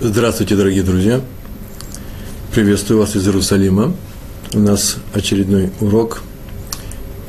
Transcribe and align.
Здравствуйте, 0.00 0.56
дорогие 0.56 0.82
друзья! 0.82 1.20
Приветствую 2.52 2.98
вас 2.98 3.14
из 3.14 3.28
Иерусалима. 3.28 3.94
У 4.52 4.58
нас 4.58 4.96
очередной 5.12 5.70
урок 5.80 6.22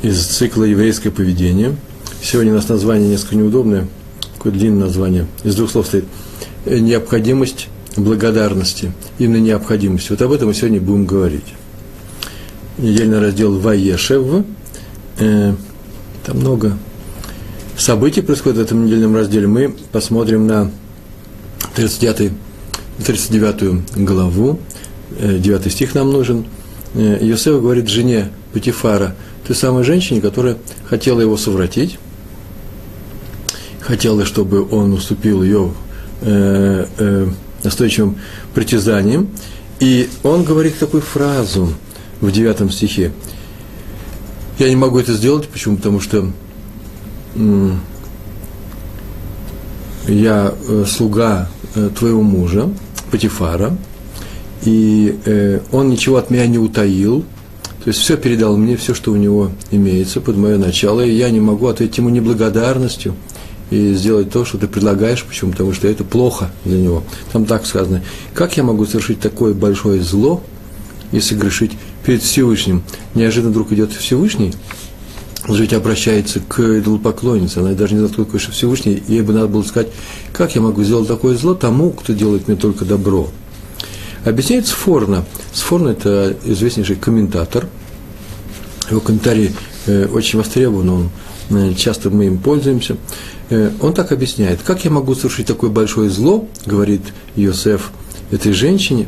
из 0.02 0.20
цикла 0.26 0.64
«Еврейское 0.64 1.12
поведение». 1.12 1.76
Сегодня 2.20 2.52
у 2.52 2.56
нас 2.56 2.68
название 2.68 3.08
несколько 3.08 3.36
неудобное, 3.36 3.86
такое 4.34 4.52
длинное 4.52 4.86
название, 4.86 5.28
из 5.44 5.54
двух 5.54 5.70
слов 5.70 5.86
стоит. 5.86 6.06
Необходимость 6.66 7.68
благодарности, 7.96 8.92
именно 9.20 9.40
необходимость. 9.40 10.10
Вот 10.10 10.20
об 10.20 10.32
этом 10.32 10.48
мы 10.48 10.54
сегодня 10.54 10.80
будем 10.80 11.06
говорить. 11.06 11.54
Недельный 12.78 13.20
раздел 13.20 13.56
«Ваешев». 13.60 14.44
Э, 15.20 15.54
там 16.24 16.36
много 16.36 16.76
событий 17.78 18.22
происходит 18.22 18.58
в 18.58 18.62
этом 18.62 18.86
недельном 18.86 19.14
разделе. 19.14 19.46
Мы 19.46 19.72
посмотрим 19.92 20.48
на 20.48 20.72
39 21.76 22.32
39 23.04 23.96
главу, 23.96 24.58
9 25.20 25.66
э, 25.66 25.70
стих 25.70 25.94
нам 25.94 26.12
нужен. 26.12 26.46
Э, 26.94 27.18
говорит 27.46 27.88
жене 27.88 28.30
Патифара, 28.52 29.14
той 29.46 29.54
самой 29.54 29.84
женщине, 29.84 30.20
которая 30.20 30.56
хотела 30.88 31.20
его 31.20 31.36
совратить, 31.36 31.98
хотела, 33.80 34.24
чтобы 34.24 34.66
он 34.68 34.92
уступил 34.92 35.42
ее 35.42 35.72
э, 36.22 37.28
настойчивым 37.62 38.18
притязанием. 38.54 39.28
И 39.78 40.08
он 40.22 40.44
говорит 40.44 40.78
такую 40.78 41.02
фразу 41.02 41.72
в 42.20 42.32
9 42.32 42.72
стихе. 42.72 43.12
Я 44.58 44.70
не 44.70 44.76
могу 44.76 44.98
это 44.98 45.12
сделать, 45.12 45.48
почему? 45.48 45.76
Потому 45.76 46.00
что 46.00 46.30
я 50.08 50.54
слуга 50.86 51.50
твоего 51.94 52.22
мужа, 52.22 52.70
Патифара, 53.10 53.76
и 54.64 55.18
э, 55.24 55.60
он 55.72 55.88
ничего 55.90 56.16
от 56.16 56.30
меня 56.30 56.46
не 56.46 56.58
утаил, 56.58 57.24
то 57.86 57.90
есть 57.90 58.00
все 58.00 58.16
передал 58.16 58.56
мне, 58.56 58.76
все, 58.76 58.94
что 58.94 59.12
у 59.12 59.16
него 59.16 59.52
имеется 59.70 60.20
под 60.20 60.36
мое 60.36 60.58
начало, 60.58 61.02
и 61.02 61.12
я 61.12 61.30
не 61.30 61.40
могу 61.40 61.68
ответить 61.68 61.98
ему 61.98 62.08
неблагодарностью 62.08 63.14
и 63.70 63.94
сделать 63.94 64.30
то, 64.30 64.44
что 64.44 64.58
ты 64.58 64.66
предлагаешь, 64.66 65.24
почему? 65.24 65.52
Потому 65.52 65.72
что 65.72 65.86
это 65.86 66.02
плохо 66.02 66.50
для 66.64 66.78
него. 66.78 67.04
Там 67.32 67.44
так 67.44 67.64
сказано, 67.66 68.02
как 68.34 68.56
я 68.56 68.62
могу 68.62 68.86
совершить 68.86 69.20
такое 69.20 69.54
большое 69.54 70.02
зло, 70.02 70.42
если 71.12 71.36
грешить 71.36 71.72
перед 72.04 72.22
Всевышним? 72.22 72.82
Неожиданно 73.14 73.50
вдруг 73.50 73.72
идет 73.72 73.92
Всевышний, 73.92 74.52
он 75.48 75.56
ведь 75.56 75.72
обращается 75.72 76.40
к 76.40 76.60
идолопоклоннице, 76.60 77.58
она 77.58 77.72
даже 77.72 77.94
не 77.94 78.00
знает, 78.00 78.14
кто 78.14 78.24
такой 78.24 78.40
Всевышний, 78.40 79.02
ей 79.06 79.22
бы 79.22 79.32
надо 79.32 79.46
было 79.46 79.62
сказать, 79.62 79.88
как 80.32 80.54
я 80.56 80.60
могу 80.60 80.82
сделать 80.82 81.06
такое 81.06 81.36
зло 81.36 81.54
тому, 81.54 81.90
кто 81.90 82.12
делает 82.12 82.48
мне 82.48 82.56
только 82.56 82.84
добро. 82.84 83.28
Объясняет 84.24 84.66
Сфорна. 84.66 85.24
Сфорна– 85.52 85.88
это 85.90 86.36
известнейший 86.44 86.96
комментатор. 86.96 87.68
Его 88.90 89.00
комментарий 89.00 89.52
э, 89.86 90.06
очень 90.06 90.38
востребован, 90.38 90.88
он, 90.88 91.10
э, 91.50 91.74
часто 91.74 92.10
мы 92.10 92.26
им 92.26 92.38
пользуемся. 92.38 92.96
Э, 93.50 93.70
он 93.80 93.94
так 93.94 94.10
объясняет, 94.10 94.62
как 94.62 94.84
я 94.84 94.90
могу 94.90 95.14
совершить 95.14 95.46
такое 95.46 95.70
большое 95.70 96.10
зло, 96.10 96.48
говорит 96.64 97.02
Йосеф 97.36 97.92
этой 98.32 98.52
женщине, 98.52 99.06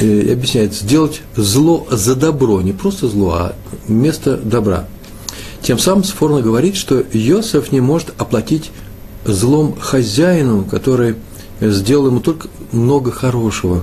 и 0.00 0.30
объясняет, 0.32 0.74
сделать 0.74 1.20
зло 1.36 1.86
за 1.90 2.16
добро, 2.16 2.60
не 2.62 2.72
просто 2.72 3.08
зло, 3.08 3.32
а 3.34 3.54
вместо 3.86 4.36
добра– 4.36 4.88
тем 5.66 5.80
самым 5.80 6.04
Сфорно 6.04 6.42
говорит, 6.42 6.76
что 6.76 7.02
Йосеф 7.12 7.72
не 7.72 7.80
может 7.80 8.12
оплатить 8.18 8.70
злом 9.24 9.76
хозяину, 9.76 10.64
который 10.64 11.16
сделал 11.60 12.06
ему 12.06 12.20
только 12.20 12.46
много 12.70 13.10
хорошего 13.10 13.82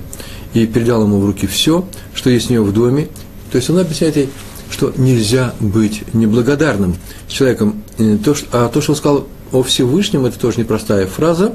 и 0.54 0.66
передал 0.66 1.02
ему 1.02 1.20
в 1.20 1.26
руки 1.26 1.46
все, 1.46 1.84
что 2.14 2.30
есть 2.30 2.48
у 2.48 2.54
него 2.54 2.64
в 2.64 2.72
доме. 2.72 3.08
То 3.52 3.58
есть 3.58 3.68
он 3.68 3.78
объясняет 3.78 4.16
ей, 4.16 4.30
что 4.70 4.94
нельзя 4.96 5.52
быть 5.60 6.04
неблагодарным 6.14 6.96
человеком. 7.28 7.82
А 8.50 8.70
то, 8.70 8.80
что 8.80 8.92
он 8.92 8.96
сказал 8.96 9.28
о 9.52 9.62
Всевышнем, 9.62 10.24
это 10.24 10.38
тоже 10.38 10.60
непростая 10.60 11.06
фраза. 11.06 11.52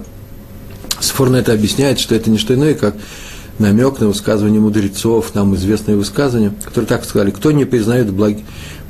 Сфорно 1.00 1.38
это 1.38 1.54
объясняет, 1.54 2.00
что 2.00 2.14
это 2.14 2.30
не 2.30 2.38
что 2.38 2.54
иное, 2.54 2.76
как 2.76 2.96
намек 3.58 4.00
на 4.00 4.08
высказывание 4.08 4.62
мудрецов, 4.62 5.34
нам 5.34 5.56
известное 5.56 5.96
высказывание, 5.96 6.54
которые 6.64 6.88
так 6.88 7.04
сказали, 7.04 7.32
кто 7.32 7.52
не 7.52 7.66
признает 7.66 8.12
благ, 8.12 8.38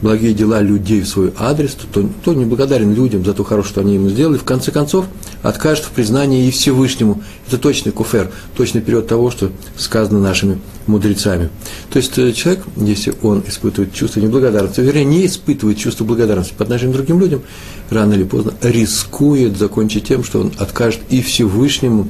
благие 0.01 0.33
дела 0.33 0.61
людей 0.61 1.01
в 1.01 1.07
свой 1.07 1.33
адрес, 1.37 1.75
то, 1.91 2.07
то 2.23 2.33
не 2.33 2.45
благодарен 2.45 2.93
людям 2.93 3.25
за 3.25 3.33
то 3.33 3.43
хорошее, 3.43 3.71
что 3.71 3.81
они 3.81 3.95
ему 3.95 4.09
сделали, 4.09 4.37
в 4.37 4.43
конце 4.43 4.71
концов 4.71 5.05
откажет 5.41 5.85
в 5.85 5.91
признании 5.91 6.47
и 6.47 6.51
Всевышнему. 6.51 7.21
Это 7.47 7.57
точный 7.57 7.91
куфер, 7.91 8.31
точный 8.55 8.81
период 8.81 9.07
того, 9.07 9.31
что 9.31 9.51
сказано 9.77 10.19
нашими 10.19 10.59
мудрецами. 10.87 11.49
То 11.89 11.97
есть 11.97 12.17
э, 12.17 12.31
человек, 12.31 12.63
если 12.77 13.13
он 13.21 13.43
испытывает 13.47 13.93
чувство 13.93 14.19
неблагодарности, 14.19 14.81
вернее, 14.81 15.05
не 15.05 15.25
испытывает 15.25 15.77
чувство 15.77 16.05
благодарности 16.05 16.53
по 16.57 16.63
отношению 16.63 16.93
к 16.93 16.97
другим 16.97 17.19
людям, 17.19 17.41
рано 17.89 18.13
или 18.13 18.23
поздно 18.23 18.53
рискует 18.61 19.57
закончить 19.57 20.05
тем, 20.05 20.23
что 20.23 20.41
он 20.41 20.53
откажет 20.57 21.01
и 21.09 21.21
Всевышнему, 21.21 22.09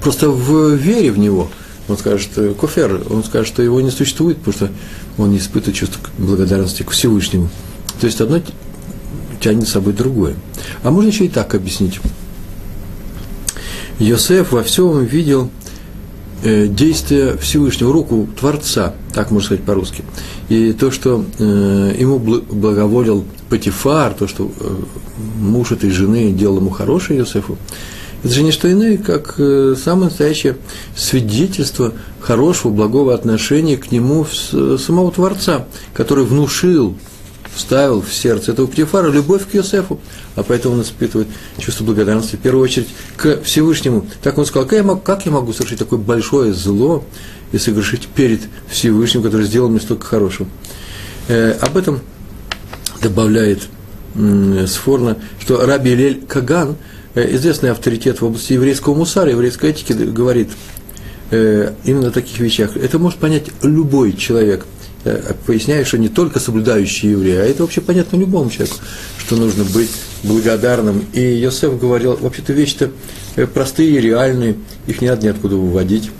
просто 0.00 0.28
в 0.30 0.74
вере 0.74 1.10
в 1.12 1.18
него– 1.18 1.50
он 1.88 1.96
скажет, 1.96 2.30
кофер, 2.60 3.02
он 3.10 3.24
скажет, 3.24 3.48
что 3.48 3.62
его 3.62 3.80
не 3.80 3.90
существует, 3.90 4.38
потому 4.38 4.54
что 4.54 4.70
он 5.16 5.30
не 5.30 5.38
испытывает 5.38 5.76
чувство 5.76 6.00
благодарности 6.18 6.82
к 6.82 6.90
Всевышнему. 6.90 7.48
То 8.00 8.06
есть 8.06 8.20
одно 8.20 8.40
тянет 9.40 9.66
с 9.66 9.72
собой 9.72 9.92
другое. 9.92 10.34
А 10.82 10.90
можно 10.90 11.08
еще 11.08 11.26
и 11.26 11.28
так 11.28 11.54
объяснить. 11.54 12.00
Йосеф 13.98 14.52
во 14.52 14.62
всем 14.62 15.04
видел 15.04 15.50
э, 16.44 16.68
действие 16.68 17.36
Всевышнего, 17.36 17.92
руку 17.92 18.28
Творца, 18.38 18.94
так 19.12 19.30
можно 19.30 19.46
сказать 19.46 19.64
по-русски. 19.64 20.04
И 20.48 20.72
то, 20.72 20.90
что 20.90 21.24
э, 21.38 21.96
ему 21.98 22.18
благоволил 22.18 23.24
Патифар, 23.48 24.14
то, 24.14 24.28
что 24.28 24.50
э, 24.60 24.76
муж 25.40 25.72
этой 25.72 25.90
жены 25.90 26.32
делал 26.32 26.58
ему 26.58 26.70
хорошее 26.70 27.18
Йосефу, 27.18 27.58
это 28.24 28.34
же 28.34 28.42
не 28.42 28.50
что 28.50 28.70
иное, 28.70 28.96
как 28.96 29.34
э, 29.38 29.76
самое 29.82 30.06
настоящее 30.06 30.56
свидетельство 30.96 31.92
хорошего, 32.20 32.72
благого 32.72 33.14
отношения 33.14 33.76
к 33.76 33.92
нему 33.92 34.26
самого 34.26 35.12
Творца, 35.12 35.66
который 35.94 36.24
внушил, 36.24 36.96
вставил 37.54 38.02
в 38.02 38.12
сердце 38.12 38.52
этого 38.52 38.66
Птифара 38.66 39.08
любовь 39.08 39.48
к 39.48 39.54
Йосефу, 39.54 40.00
а 40.34 40.42
поэтому 40.42 40.74
он 40.74 40.82
испытывает 40.82 41.28
чувство 41.58 41.84
благодарности 41.84 42.34
в 42.36 42.40
первую 42.40 42.64
очередь 42.64 42.88
к 43.16 43.40
Всевышнему. 43.42 44.06
Так 44.22 44.36
он 44.36 44.46
сказал, 44.46 44.68
как 44.68 44.78
я 44.78 44.84
могу, 44.84 45.00
как 45.00 45.24
я 45.24 45.32
могу 45.32 45.52
совершить 45.52 45.78
такое 45.78 45.98
большое 46.00 46.52
зло, 46.52 47.04
если 47.52 47.72
грешить 47.72 48.08
перед 48.08 48.40
Всевышним, 48.68 49.22
который 49.22 49.46
сделал 49.46 49.68
мне 49.68 49.80
столько 49.80 50.06
хорошего. 50.06 50.48
Э, 51.28 51.52
об 51.60 51.76
этом 51.76 52.00
добавляет 53.00 53.62
э, 54.16 54.66
Сфорна, 54.66 55.18
что 55.40 55.64
Раби 55.64 55.94
Лель 55.94 56.24
Каган– 56.26 56.76
известный 57.26 57.70
авторитет 57.70 58.20
в 58.20 58.24
области 58.24 58.52
еврейского 58.52 58.94
мусара, 58.94 59.30
еврейской 59.30 59.70
этики, 59.70 59.92
говорит 59.92 60.50
э, 61.30 61.72
именно 61.84 62.08
о 62.08 62.10
таких 62.10 62.38
вещах. 62.40 62.76
Это 62.76 62.98
может 62.98 63.18
понять 63.18 63.46
любой 63.62 64.12
человек, 64.14 64.66
э, 65.04 65.34
поясняя, 65.46 65.84
что 65.84 65.98
не 65.98 66.08
только 66.08 66.40
соблюдающий 66.40 67.10
еврей, 67.10 67.40
а 67.40 67.44
это 67.44 67.62
вообще 67.62 67.80
понятно 67.80 68.16
любому 68.16 68.50
человеку, 68.50 68.76
что 69.18 69.36
нужно 69.36 69.64
быть 69.64 69.90
благодарным. 70.22 71.04
И 71.12 71.20
Йосеф 71.20 71.78
говорил, 71.78 72.16
вообще-то 72.16 72.52
вещи-то 72.52 72.90
простые, 73.54 74.00
реальные, 74.00 74.56
их 74.86 75.00
не 75.00 75.08
надо 75.08 75.26
ниоткуда 75.26 75.56
выводить, 75.56 76.10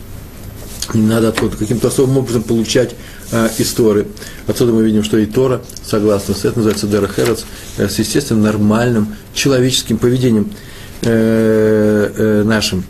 не 0.95 1.07
надо 1.07 1.29
откуда 1.29 1.57
каким-то 1.57 1.89
особым 1.89 2.19
образом 2.19 2.43
получать 2.43 2.95
э, 3.31 3.49
истории. 3.59 4.07
Отсюда 4.47 4.73
мы 4.73 4.85
видим, 4.85 5.05
что 5.05 5.19
и 5.19 5.27
Тора, 5.27 5.61
согласно 5.85 6.35
с 6.35 6.41
этим, 6.41 6.57
называется 6.57 6.87
Дера 6.87 7.09
Херец, 7.09 7.45
э, 7.77 7.89
с 7.89 7.99
естественным, 7.99 8.45
нормальным 8.45 9.15
человеческим 9.35 9.99
поведением– 9.99 10.51
э, 11.03 12.13
э, 12.17 12.43
нашим. 12.45 12.85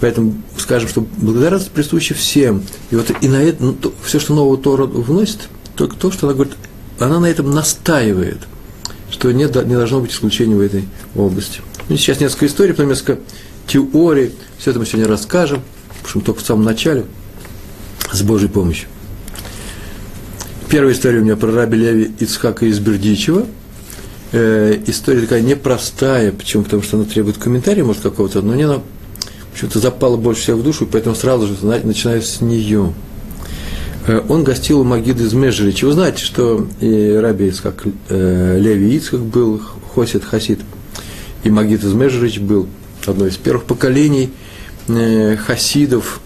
Поэтому 0.00 0.34
скажем, 0.56 0.88
что 0.88 1.06
благодарность 1.16 1.70
присуща 1.70 2.14
всем. 2.14 2.62
И 2.90 2.96
вот 2.96 3.10
и 3.20 3.28
на 3.28 3.42
это, 3.42 3.62
ну, 3.62 3.72
то, 3.72 3.92
все, 4.04 4.20
что 4.20 4.34
нового 4.34 4.56
Тора 4.56 4.84
вносит, 4.84 5.48
только 5.76 5.96
то, 5.96 6.10
что 6.10 6.26
она 6.26 6.34
говорит, 6.34 6.54
она 6.98 7.18
на 7.18 7.26
этом 7.26 7.50
настаивает, 7.50 8.38
что 9.10 9.32
нет, 9.32 9.54
не 9.66 9.74
должно 9.74 10.00
быть 10.00 10.12
исключения 10.12 10.54
в 10.54 10.60
этой 10.60 10.84
области. 11.16 11.60
Ну, 11.88 11.96
сейчас 11.96 12.20
несколько 12.20 12.46
историй, 12.46 12.74
потом 12.74 12.90
несколько 12.90 13.18
теорий, 13.66 14.32
все 14.58 14.70
это 14.70 14.78
мы 14.78 14.86
сегодня 14.86 15.08
расскажем, 15.08 15.62
потому 15.88 16.08
что 16.08 16.20
только 16.20 16.40
в 16.42 16.46
самом 16.46 16.64
начале, 16.64 17.04
с 18.12 18.22
Божьей 18.22 18.48
помощью. 18.48 18.88
Первая 20.68 20.92
история 20.92 21.20
у 21.20 21.24
меня 21.24 21.36
про 21.36 21.50
раби 21.50 21.76
Леви 21.76 22.12
Ицхака 22.20 22.66
из 22.66 22.78
Бердичева– 22.78 23.46
э, 24.32 24.78
история 24.86 25.22
такая 25.22 25.40
непростая, 25.40 26.32
почему? 26.32 26.64
Потому 26.64 26.82
что 26.82 26.96
она 26.96 27.06
требует 27.06 27.38
комментария, 27.38 27.84
может, 27.84 28.02
какого-то, 28.02 28.42
но 28.42 28.52
мне 28.52 28.66
она 28.66 28.80
почему-то 29.52 29.78
запала 29.80 30.16
больше 30.16 30.42
всего 30.42 30.58
в 30.58 30.62
душу, 30.62 30.84
и 30.84 30.88
поэтому 30.88 31.14
сразу 31.14 31.46
же 31.46 31.54
начинаю 31.64 32.22
с 32.22 32.40
нее. 32.40 32.92
Э, 34.06 34.22
он 34.28 34.44
гостил 34.44 34.80
у 34.80 34.84
Магиды 34.84 35.24
из 35.24 35.34
Межрича. 35.34 35.86
Вы 35.86 35.92
знаете, 35.92 36.24
что 36.24 36.66
и 36.80 37.12
Раби 37.12 37.52
как 37.62 37.84
э, 38.08 38.58
Леви 38.58 38.96
Ицхак 38.96 39.20
был, 39.20 39.60
Хосит 39.94 40.24
Хасид, 40.24 40.60
и 41.44 41.50
Магид 41.50 41.84
из 41.84 41.92
Межрич 41.92 42.38
был 42.38 42.68
одно 43.06 43.26
из 43.26 43.36
первых 43.36 43.64
поколений 43.64 44.30
э, 44.88 45.36
хасидов 45.36 46.20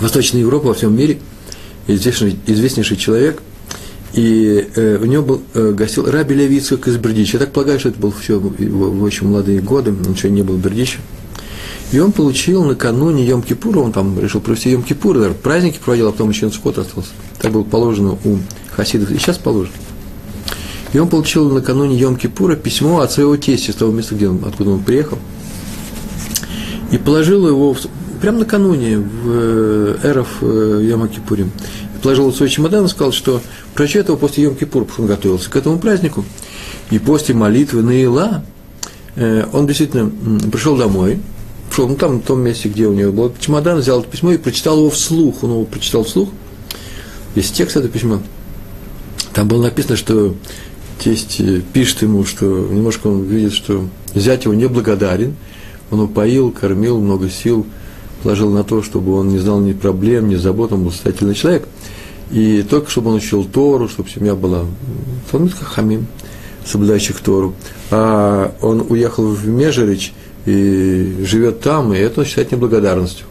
Восточной 0.00 0.40
Европы 0.40 0.68
во 0.68 0.74
всем 0.74 0.96
мире, 0.96 1.18
известнейший, 1.86 2.38
известнейший 2.46 2.96
человек, 2.96 3.42
и 4.12 4.68
э, 4.74 4.98
у 5.00 5.04
него 5.04 5.22
был, 5.22 5.42
э, 5.54 5.72
гостил 5.72 6.10
Раби 6.10 6.34
Левицкак 6.34 6.88
из 6.88 6.96
Бердича. 6.96 7.38
Я 7.38 7.44
так 7.44 7.52
полагаю, 7.52 7.78
что 7.78 7.90
это 7.90 8.00
был 8.00 8.12
все 8.12 8.38
в, 8.38 8.50
в 8.58 9.02
очень 9.02 9.28
молодые 9.28 9.60
годы, 9.60 9.90
он 9.92 10.14
еще 10.14 10.30
не 10.30 10.42
был 10.42 10.56
в 10.56 10.60
Бердиче. 10.60 10.98
И 11.92 11.98
он 11.98 12.12
получил 12.12 12.64
накануне 12.64 13.26
Йом-Кипура, 13.26 13.78
он 13.78 13.92
там 13.92 14.18
решил 14.20 14.40
провести 14.40 14.72
Йом-Кипур, 14.72 15.20
даже 15.20 15.34
праздники 15.34 15.78
проводил, 15.84 16.08
а 16.08 16.12
потом 16.12 16.30
еще 16.30 16.46
на 16.46 16.52
Сукот 16.52 16.78
остался. 16.78 17.10
Так 17.40 17.52
было 17.52 17.64
положено 17.64 18.12
у 18.24 18.38
хасидов, 18.70 19.10
и 19.10 19.18
сейчас 19.18 19.38
положено. 19.38 19.74
И 20.92 20.98
он 20.98 21.08
получил 21.08 21.50
накануне 21.50 21.98
Йом-Кипура 21.98 22.56
письмо 22.56 23.00
от 23.00 23.12
своего 23.12 23.36
тестя, 23.36 23.72
с 23.72 23.76
того 23.76 23.92
места, 23.92 24.14
где 24.14 24.28
он, 24.28 24.40
откуда 24.44 24.70
он 24.70 24.82
приехал, 24.82 25.18
и 26.92 26.98
положил 26.98 27.46
его 27.46 27.74
в, 27.74 27.80
прямо 28.20 28.40
накануне 28.40 28.98
в 28.98 29.04
э, 29.26 29.96
Эров 30.02 30.28
э, 30.42 30.44
Йом-Кипурим. 30.44 31.50
Положил 32.02 32.32
свой 32.32 32.48
чемодан 32.48 32.86
и 32.86 32.88
сказал, 32.88 33.12
что 33.12 33.40
прочтет 33.74 34.08
его 34.08 34.16
после 34.16 34.50
что 34.54 34.86
он 34.98 35.06
готовился 35.06 35.50
к 35.50 35.56
этому 35.56 35.78
празднику. 35.78 36.24
И 36.90 36.98
после 36.98 37.34
молитвы 37.34 37.82
Наила 37.82 38.44
э, 39.16 39.44
он 39.52 39.66
действительно 39.66 40.10
пришел 40.50 40.76
домой, 40.76 41.20
пришел 41.68 41.88
ну, 41.88 41.96
там, 41.96 42.20
в 42.20 42.24
том 42.24 42.40
месте, 42.40 42.68
где 42.68 42.86
у 42.86 42.92
него 42.92 43.12
был 43.12 43.34
чемодан, 43.38 43.78
взял 43.78 44.00
это 44.00 44.08
письмо 44.08 44.32
и 44.32 44.38
прочитал 44.38 44.78
его 44.78 44.90
вслух. 44.90 45.42
Он 45.44 45.50
его 45.50 45.64
прочитал 45.64 46.04
вслух. 46.04 46.30
Есть 47.34 47.54
текст 47.54 47.76
этого 47.76 47.92
письма. 47.92 48.22
Там 49.32 49.46
было 49.46 49.62
написано, 49.62 49.96
что 49.96 50.34
тесть 50.98 51.40
пишет 51.72 52.02
ему, 52.02 52.24
что 52.24 52.44
немножко 52.44 53.06
он 53.06 53.22
видит, 53.24 53.52
что 53.52 53.88
зять 54.14 54.44
его 54.44 54.54
неблагодарен, 54.54 55.36
он 55.90 56.00
упоил, 56.00 56.50
кормил, 56.50 57.00
много 57.00 57.30
сил 57.30 57.66
положил 58.22 58.50
на 58.50 58.64
то, 58.64 58.82
чтобы 58.82 59.14
он 59.14 59.28
не 59.28 59.38
знал 59.38 59.60
ни 59.60 59.72
проблем, 59.72 60.28
ни 60.28 60.36
забот, 60.36 60.72
он 60.72 60.84
был 60.84 60.92
состоятельный 60.92 61.34
человек. 61.34 61.66
И 62.30 62.62
только 62.62 62.90
чтобы 62.90 63.10
он 63.10 63.16
учил 63.16 63.44
Тору, 63.44 63.88
чтобы 63.88 64.08
семья 64.08 64.34
была 64.34 64.64
Талмит 65.30 65.54
Хамим, 65.54 66.06
соблюдающих 66.64 67.20
Тору. 67.20 67.54
А 67.90 68.54
он 68.60 68.86
уехал 68.88 69.26
в 69.26 69.46
Межерич 69.48 70.12
и 70.46 71.24
живет 71.24 71.60
там, 71.60 71.92
и 71.92 71.98
это 71.98 72.20
он 72.20 72.26
считает 72.26 72.52
неблагодарностью. 72.52 73.26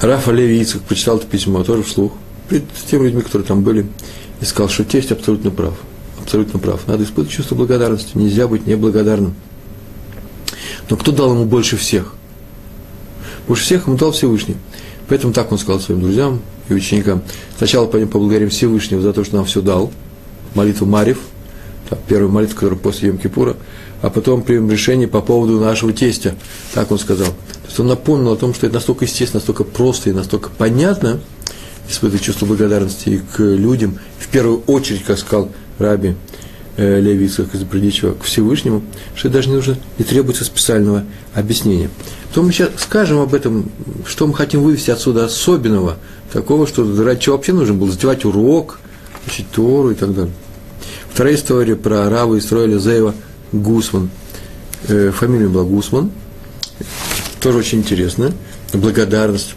Рафа 0.00 0.32
Леви 0.32 0.66
прочитал 0.88 1.18
это 1.18 1.26
письмо 1.26 1.62
тоже 1.62 1.82
вслух, 1.82 2.12
перед 2.48 2.64
теми 2.90 3.04
людьми, 3.04 3.20
которые 3.20 3.46
там 3.46 3.62
были, 3.62 3.86
и 4.40 4.44
сказал, 4.46 4.70
что 4.70 4.84
тесть 4.84 5.12
абсолютно 5.12 5.50
прав. 5.50 5.74
Абсолютно 6.22 6.58
прав. 6.58 6.86
Надо 6.86 7.04
испытывать 7.04 7.30
чувство 7.30 7.54
благодарности. 7.54 8.16
Нельзя 8.16 8.48
быть 8.48 8.66
неблагодарным. 8.66 9.34
Но 10.90 10.96
кто 10.96 11.12
дал 11.12 11.32
ему 11.32 11.44
больше 11.44 11.76
всех? 11.76 12.14
Больше 13.46 13.64
всех 13.64 13.86
ему 13.86 13.96
дал 13.96 14.12
Всевышний. 14.12 14.56
Поэтому 15.08 15.32
так 15.32 15.50
он 15.50 15.58
сказал 15.58 15.80
своим 15.80 16.00
друзьям 16.00 16.40
и 16.68 16.74
ученикам. 16.74 17.22
Сначала 17.56 17.86
поблагодарим 17.86 18.50
Всевышнего 18.50 19.00
за 19.00 19.12
то, 19.12 19.24
что 19.24 19.36
нам 19.36 19.44
все 19.44 19.62
дал. 19.62 19.90
Молитву 20.54 20.86
Марив, 20.86 21.18
первую 22.08 22.30
молитву, 22.30 22.56
которая 22.56 22.78
после 22.78 23.10
Йом-Кипура, 23.10 23.56
а 24.02 24.10
потом 24.10 24.42
примем 24.42 24.70
решение 24.70 25.06
по 25.06 25.20
поводу 25.20 25.60
нашего 25.60 25.92
тестя. 25.92 26.34
Так 26.74 26.90
он 26.90 26.98
сказал. 26.98 27.28
То 27.28 27.66
есть 27.66 27.80
он 27.80 27.86
напомнил 27.86 28.32
о 28.32 28.36
том, 28.36 28.52
что 28.52 28.66
это 28.66 28.74
настолько 28.74 29.04
естественно, 29.04 29.40
настолько 29.40 29.62
просто 29.64 30.10
и 30.10 30.12
настолько 30.12 30.50
понятно, 30.50 31.20
испытывать 31.88 32.22
чувство 32.22 32.46
благодарности 32.46 33.22
к 33.36 33.40
людям, 33.40 33.98
в 34.18 34.28
первую 34.28 34.60
очередь, 34.66 35.04
как 35.04 35.18
сказал 35.18 35.50
Раби 35.78 36.14
э, 36.80 37.00
из 37.00 37.64
Бродичева, 37.64 38.14
к 38.14 38.24
Всевышнему, 38.24 38.82
что 39.14 39.28
даже 39.28 39.48
не 39.48 39.56
нужно, 39.56 39.76
не 39.98 40.04
требуется 40.04 40.44
специального 40.44 41.04
объяснения. 41.34 41.90
То 42.34 42.42
мы 42.42 42.52
сейчас 42.52 42.70
скажем 42.78 43.18
об 43.18 43.34
этом, 43.34 43.70
что 44.06 44.26
мы 44.26 44.34
хотим 44.34 44.62
вывести 44.62 44.90
отсюда 44.90 45.26
особенного, 45.26 45.96
такого, 46.32 46.66
что 46.66 46.84
ради 47.02 47.20
чего 47.20 47.36
вообще 47.36 47.52
нужно 47.52 47.74
было 47.74 47.90
затевать 47.90 48.24
урок, 48.24 48.80
учить 49.26 49.50
Тору 49.50 49.90
и 49.90 49.94
так 49.94 50.14
далее. 50.14 50.32
Вторая 51.12 51.34
история 51.34 51.76
про 51.76 52.08
Рава 52.08 52.38
Исроэля 52.38 52.78
Зеева 52.78 53.14
Гусман. 53.52 54.10
Э, 54.88 55.10
фамилия 55.10 55.48
была 55.48 55.64
Гусман. 55.64 56.10
Тоже 57.40 57.58
очень 57.58 57.78
интересно. 57.80 58.32
Благодарность 58.72 59.54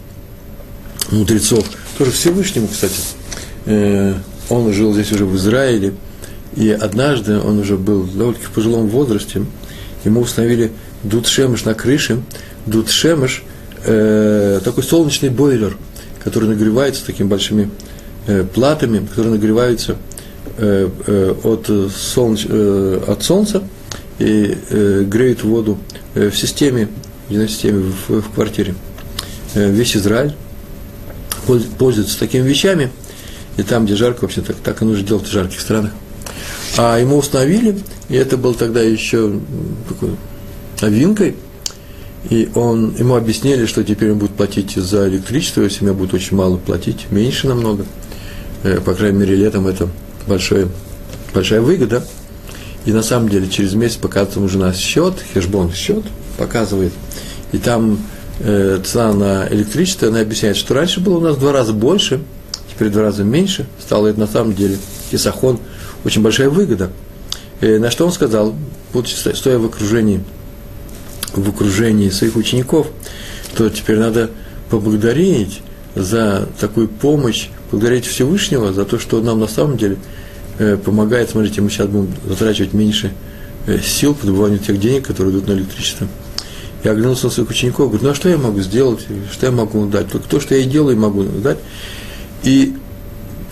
мудрецов. 1.10 1.64
Тоже 1.96 2.10
Всевышнему, 2.10 2.68
кстати. 2.68 3.00
Э, 3.66 4.14
он 4.50 4.72
жил 4.72 4.92
здесь 4.92 5.12
уже 5.12 5.24
в 5.24 5.36
Израиле. 5.36 5.94
И 6.56 6.70
однажды 6.70 7.38
он 7.38 7.58
уже 7.58 7.76
был 7.76 8.04
довольно-таки 8.04 8.46
в 8.46 8.50
пожилом 8.50 8.88
возрасте. 8.88 9.44
Ему 10.04 10.20
установили 10.20 10.72
дудшемыш 11.02 11.64
на 11.64 11.74
крыше. 11.74 12.22
Дудшемыш 12.66 13.42
э, 13.84 14.60
такой 14.62 14.84
солнечный 14.84 15.30
бойлер, 15.30 15.76
который 16.22 16.48
нагревается 16.48 17.04
такими 17.04 17.26
большими 17.26 17.70
э, 18.26 18.44
платами, 18.44 19.04
которые 19.06 19.32
нагреваются 19.32 19.96
э, 20.58 20.88
э, 21.06 21.34
от, 21.42 21.70
солнч, 21.92 22.46
э, 22.48 23.00
от 23.06 23.22
солнца 23.22 23.62
и 24.18 24.56
э, 24.70 25.04
греют 25.06 25.42
воду 25.42 25.78
э, 26.14 26.30
в 26.30 26.36
системе, 26.36 26.88
в 27.28 27.48
системе, 27.48 27.92
в, 28.08 28.20
в 28.20 28.30
квартире. 28.32 28.74
Э, 29.54 29.70
весь 29.70 29.96
Израиль 29.96 30.34
пользуется 31.78 32.18
такими 32.18 32.46
вещами, 32.46 32.90
и 33.56 33.62
там, 33.62 33.84
где 33.84 33.96
жарко, 33.96 34.22
вообще 34.22 34.40
так, 34.40 34.56
так 34.56 34.80
и 34.80 34.84
нужно 34.84 35.06
делать 35.06 35.26
в 35.26 35.30
жарких 35.30 35.60
странах. 35.60 35.92
А 36.76 36.98
ему 36.98 37.18
установили, 37.18 37.78
и 38.08 38.16
это 38.16 38.36
был 38.36 38.54
тогда 38.54 38.80
еще 38.80 39.32
такой 39.88 40.10
новинкой, 40.80 41.36
и 42.30 42.48
он, 42.54 42.94
ему 42.96 43.16
объяснили, 43.16 43.66
что 43.66 43.84
теперь 43.84 44.12
он 44.12 44.18
будет 44.18 44.32
платить 44.32 44.72
за 44.72 45.08
электричество, 45.08 45.60
его 45.60 45.70
семья 45.70 45.92
будет 45.92 46.14
очень 46.14 46.36
мало 46.36 46.56
платить, 46.56 47.06
меньше 47.10 47.48
намного. 47.48 47.84
Э, 48.62 48.80
по 48.80 48.94
крайней 48.94 49.18
мере, 49.18 49.36
летом 49.36 49.66
это 49.66 49.88
большое, 50.26 50.68
большая 51.34 51.60
выгода. 51.60 52.04
И 52.86 52.92
на 52.92 53.02
самом 53.02 53.28
деле 53.28 53.48
через 53.48 53.74
месяц 53.74 53.96
показывает 53.96 54.36
ему 54.36 54.48
жена 54.48 54.72
счет, 54.72 55.14
хешбон 55.32 55.72
счет 55.72 56.04
показывает. 56.38 56.92
И 57.52 57.58
там 57.58 57.98
э, 58.40 58.80
цена 58.84 59.12
на 59.12 59.48
электричество, 59.50 60.08
она 60.08 60.20
объясняет, 60.20 60.56
что 60.56 60.74
раньше 60.74 61.00
было 61.00 61.18
у 61.18 61.20
нас 61.20 61.36
в 61.36 61.40
два 61.40 61.52
раза 61.52 61.72
больше, 61.72 62.20
теперь 62.72 62.88
в 62.88 62.92
два 62.92 63.02
раза 63.02 63.22
меньше. 63.22 63.66
Стало 63.80 64.08
это 64.08 64.20
на 64.20 64.26
самом 64.26 64.54
деле 64.54 64.78
Исахон 65.12 65.60
очень 66.04 66.22
большая 66.22 66.50
выгода. 66.50 66.90
Э, 67.60 67.78
на 67.78 67.90
что 67.90 68.06
он 68.06 68.12
сказал, 68.12 68.54
вот 68.92 69.08
стоя 69.08 69.58
в 69.58 69.64
окружении, 69.64 70.22
в 71.34 71.48
окружении 71.48 72.10
своих 72.10 72.36
учеников, 72.36 72.88
что 73.54 73.70
теперь 73.70 73.98
надо 73.98 74.30
поблагодарить 74.70 75.62
за 75.94 76.48
такую 76.58 76.88
помощь, 76.88 77.48
благодарить 77.70 78.06
Всевышнего 78.06 78.72
за 78.72 78.84
то, 78.84 78.98
что 78.98 79.20
нам 79.20 79.40
на 79.40 79.46
самом 79.46 79.76
деле 79.76 79.96
э, 80.58 80.76
помогает. 80.76 81.30
Смотрите, 81.30 81.60
мы 81.60 81.70
сейчас 81.70 81.86
будем 81.86 82.12
затрачивать 82.26 82.72
меньше 82.72 83.12
э, 83.66 83.78
сил 83.80 84.14
по 84.14 84.26
добыванию 84.26 84.58
тех 84.58 84.78
денег, 84.78 85.06
которые 85.06 85.32
идут 85.32 85.48
на 85.48 85.52
электричество. 85.52 86.08
Я 86.82 86.90
оглянулся 86.90 87.26
на 87.26 87.30
своих 87.30 87.48
учеников, 87.48 87.88
говорю, 87.88 88.04
ну 88.04 88.10
а 88.10 88.14
что 88.14 88.28
я 88.28 88.36
могу 88.36 88.60
сделать, 88.60 89.06
что 89.32 89.46
я 89.46 89.52
могу 89.52 89.86
дать? 89.86 90.10
Только 90.10 90.28
то, 90.28 90.38
что 90.40 90.54
я 90.54 90.60
и 90.60 90.64
делаю, 90.64 90.98
могу 90.98 91.22
дать. 91.22 91.58
И 92.42 92.74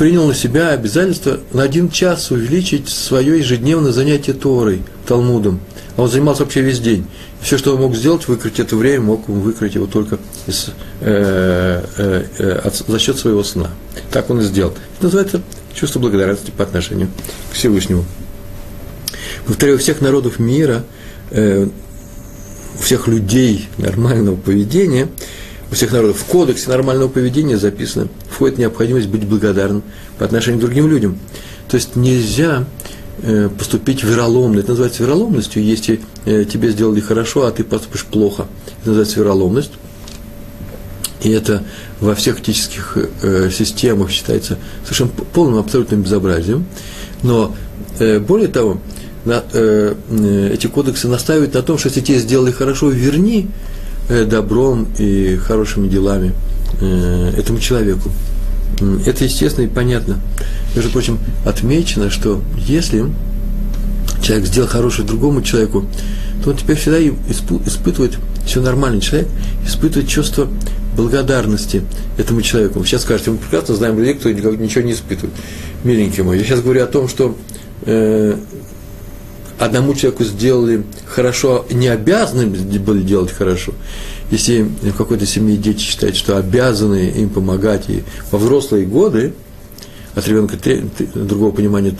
принял 0.02 0.26
на 0.26 0.34
себя 0.34 0.70
обязательство 0.70 1.38
на 1.52 1.62
один 1.62 1.88
час 1.88 2.32
увеличить 2.32 2.88
свое 2.88 3.38
ежедневное 3.38 3.92
занятие 3.92 4.32
Торой, 4.32 4.82
Талмудом. 5.06 5.60
А 5.96 6.02
он 6.02 6.10
занимался 6.10 6.42
вообще 6.42 6.60
весь 6.60 6.80
день. 6.80 7.06
Все, 7.40 7.56
что 7.56 7.72
он 7.72 7.82
мог 7.82 7.94
сделать, 7.94 8.26
выкрыть 8.26 8.58
это 8.58 8.74
время, 8.74 9.04
мог 9.04 9.28
он 9.28 9.38
выкрыть 9.38 9.76
его 9.76 9.86
только 9.86 10.18
из, 10.48 10.70
э, 11.02 11.84
э, 11.98 12.24
э, 12.36 12.52
от, 12.64 12.74
за 12.74 12.98
счет 12.98 13.16
своего 13.16 13.44
сна. 13.44 13.70
Так 14.10 14.28
он 14.28 14.40
и 14.40 14.42
сделал. 14.42 14.72
Это 14.96 15.04
называется 15.04 15.40
чувство 15.72 16.00
благодарности 16.00 16.50
по 16.50 16.64
отношению 16.64 17.06
к 17.52 17.54
Всевышнему. 17.54 18.04
Повторяю, 19.46 19.76
у 19.76 19.80
всех 19.80 20.00
народов 20.00 20.40
мира, 20.40 20.82
э, 21.30 21.68
у 22.76 22.82
всех 22.82 23.06
людей 23.06 23.68
нормального 23.78 24.34
поведения– 24.34 25.08
у 25.72 25.74
всех 25.74 25.90
народов 25.90 26.18
в 26.18 26.24
кодексе 26.26 26.68
нормального 26.68 27.08
поведения 27.08 27.56
записано, 27.56 28.08
входит 28.30 28.58
необходимость 28.58 29.08
быть 29.08 29.24
благодарным 29.24 29.82
по 30.18 30.26
отношению 30.26 30.60
к 30.60 30.64
другим 30.64 30.86
людям. 30.86 31.18
То 31.66 31.76
есть 31.76 31.96
нельзя 31.96 32.66
э, 33.22 33.48
поступить 33.48 34.04
вероломно. 34.04 34.58
Это 34.58 34.72
называется 34.72 35.02
вероломностью, 35.02 35.64
если 35.64 36.00
э, 36.26 36.44
тебе 36.44 36.68
сделали 36.70 37.00
хорошо, 37.00 37.46
а 37.46 37.50
ты 37.52 37.64
поступишь 37.64 38.04
плохо. 38.04 38.48
Это 38.80 38.88
называется 38.88 39.20
вероломность. 39.20 39.72
И 41.22 41.30
это 41.30 41.64
во 42.00 42.14
всех 42.14 42.40
этических 42.40 42.98
э, 43.22 43.48
системах 43.50 44.10
считается 44.10 44.58
совершенно 44.82 45.10
полным 45.32 45.58
абсолютным 45.58 46.02
безобразием. 46.02 46.66
Но 47.22 47.56
более 47.98 48.48
того, 48.48 48.80
эти 49.24 50.66
кодексы 50.66 51.06
настаивают 51.06 51.54
на 51.54 51.62
том, 51.62 51.78
что 51.78 51.88
если 51.88 52.00
тебе 52.00 52.18
сделали 52.18 52.50
хорошо, 52.50 52.90
верни 52.90 53.48
добром 54.08 54.88
и 54.98 55.36
хорошими 55.36 55.88
делами 55.88 56.32
э, 56.80 57.32
этому 57.36 57.58
человеку. 57.58 58.10
Это 59.06 59.24
естественно 59.24 59.66
и 59.66 59.68
понятно. 59.68 60.18
Между 60.74 60.90
прочим, 60.90 61.18
отмечено, 61.44 62.10
что 62.10 62.42
если 62.56 63.04
человек 64.22 64.46
сделал 64.46 64.68
хорошее 64.68 65.06
другому 65.06 65.42
человеку, 65.42 65.84
то 66.42 66.50
он 66.50 66.56
теперь 66.56 66.76
всегда 66.76 66.98
испытывает, 67.00 68.18
все 68.44 68.60
нормальный 68.60 69.00
человек, 69.00 69.28
испытывает 69.66 70.08
чувство 70.08 70.48
благодарности 70.96 71.82
этому 72.18 72.42
человеку. 72.42 72.80
Вы 72.80 72.86
сейчас 72.86 73.02
скажете, 73.02 73.30
мы 73.30 73.38
прекрасно 73.38 73.74
знаем 73.74 73.98
людей, 73.98 74.14
кто 74.14 74.30
ничего 74.30 74.84
не 74.84 74.92
испытывает. 74.92 75.34
Миленький 75.84 76.22
мой, 76.22 76.38
я 76.38 76.44
сейчас 76.44 76.60
говорю 76.60 76.82
о 76.82 76.86
том, 76.86 77.08
что 77.08 77.36
э, 77.82 78.36
одному 79.64 79.94
человеку 79.94 80.24
сделали 80.24 80.84
хорошо, 81.06 81.66
не 81.70 81.88
обязаны 81.88 82.46
были 82.46 83.02
делать 83.02 83.30
хорошо. 83.30 83.72
Если 84.30 84.62
в 84.62 84.96
какой-то 84.96 85.26
семье 85.26 85.56
дети 85.56 85.80
считают, 85.80 86.16
что 86.16 86.38
обязаны 86.38 87.10
им 87.10 87.28
помогать 87.28 87.88
и 87.88 88.02
во 88.30 88.38
взрослые 88.38 88.86
годы, 88.86 89.34
от 90.14 90.28
ребенка 90.28 90.56
другого 91.14 91.52
понимания 91.52 91.94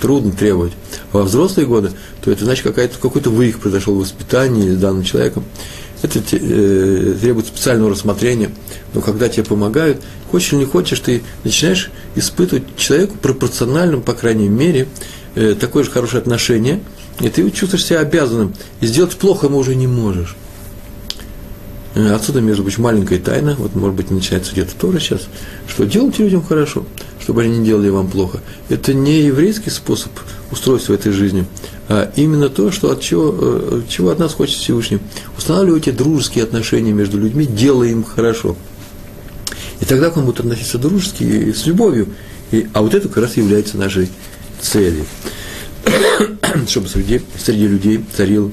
трудно 0.00 0.32
требовать, 0.32 0.72
а 1.12 1.18
во 1.18 1.22
взрослые 1.24 1.66
годы, 1.66 1.92
то 2.22 2.30
это 2.30 2.44
значит 2.44 2.64
какая-то, 2.64 2.98
какой-то 2.98 3.30
вывих 3.30 3.60
произошел 3.60 3.94
в 3.94 4.00
воспитании 4.00 4.70
с 4.70 4.78
данным 4.78 5.04
человеком. 5.04 5.44
Это 6.02 6.18
э, 6.18 7.14
требует 7.20 7.46
специального 7.46 7.90
рассмотрения. 7.90 8.50
Но 8.92 9.00
когда 9.00 9.28
тебе 9.28 9.44
помогают, 9.44 10.02
хочешь 10.32 10.52
или 10.52 10.60
не 10.60 10.64
хочешь, 10.66 10.98
ты 10.98 11.22
начинаешь 11.44 11.92
испытывать 12.16 12.76
человеку 12.76 13.16
пропорционально, 13.18 13.98
по 13.98 14.12
крайней 14.12 14.48
мере, 14.48 14.88
э, 15.36 15.54
такое 15.58 15.84
же 15.84 15.90
хорошее 15.92 16.20
отношение, 16.20 16.80
и 17.20 17.28
ты 17.28 17.50
чувствуешь 17.50 17.84
себя 17.84 18.00
обязанным. 18.00 18.54
И 18.80 18.86
сделать 18.86 19.16
плохо 19.16 19.46
ему 19.46 19.58
уже 19.58 19.74
не 19.74 19.86
можешь. 19.86 20.36
Э, 21.94 22.14
отсюда, 22.14 22.40
между 22.40 22.62
прочим, 22.62 22.82
маленькая 22.82 23.18
тайна, 23.18 23.54
вот, 23.58 23.74
может 23.74 23.96
быть, 23.96 24.10
начинается 24.10 24.52
где-то 24.52 24.74
тоже 24.74 25.00
сейчас, 25.00 25.22
что 25.68 25.84
делать 25.84 26.18
людям 26.18 26.42
хорошо, 26.42 26.86
чтобы 27.20 27.42
они 27.42 27.58
не 27.58 27.66
делали 27.66 27.90
вам 27.90 28.08
плохо. 28.08 28.40
Это 28.68 28.94
не 28.94 29.22
еврейский 29.22 29.70
способ 29.70 30.12
устройства 30.50 30.94
этой 30.94 31.12
жизни, 31.12 31.46
а 31.88 32.10
именно 32.16 32.48
то, 32.48 32.70
что 32.70 32.90
от 32.90 33.00
чего, 33.00 33.34
э, 33.38 33.82
чего 33.88 34.10
от 34.10 34.18
нас 34.18 34.32
хочет 34.32 34.56
Всевышний. 34.56 35.00
Устанавливайте 35.36 35.92
дружеские 35.92 36.44
отношения 36.44 36.92
между 36.92 37.18
людьми, 37.18 37.44
делая 37.46 37.90
им 37.90 38.04
хорошо. 38.04 38.56
И 39.80 39.84
тогда 39.84 40.10
к 40.10 40.16
вам 40.16 40.26
будут 40.26 40.40
относиться 40.40 40.78
дружески 40.78 41.24
и 41.24 41.52
с 41.52 41.66
любовью. 41.66 42.08
И, 42.52 42.68
а 42.72 42.82
вот 42.82 42.94
это 42.94 43.08
как 43.08 43.24
раз 43.24 43.36
является 43.36 43.76
нашей 43.76 44.08
целью. 44.60 45.04
чтобы 46.68 46.88
среди, 46.88 47.20
среди 47.38 47.66
людей 47.66 48.04
царил 48.16 48.52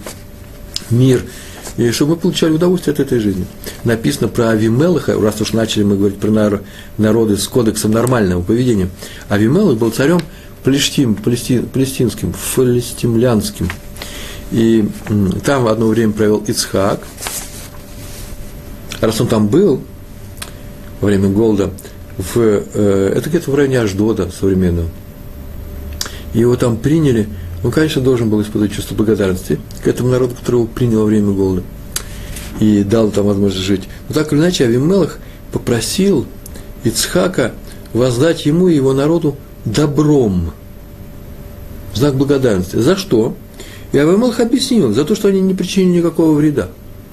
мир– 0.89 1.23
и 1.79 1.91
чтобы 1.91 2.15
мы 2.15 2.17
получали 2.17 2.51
удовольствие 2.51 2.93
от 2.93 2.99
этой 2.99 3.19
жизни. 3.19 3.45
Написано 3.85 4.27
про 4.27 4.49
Авимелаха, 4.49 5.19
раз 5.19 5.39
уж 5.39 5.53
начали 5.53 5.83
мы 5.83 5.95
говорить 5.95 6.19
про 6.19 6.61
народы 6.97 7.37
с 7.37 7.47
кодексом 7.47 7.91
нормального 7.91 8.41
поведения. 8.41 8.89
Авимелах 9.29 9.77
был 9.77 9.89
царем 9.89 10.19
Плештим, 10.63 11.15
палестин, 11.15 11.67
палестинским, 11.67 12.33
фалестимлянским. 12.33 13.69
И 14.51 14.89
там 15.45 15.67
одно 15.67 15.87
время 15.87 16.11
провел 16.11 16.43
Ицхак. 16.45 16.99
Раз 18.99 19.21
он 19.21 19.27
там 19.27 19.47
был 19.47 19.81
во 20.99 21.05
время 21.05 21.29
голода, 21.29 21.71
в, 22.17 22.37
э, 22.37 23.13
это 23.15 23.29
где-то 23.29 23.51
в 23.51 23.55
районе 23.55 23.79
Аждода 23.79 24.29
современного, 24.37 24.89
его 26.33 26.57
там 26.57 26.75
приняли– 26.75 27.29
он, 27.63 27.71
конечно, 27.71 28.01
должен 28.01 28.29
был 28.29 28.41
испытывать 28.41 28.73
чувство 28.73 28.95
благодарности 28.95 29.59
к 29.83 29.87
этому 29.87 30.09
народу, 30.09 30.35
которого 30.35 30.65
принял 30.65 30.99
во 30.99 31.05
время 31.05 31.31
голода 31.31 31.63
и 32.59 32.83
дал 32.83 33.09
там 33.11 33.25
возможность 33.25 33.65
жить. 33.65 33.83
Но 34.07 34.15
так 34.15 34.31
или 34.31 34.39
иначе, 34.39 34.65
Авимелах 34.65 35.19
попросил 35.51 36.25
Ицхака 36.83 37.53
воздать 37.93 38.45
ему 38.45 38.67
и 38.67 38.75
его 38.75 38.93
народу 38.93 39.37
добром, 39.65 40.51
знак 41.93 42.15
благодарности. 42.15 42.77
За 42.77 42.95
что? 42.95 43.35
И 43.91 43.97
Авимелах 43.97 44.39
объяснил, 44.39 44.93
за 44.93 45.05
то, 45.05 45.15
что 45.15 45.27
они 45.27 45.41
не 45.41 45.53
причинили 45.53 45.97
никакого 45.97 46.33
вреда. 46.33 46.69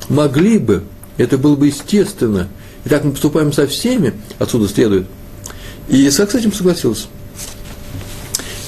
Могли 0.09 0.59
бы, 0.59 0.83
это 1.17 1.39
было 1.39 1.57
бы 1.57 1.67
естественно. 1.67 2.49
И 2.85 2.89
так 2.89 3.05
мы 3.05 3.13
поступаем 3.13 3.53
со 3.53 3.67
всеми, 3.67 4.15
отсюда 4.39 4.69
следует. 4.69 5.07
И 5.89 6.07
Исаак 6.07 6.31
с 6.31 6.35
этим 6.35 6.53
согласился. 6.53 7.07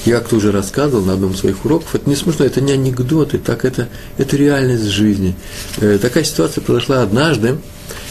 Я 0.05 0.19
как-то 0.19 0.37
уже 0.37 0.51
рассказывал 0.51 1.03
на 1.03 1.13
одном 1.13 1.33
из 1.33 1.39
своих 1.39 1.65
уроков, 1.65 1.93
это 1.93 2.09
не 2.09 2.15
смешно, 2.15 2.45
это 2.45 2.61
не 2.61 2.71
анекдоты, 2.71 3.37
так 3.37 3.65
это, 3.65 3.89
это 4.17 4.37
реальность 4.37 4.85
жизни. 4.85 5.35
Э, 5.77 5.97
такая 6.01 6.23
ситуация 6.23 6.61
произошла 6.61 7.01
однажды 7.01 7.57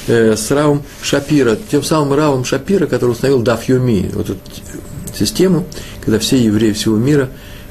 э, 0.06 0.36
с 0.36 0.50
Равом 0.50 0.82
Шапира, 1.02 1.56
тем 1.70 1.82
самым 1.82 2.12
Равом 2.12 2.44
Шапира, 2.44 2.86
который 2.86 3.12
установил 3.12 3.40
Дафьюми, 3.40 4.10
вот 4.12 4.28
эту 4.28 4.38
систему, 5.18 5.66
когда 6.04 6.18
все 6.18 6.38
евреи 6.38 6.72
всего 6.72 6.96
мира 6.96 7.30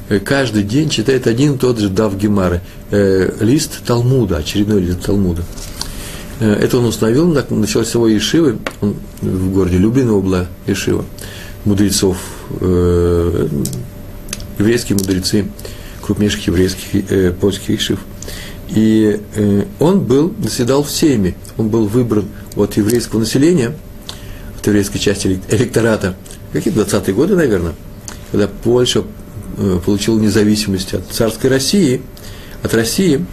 э, 0.09 0.19
каждый 0.19 0.63
день 0.63 0.89
читают 0.89 1.27
один 1.27 1.53
и 1.53 1.57
тот 1.59 1.77
же 1.77 1.89
Дав 1.89 2.15
Гемары, 2.17 2.61
лист 2.89 3.83
Талмуда, 3.85 4.37
очередной 4.37 4.81
лист 4.81 5.01
Талмуда. 5.05 5.43
Это 6.39 6.77
он 6.77 6.85
установил, 6.85 7.33
так 7.33 7.51
началось 7.51 7.93
его 7.93 8.07
Ешивы, 8.07 8.59
в 9.21 9.53
городе 9.53 9.77
Люблино 9.77 10.19
была 10.19 10.47
Ешива, 10.65 11.03
мудрецов, 11.65 12.17
еврейские 14.59 14.97
мудрецы, 14.97 15.45
крупнейших 16.01 16.47
еврейских 16.47 17.11
э, 17.11 17.31
польских 17.31 17.69
ишив. 17.71 17.99
И 18.69 19.21
э, 19.35 19.63
он 19.79 20.01
был, 20.01 20.33
заседал 20.43 20.83
всеми, 20.83 21.35
он 21.57 21.69
был 21.69 21.87
выбран 21.87 22.25
от 22.55 22.75
еврейского 22.77 23.19
населения, 23.19 23.73
от 24.57 24.67
еврейской 24.67 24.99
части 24.99 25.39
электората, 25.49 26.15
какие 26.51 26.73
20-е 26.73 27.13
годы, 27.13 27.35
наверное, 27.35 27.73
когда 28.31 28.47
Польша 28.47 29.03
э, 29.57 29.79
получила 29.85 30.19
независимость 30.19 30.93
от 30.93 31.07
царской 31.09 31.49
России, 31.49 32.01
от 32.63 32.73
России, 32.73 33.25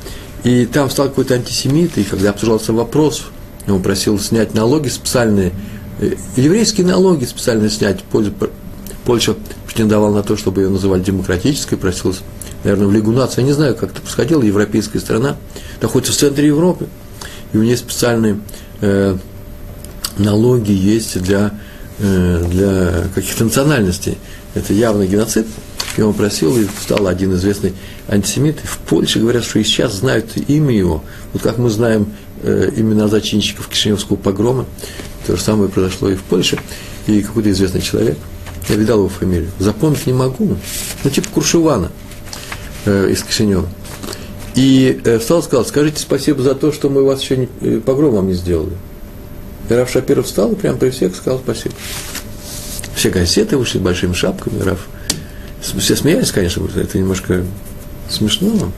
и 0.44 0.66
там 0.66 0.90
стал 0.90 1.08
какой-то 1.08 1.34
антисемит, 1.34 1.96
и 1.98 2.04
когда 2.04 2.30
обсуждался 2.30 2.72
вопрос, 2.72 3.24
он 3.66 3.82
просил 3.82 4.18
снять 4.20 4.54
налоги 4.54 4.88
специальные, 4.88 5.52
э, 6.00 6.12
еврейские 6.36 6.86
налоги 6.86 7.24
специально 7.24 7.68
снять, 7.68 8.00
Польша 9.04 9.34
претендовал 9.74 10.12
на 10.12 10.22
то, 10.22 10.36
чтобы 10.36 10.62
ее 10.62 10.68
называли 10.68 11.02
демократической, 11.02 11.74
просилась, 11.74 12.20
наверное, 12.62 12.86
в 12.86 12.92
Лигу 12.92 13.10
наций. 13.10 13.42
Я 13.42 13.48
не 13.48 13.52
знаю, 13.52 13.74
как 13.74 13.90
это 13.90 14.00
происходило, 14.00 14.40
европейская 14.40 15.00
страна, 15.00 15.36
находится 15.82 16.12
в 16.12 16.16
центре 16.16 16.46
Европы, 16.46 16.86
и 17.52 17.58
у 17.58 17.62
нее 17.62 17.76
специальные 17.76 18.38
э, 18.80 19.16
налоги 20.16 20.70
есть 20.70 21.20
для, 21.20 21.58
э, 21.98 22.44
для 22.48 23.08
каких-то 23.16 23.44
национальностей. 23.44 24.16
Это 24.54 24.72
явный 24.72 25.08
геноцид. 25.08 25.46
И 25.96 26.02
он 26.02 26.14
просил, 26.14 26.56
и 26.56 26.66
стал 26.80 27.06
один 27.08 27.34
известный 27.34 27.74
антисемит. 28.08 28.58
В 28.62 28.78
Польше 28.78 29.20
говорят, 29.20 29.44
что 29.44 29.58
и 29.58 29.64
сейчас 29.64 29.94
знают 29.94 30.36
имя 30.48 30.76
его. 30.76 31.04
Вот 31.32 31.42
как 31.42 31.58
мы 31.58 31.68
знаем 31.68 32.12
э, 32.42 32.70
имена 32.76 33.08
зачинщиков 33.08 33.68
Кишиневского 33.68 34.16
погрома, 34.16 34.66
то 35.26 35.36
же 35.36 35.42
самое 35.42 35.68
произошло 35.68 36.08
и 36.10 36.14
в 36.14 36.22
Польше. 36.22 36.58
И 37.08 37.22
какой-то 37.22 37.50
известный 37.50 37.80
человек– 37.80 38.16
я 38.68 38.76
видал 38.76 38.98
его 38.98 39.08
фамилию. 39.08 39.50
Запомнить 39.58 40.06
не 40.06 40.12
могу. 40.12 40.56
Ну, 41.04 41.10
типа 41.10 41.28
Куршевана 41.30 41.90
э, 42.86 43.10
из 43.10 43.22
Кишинева. 43.22 43.68
И 44.54 45.00
э, 45.04 45.18
встал 45.18 45.40
и 45.40 45.42
сказал, 45.42 45.64
скажите 45.66 46.00
спасибо 46.00 46.42
за 46.42 46.54
то, 46.54 46.72
что 46.72 46.88
мы 46.88 47.04
вас 47.04 47.20
еще 47.20 47.36
не, 47.36 47.48
э, 47.60 47.80
погром 47.80 48.14
вам 48.14 48.28
не 48.28 48.34
сделали. 48.34 48.76
И 49.68 49.74
Раф 49.74 49.90
Шапиров 49.90 50.26
встал 50.26 50.52
и 50.52 50.54
прямо 50.54 50.78
при 50.78 50.90
всех 50.90 51.16
сказал 51.16 51.40
спасибо. 51.40 51.74
Все 52.94 53.10
газеты 53.10 53.56
вышли 53.56 53.78
большими 53.78 54.12
шапками, 54.12 54.60
Раф. 54.62 54.86
Все 55.60 55.96
смеялись, 55.96 56.30
конечно, 56.30 56.66
это 56.76 56.98
немножко 56.98 57.44
смешно. 58.08 58.70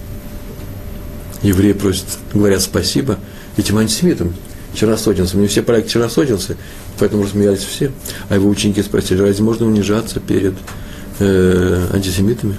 Евреи 1.43 1.73
просят, 1.73 2.07
говорят 2.33 2.63
спасибо 2.63 3.19
этим 3.57 3.79
антисемитам, 3.79 4.35
черносотенцам. 4.75 5.43
Не 5.43 5.49
все 5.49 5.63
поляки 5.63 5.89
черносотенцы, 5.89 6.57
поэтому 6.99 7.25
рассмеялись 7.25 7.63
все. 7.63 7.93
А 8.29 8.35
его 8.35 8.49
ученики 8.49 8.83
спросили, 8.83 9.21
разве 9.21 9.45
можно 9.45 9.67
унижаться 9.67 10.21
перед 10.21 10.55
э, 11.19 11.87
антисемитами? 11.93 12.57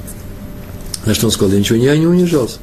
На 1.06 1.14
что 1.14 1.28
он 1.28 1.32
сказал, 1.32 1.54
я 1.54 1.60
ничего, 1.60 1.78
я 1.78 1.96
не 1.98 2.08
унижался. 2.08 2.58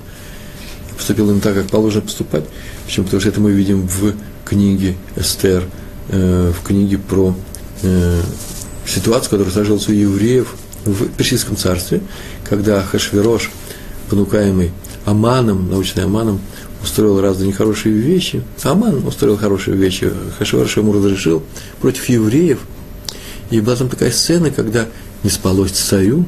Поступил 0.96 1.30
им 1.30 1.40
так, 1.40 1.54
как 1.54 1.66
положено 1.66 2.02
поступать. 2.02 2.44
Почему? 2.86 3.04
Потому 3.06 3.20
что 3.20 3.28
это 3.30 3.40
мы 3.40 3.52
видим 3.52 3.86
в 3.86 4.14
книге 4.44 4.96
Эстер, 5.16 5.64
э, 6.10 6.52
в 6.52 6.66
книге 6.66 6.98
про 6.98 7.34
э, 7.82 8.20
ситуацию, 8.86 9.30
которая 9.30 9.52
сложилась 9.52 9.88
у 9.88 9.92
евреев 9.92 10.54
в 10.84 11.08
Персидском 11.16 11.56
царстве, 11.56 12.02
когда 12.48 12.82
Хашвирош, 12.82 13.50
понукаемый 14.10 14.72
Аманом, 15.04 15.70
научный 15.70 16.04
Аманом, 16.04 16.40
устроил 16.84 17.20
разные 17.20 17.48
нехорошие 17.48 17.94
вещи. 17.94 18.42
Аман 18.62 19.06
устроил 19.06 19.36
хорошие 19.36 19.76
вещи. 19.76 20.12
Хашварш 20.38 20.76
ему 20.76 20.92
разрешил 20.92 21.42
против 21.80 22.08
евреев. 22.08 22.60
И 23.50 23.60
была 23.60 23.76
там 23.76 23.88
такая 23.88 24.10
сцена, 24.10 24.50
когда 24.50 24.86
не 25.22 25.30
спалось 25.30 25.72
царю, 25.72 26.26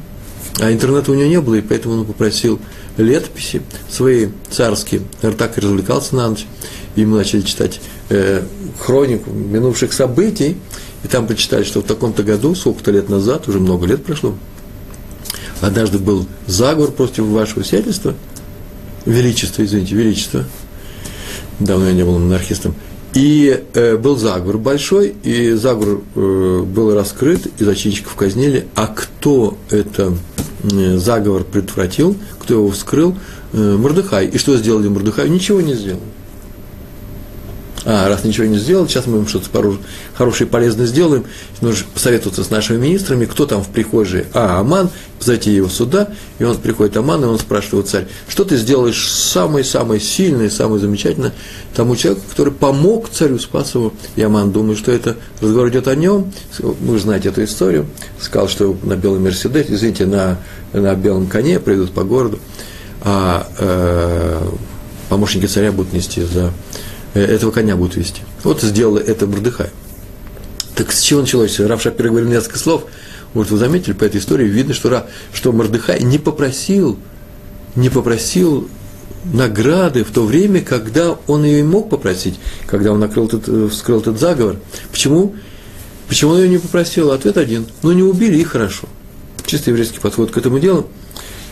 а 0.59 0.71
интернета 0.71 1.11
у 1.11 1.15
него 1.15 1.29
не 1.29 1.41
было, 1.41 1.55
и 1.55 1.61
поэтому 1.61 1.95
он 1.95 2.05
попросил 2.05 2.59
летописи 2.97 3.61
свои 3.89 4.29
царские. 4.49 5.01
Наверное, 5.21 5.37
так 5.37 5.57
и 5.57 5.61
развлекался 5.61 6.15
на 6.15 6.29
ночь. 6.29 6.45
Мы 6.95 7.05
начали 7.05 7.41
читать 7.41 7.79
э, 8.09 8.43
хронику 8.79 9.29
минувших 9.29 9.93
событий, 9.93 10.57
и 11.03 11.07
там 11.07 11.27
прочитали, 11.27 11.63
что 11.63 11.81
в 11.81 11.83
таком-то 11.83 12.23
году, 12.23 12.55
сколько-то 12.55 12.91
лет 12.91 13.07
назад, 13.07 13.47
уже 13.47 13.59
много 13.59 13.85
лет 13.85 14.03
прошло, 14.03 14.35
однажды 15.61 15.99
был 15.99 16.25
заговор 16.47 16.91
против 16.91 17.25
вашего 17.25 17.63
сиятельства, 17.63 18.15
величества, 19.07 19.63
извините, 19.63 19.95
величества, 19.95 20.45
давно 21.59 21.87
я 21.87 21.93
не 21.93 22.03
был 22.03 22.19
монархистом, 22.19 22.75
и 23.13 23.63
э, 23.73 23.97
был 23.97 24.17
заговор 24.17 24.57
большой, 24.57 25.15
и 25.23 25.53
заговор 25.53 26.01
э, 26.15 26.63
был 26.65 26.93
раскрыт, 26.93 27.47
и 27.59 27.63
зачинщиков 27.63 28.13
казнили. 28.15 28.67
А 28.75 28.87
кто 28.87 29.57
это 29.71 30.13
э, 30.63 30.97
заговор 30.97 31.43
предотвратил, 31.43 32.15
кто 32.39 32.55
его 32.55 32.69
вскрыл? 32.69 33.15
Э, 33.53 33.77
Мордыхай. 33.77 34.27
И 34.27 34.37
что 34.37 34.55
сделали 34.57 34.87
Мордыхай? 34.87 35.29
Ничего 35.29 35.61
не 35.61 35.73
сделал 35.73 36.01
а, 37.89 38.09
раз 38.09 38.25
ничего 38.25 38.45
не 38.47 38.57
сделал, 38.57 38.85
сейчас 38.85 39.07
мы 39.07 39.19
им 39.19 39.27
что-то 39.29 39.49
хорошее 40.13 40.45
и 40.45 40.51
полезное 40.51 40.85
сделаем, 40.87 41.23
нужно 41.61 41.85
посоветоваться 41.93 42.43
с 42.43 42.49
нашими 42.49 42.75
министрами, 42.75 43.23
кто 43.23 43.45
там 43.45 43.63
в 43.63 43.69
прихожей, 43.69 44.25
а, 44.33 44.59
Аман, 44.59 44.89
зайти 45.21 45.51
его 45.51 45.69
сюда, 45.69 46.09
и 46.37 46.43
он 46.43 46.57
приходит 46.57 46.97
Аман, 46.97 47.23
и 47.23 47.27
он 47.27 47.39
спрашивает 47.39 47.87
царь, 47.87 48.07
что 48.27 48.43
ты 48.43 48.57
сделаешь 48.57 49.09
самое-самое 49.09 50.01
сильное, 50.01 50.49
самое 50.49 50.81
замечательное 50.81 51.31
тому 51.73 51.95
человеку, 51.95 52.23
который 52.29 52.51
помог 52.51 53.07
царю, 53.09 53.39
спас 53.39 53.73
его, 53.73 53.93
и 54.17 54.21
Аман 54.21 54.51
думает, 54.51 54.77
что 54.77 54.91
это 54.91 55.15
разговор 55.39 55.69
идет 55.69 55.87
о 55.87 55.95
нем, 55.95 56.33
вы 56.59 56.99
знаете 56.99 57.29
эту 57.29 57.45
историю, 57.45 57.85
сказал, 58.19 58.49
что 58.49 58.77
на 58.83 58.97
белом 58.97 59.23
Мерседесе, 59.23 59.73
извините, 59.73 60.05
на, 60.05 60.39
на 60.73 60.93
белом 60.93 61.27
коне 61.27 61.57
придут 61.61 61.93
по 61.93 62.03
городу, 62.03 62.37
а 63.01 63.47
э, 63.57 64.45
помощники 65.07 65.45
царя 65.45 65.71
будут 65.71 65.93
нести 65.93 66.21
за 66.23 66.51
этого 67.19 67.51
коня 67.51 67.75
будут 67.75 67.95
вести. 67.95 68.21
Вот 68.43 68.61
сделала 68.61 68.99
это 68.99 69.27
Мордыхай. 69.27 69.69
Так 70.75 70.91
с 70.91 71.01
чего 71.01 71.21
началось? 71.21 71.59
Рав 71.59 71.81
Шапир 71.81 72.09
говорил 72.09 72.29
несколько 72.29 72.59
слов. 72.59 72.85
Вот 73.33 73.49
вы 73.49 73.57
заметили, 73.57 73.93
по 73.93 74.03
этой 74.03 74.19
истории 74.19 74.47
видно, 74.47 74.73
что, 74.73 75.07
что 75.33 75.51
Мордыхай 75.51 76.01
не 76.01 76.17
попросил, 76.17 76.97
не 77.75 77.89
попросил 77.89 78.69
награды 79.33 80.03
в 80.03 80.11
то 80.11 80.23
время, 80.23 80.61
когда 80.61 81.17
он 81.27 81.43
ее 81.43 81.59
и 81.59 81.63
мог 81.63 81.89
попросить, 81.89 82.39
когда 82.65 82.91
он 82.91 82.99
накрыл 82.99 83.27
этот, 83.27 83.47
э, 83.47 83.67
вскрыл 83.69 83.99
этот 83.99 84.19
заговор. 84.19 84.57
Почему? 84.91 85.35
Почему 86.07 86.31
он 86.31 86.41
ее 86.41 86.49
не 86.49 86.57
попросил? 86.57 87.11
Ответ 87.11 87.37
один. 87.37 87.65
Ну, 87.83 87.91
не 87.91 88.03
убили, 88.03 88.37
и 88.37 88.43
хорошо. 88.43 88.87
Чисто 89.45 89.71
еврейский 89.71 89.99
подход 89.99 90.31
к 90.31 90.37
этому 90.37 90.59
делу. 90.59 90.87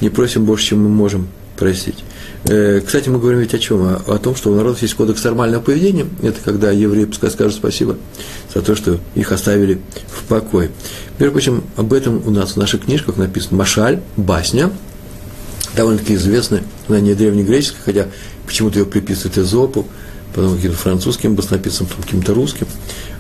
Не 0.02 0.10
просим 0.10 0.46
больше, 0.46 0.68
чем 0.68 0.84
мы 0.84 0.90
можем 0.90 1.28
просить. 1.58 2.04
Э, 2.48 2.80
кстати, 2.86 3.10
мы 3.10 3.20
говорим 3.20 3.40
ведь 3.40 3.56
о 3.56 3.60
чем? 3.60 3.82
О, 3.82 4.18
том, 4.20 4.36
что 4.36 4.52
у 4.52 4.56
народов 4.56 4.82
есть 4.84 4.94
кодекс 4.94 5.24
нормального 5.24 5.64
поведения. 5.64 6.06
Это 6.22 6.40
когда 6.44 6.70
евреи 6.70 7.06
пускай 7.06 7.32
скажут 7.32 7.56
спасибо 7.56 7.98
за 8.54 8.62
то, 8.62 8.76
что 8.76 9.00
их 9.16 9.32
оставили 9.32 9.80
в 10.08 10.24
покое. 10.26 10.70
Между 11.18 11.32
прочим, 11.32 11.64
об 11.76 11.92
этом 11.92 12.22
у 12.26 12.30
нас 12.30 12.52
в 12.52 12.58
наших 12.58 12.86
книжках 12.86 13.18
написано 13.18 13.58
Машаль, 13.58 14.00
басня, 14.16 14.72
довольно-таки 15.76 16.14
известная, 16.16 16.64
она 16.88 17.00
не 17.00 17.16
древнегреческая, 17.16 17.82
хотя 17.84 18.08
почему-то 18.46 18.78
ее 18.78 18.86
приписывают 18.86 19.40
Эзопу, 19.40 19.88
потом 20.36 20.56
каким-то 20.56 20.78
французским 20.78 21.34
баснописцам, 21.34 21.88
потом 21.88 22.04
каким-то 22.04 22.36
русским. 22.36 22.68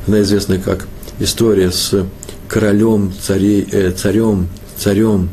Она 0.05 0.21
известна 0.21 0.59
как 0.59 0.87
история 1.19 1.71
с 1.71 2.05
королем, 2.47 3.11
царей, 3.19 3.67
э, 3.71 3.91
царем, 3.91 4.49
царем 4.77 5.29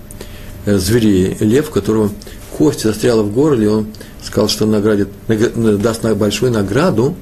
э, 0.65 0.79
зверей, 0.79 1.37
лев, 1.41 1.69
которого 1.69 2.11
кость 2.57 2.83
застряла 2.83 3.23
в 3.23 3.33
горле, 3.33 3.69
он 3.69 3.87
сказал, 4.25 4.49
что 4.49 4.67
наградит, 4.67 5.09
даст 5.29 6.03
большую 6.15 6.53
награду 6.53 7.17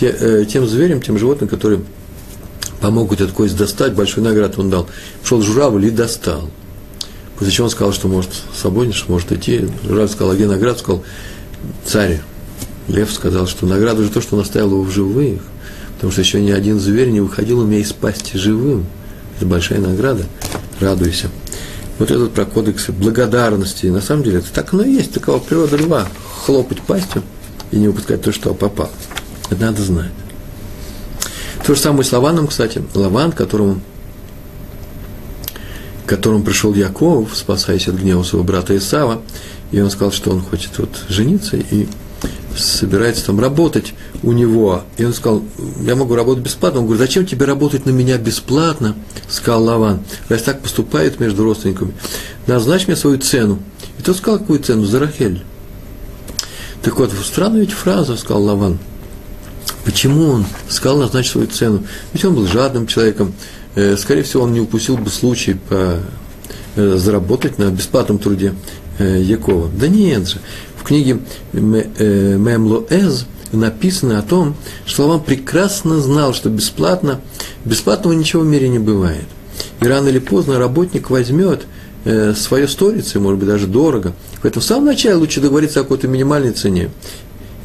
э, 0.00 0.44
тем 0.48 0.66
зверям, 0.66 1.00
тем 1.00 1.18
животным, 1.18 1.48
которые 1.48 1.80
помогут 2.80 3.20
эту 3.20 3.32
кость 3.32 3.56
достать, 3.56 3.94
большую 3.94 4.24
награду 4.24 4.60
он 4.60 4.70
дал. 4.70 4.88
Пошел 5.22 5.42
журавль 5.42 5.86
и 5.86 5.90
достал. 5.90 6.48
После 7.38 7.52
чего 7.52 7.66
он 7.66 7.70
сказал, 7.70 7.92
что 7.92 8.08
может 8.08 8.30
свободен, 8.54 8.92
что 8.92 9.12
может 9.12 9.32
идти. 9.32 9.68
Журавль 9.84 10.08
сказал, 10.08 10.32
а 10.32 10.34
где 10.34 10.46
награда? 10.46 10.78
Сказал, 10.78 11.04
царь. 11.84 12.20
Лев 12.88 13.12
сказал, 13.12 13.46
что 13.46 13.66
награда 13.66 14.02
же 14.02 14.08
то, 14.08 14.20
что 14.20 14.36
он 14.36 14.42
оставил 14.42 14.72
его 14.72 14.82
в 14.82 14.90
живых. 14.90 15.40
Потому 15.94 16.12
что 16.12 16.20
еще 16.20 16.40
ни 16.40 16.50
один 16.50 16.80
зверь 16.80 17.10
не 17.10 17.20
выходил 17.20 17.60
у 17.60 17.66
меня 17.66 17.80
из 17.80 17.92
пасти 17.92 18.36
живым. 18.36 18.86
Это 19.36 19.46
большая 19.46 19.80
награда. 19.80 20.24
Радуйся 20.80 21.28
вот 21.98 22.10
этот 22.10 22.32
про 22.32 22.44
кодексы 22.44 22.92
благодарности. 22.92 23.86
На 23.86 24.00
самом 24.00 24.22
деле 24.22 24.38
это 24.38 24.52
так 24.52 24.72
оно 24.72 24.84
и 24.84 24.92
есть, 24.92 25.12
такова 25.12 25.38
природа 25.38 25.76
льва. 25.76 26.06
Хлопать 26.44 26.80
пастью 26.82 27.22
и 27.70 27.76
не 27.76 27.88
выпускать 27.88 28.22
то, 28.22 28.32
что 28.32 28.54
попал. 28.54 28.90
Это 29.50 29.60
надо 29.60 29.82
знать. 29.82 30.10
То 31.66 31.74
же 31.74 31.80
самое 31.80 32.04
с 32.04 32.12
Лаваном, 32.12 32.46
кстати. 32.46 32.82
Лаван, 32.94 33.32
которому, 33.32 33.80
которому 36.06 36.44
пришел 36.44 36.72
Яков, 36.72 37.36
спасаясь 37.36 37.88
от 37.88 37.96
гнева 37.96 38.22
своего 38.22 38.44
брата 38.44 38.76
Исава, 38.76 39.20
и 39.70 39.80
он 39.80 39.90
сказал, 39.90 40.12
что 40.12 40.30
он 40.30 40.40
хочет 40.40 40.78
вот 40.78 40.90
жениться 41.08 41.56
и 41.56 41.88
собирается 42.62 43.26
там 43.26 43.40
работать 43.40 43.94
у 44.22 44.32
него. 44.32 44.82
И 44.96 45.04
он 45.04 45.12
сказал, 45.12 45.42
я 45.82 45.96
могу 45.96 46.14
работать 46.14 46.44
бесплатно. 46.44 46.80
Он 46.80 46.86
говорит, 46.86 47.06
зачем 47.06 47.26
тебе 47.26 47.46
работать 47.46 47.86
на 47.86 47.90
меня 47.90 48.18
бесплатно? 48.18 48.94
Сказал 49.28 49.64
Лаван. 49.64 50.00
Раз 50.28 50.42
так 50.42 50.60
поступает 50.60 51.20
между 51.20 51.44
родственниками, 51.44 51.92
назначь 52.46 52.86
мне 52.86 52.96
свою 52.96 53.18
цену. 53.18 53.58
И 53.98 54.02
тот 54.02 54.16
сказал, 54.16 54.38
какую 54.38 54.60
цену? 54.60 54.84
За 54.84 54.98
Рахель. 54.98 55.42
Так 56.82 56.98
вот, 56.98 57.12
странная 57.24 57.60
ведь 57.60 57.72
фраза, 57.72 58.16
сказал 58.16 58.42
Лаван. 58.44 58.78
Почему 59.84 60.28
он 60.28 60.46
сказал 60.68 60.98
назначить 60.98 61.32
свою 61.32 61.46
цену? 61.48 61.84
Ведь 62.12 62.24
он 62.24 62.34
был 62.34 62.46
жадным 62.46 62.86
человеком. 62.86 63.32
Э, 63.74 63.96
скорее 63.96 64.22
всего, 64.22 64.42
он 64.44 64.52
не 64.52 64.60
упустил 64.60 64.96
бы 64.96 65.10
случай 65.10 65.54
по, 65.54 65.98
э, 66.76 66.96
заработать 66.96 67.58
на 67.58 67.70
бесплатном 67.70 68.18
труде 68.18 68.54
э, 68.98 69.20
Якова. 69.22 69.70
Да 69.74 69.88
нет 69.88 70.28
же 70.28 70.38
книге 70.88 71.20
Мемлоэз 71.52 73.26
написано 73.52 74.18
о 74.18 74.22
том, 74.22 74.56
что 74.86 75.06
Лаван 75.06 75.22
прекрасно 75.22 76.00
знал, 76.00 76.34
что 76.34 76.50
бесплатно, 76.50 77.20
бесплатного 77.64 78.14
ничего 78.14 78.42
в 78.42 78.46
мире 78.46 78.68
не 78.68 78.78
бывает. 78.78 79.24
И 79.80 79.86
рано 79.86 80.08
или 80.08 80.18
поздно 80.18 80.58
работник 80.58 81.10
возьмет 81.10 81.62
э, 82.04 82.34
свое 82.34 82.68
сторицы, 82.68 83.20
может 83.20 83.38
быть, 83.38 83.48
даже 83.48 83.66
дорого. 83.66 84.12
Поэтому 84.42 84.62
в 84.62 84.66
самом 84.66 84.86
начале 84.86 85.14
лучше 85.14 85.40
договориться 85.40 85.80
о 85.80 85.82
какой-то 85.82 86.08
минимальной 86.08 86.52
цене. 86.52 86.90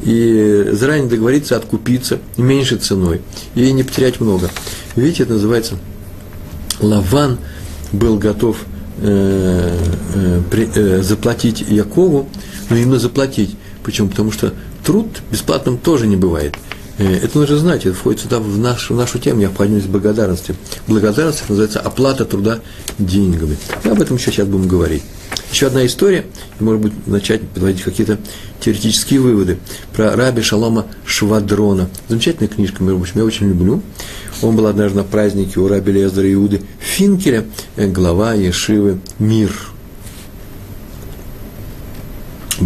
И 0.02 0.68
заранее 0.72 1.08
договориться 1.08 1.56
откупиться 1.56 2.18
меньшей 2.36 2.78
ценой. 2.78 3.20
И 3.54 3.72
не 3.72 3.82
потерять 3.82 4.20
много. 4.20 4.50
Видите, 4.96 5.22
это 5.24 5.34
называется 5.34 5.74
Лаван 6.80 7.38
был 7.92 8.18
готов 8.18 8.56
э, 9.00 9.78
э, 10.14 10.40
при, 10.50 10.68
э, 10.74 11.02
заплатить 11.02 11.60
Якову 11.60 12.28
но 12.70 12.76
именно 12.76 12.98
заплатить. 12.98 13.56
Почему? 13.82 14.08
Потому 14.08 14.32
что 14.32 14.52
труд 14.84 15.08
бесплатным 15.30 15.78
тоже 15.78 16.06
не 16.06 16.16
бывает. 16.16 16.56
Э, 16.98 17.16
это 17.16 17.38
нужно 17.38 17.56
знать, 17.56 17.86
это 17.86 17.94
входит 17.94 18.20
сюда 18.20 18.38
в 18.38 18.58
нашу, 18.58 18.94
в 18.94 18.96
нашу 18.96 19.18
тему, 19.18 19.40
необходимость 19.40 19.88
благодарности. 19.88 20.54
Благодарность 20.86 21.40
это 21.40 21.50
называется 21.50 21.80
оплата 21.80 22.24
труда 22.24 22.60
деньгами. 22.98 23.56
И 23.84 23.88
об 23.88 24.00
этом 24.00 24.16
еще 24.16 24.30
сейчас 24.30 24.46
будем 24.46 24.68
говорить. 24.68 25.02
Еще 25.50 25.66
одна 25.66 25.84
история, 25.86 26.26
и, 26.58 26.64
может 26.64 26.82
быть, 26.82 27.06
начать 27.06 27.42
подводить 27.42 27.82
какие-то 27.82 28.18
теоретические 28.60 29.20
выводы 29.20 29.58
про 29.92 30.16
раби 30.16 30.42
Шалома 30.42 30.86
Швадрона. 31.04 31.88
Замечательная 32.08 32.48
книжка, 32.48 32.82
между 32.82 32.98
прочим, 32.98 33.18
я 33.18 33.24
очень 33.24 33.48
люблю. 33.48 33.82
Он 34.42 34.56
был 34.56 34.66
однажды 34.66 34.98
на 34.98 35.04
празднике 35.04 35.60
у 35.60 35.68
раби 35.68 35.92
Лездера 35.92 36.32
Иуды 36.32 36.62
Финкеля, 36.80 37.44
э, 37.76 37.86
глава 37.86 38.34
Ешивы 38.34 38.98
«Мир», 39.18 39.52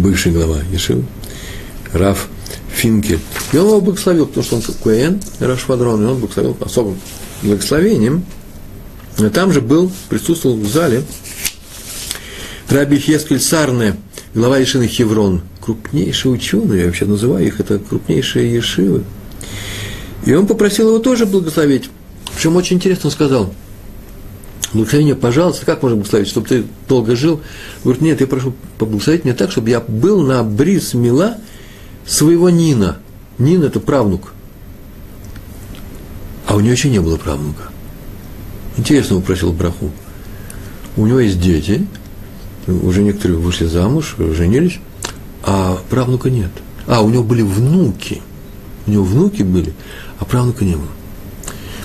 бывший 0.01 0.31
глава 0.31 0.59
Ешивы, 0.71 1.03
Раф 1.93 2.27
Финкель. 2.71 3.19
И 3.51 3.57
он 3.57 3.67
его 3.67 3.81
благословил, 3.81 4.25
потому 4.25 4.43
что 4.43 4.55
он 4.57 4.61
Куэн, 4.61 5.21
Рашвадрон, 5.39 6.03
и 6.03 6.05
он 6.05 6.19
благословил 6.19 6.57
особым 6.61 6.99
благословением. 7.41 8.23
И 9.17 9.27
там 9.29 9.51
же 9.51 9.61
был, 9.61 9.91
присутствовал 10.09 10.57
в 10.57 10.67
зале 10.67 11.03
Раби 12.69 12.97
Хескель 12.97 13.39
Сарне, 13.39 13.95
глава 14.33 14.57
Ешины 14.57 14.87
Хеврон, 14.87 15.41
крупнейший 15.61 16.33
ученый, 16.33 16.79
я 16.79 16.85
вообще 16.85 17.05
называю 17.05 17.45
их, 17.45 17.59
это 17.59 17.79
крупнейшие 17.79 18.53
Ешивы. 18.53 19.03
И 20.25 20.33
он 20.33 20.47
попросил 20.47 20.89
его 20.89 20.99
тоже 20.99 21.25
благословить. 21.25 21.89
Причем 22.35 22.55
очень 22.55 22.77
интересно 22.77 23.09
сказал– 23.09 23.53
Благословение, 24.73 25.15
пожалуйста, 25.15 25.65
как 25.65 25.81
можно 25.81 25.97
благословить, 25.97 26.27
чтобы 26.27 26.47
ты 26.47 26.63
долго 26.87 27.15
жил? 27.15 27.41
Говорит, 27.83 28.01
нет, 28.01 28.21
я 28.21 28.27
прошу 28.27 28.53
поблагословить 28.77 29.25
меня 29.25 29.35
так, 29.35 29.51
чтобы 29.51 29.69
я 29.69 29.79
был 29.79 30.21
на 30.21 30.43
бриз 30.43 30.93
мила 30.93 31.37
своего 32.05 32.49
Нина. 32.49 32.97
Нин– 33.39 33.63
это 33.63 33.79
правнук. 33.79 34.33
А 36.45 36.55
у 36.55 36.59
него 36.59 36.71
еще 36.71 36.89
не 36.89 36.99
было 36.99 37.17
правнука. 37.17 37.63
Интересно, 38.77 39.15
он 39.15 39.21
просил 39.23 39.51
браху. 39.53 39.91
У 40.97 41.05
него 41.07 41.19
есть 41.19 41.41
дети, 41.41 41.87
уже 42.67 43.01
некоторые 43.01 43.39
вышли 43.39 43.65
замуж, 43.65 44.15
женились, 44.17 44.79
а 45.43 45.79
правнука 45.89 46.29
нет. 46.29 46.51
А, 46.85 47.01
у 47.01 47.09
него 47.09 47.23
были 47.23 47.41
внуки. 47.41 48.21
У 48.85 48.91
него 48.91 49.03
внуки 49.03 49.41
были, 49.41 49.73
а 50.19 50.25
правнука 50.25 50.63
не 50.63 50.75
было. 50.75 50.87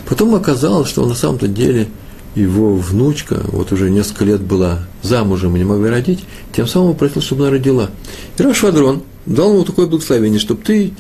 Потом 0.09 0.35
оказалось, 0.35 0.89
что 0.89 1.07
на 1.07 1.15
самом-то 1.15 1.49
деле– 1.49 1.89
его 2.35 2.75
внучка, 2.75 3.41
вот 3.49 3.73
уже 3.73 3.91
несколько 3.91 4.25
лет 4.25 4.41
была 4.41 4.81
замужем 5.03 5.55
и 5.55 5.59
не 5.59 5.65
могла 5.65 5.91
родить, 5.91 6.25
тем 6.55 6.67
самым 6.67 6.91
он 6.91 6.97
просил, 6.97 7.23
чтобы 7.23 7.45
она 7.45 7.53
родила. 7.53 7.91
И 8.37 8.43
Рашвадрон 8.43 9.03
дал 9.27 9.53
ему 9.53 9.65
такое 9.65 9.87
благословение, 9.87 10.41
чтобы 10.41 10.63
ты 10.63 10.93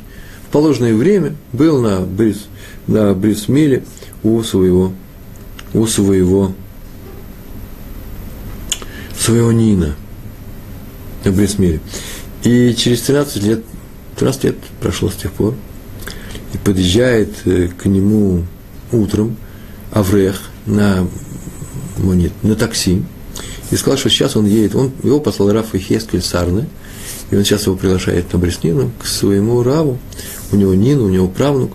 в 0.48 0.52
положенное 0.52 0.94
время 0.94 1.34
был 1.52 1.80
на 1.80 2.00
Брис, 2.00 2.46
на 2.86 3.14
Брисмиле 3.14 3.84
у 4.22 4.42
своего, 4.42 4.92
у 5.72 5.86
своего, 5.86 6.52
своего 9.18 9.52
Нина 9.52 9.96
на 11.24 11.32
Брисмиле. 11.32 11.80
И 12.44 12.74
через 12.74 13.02
13 13.02 13.42
лет, 13.42 13.64
13 14.16 14.44
лет 14.44 14.56
прошло 14.80 15.10
с 15.10 15.14
тех 15.14 15.32
пор, 15.32 15.54
и 16.52 16.58
подъезжает 16.58 17.30
э, 17.46 17.68
к 17.68 17.86
нему 17.86 18.44
утром 18.92 19.36
Аврех 19.90 20.40
на, 20.66 21.06
монет, 21.98 22.32
на 22.42 22.54
такси, 22.54 23.02
и 23.70 23.76
сказал, 23.76 23.98
что 23.98 24.10
сейчас 24.10 24.36
он 24.36 24.46
едет, 24.46 24.74
он, 24.74 24.92
его 25.02 25.20
послал 25.20 25.52
Раф 25.52 25.74
Хескель 25.74 26.22
Сарны, 26.22 26.66
и 27.30 27.36
он 27.36 27.44
сейчас 27.44 27.66
его 27.66 27.76
приглашает 27.76 28.32
на 28.32 28.38
Бреснину 28.38 28.92
к 29.00 29.06
своему 29.06 29.62
Раву, 29.62 29.98
у 30.52 30.56
него 30.56 30.74
Нина, 30.74 31.02
у 31.02 31.08
него 31.08 31.28
правнук, 31.28 31.72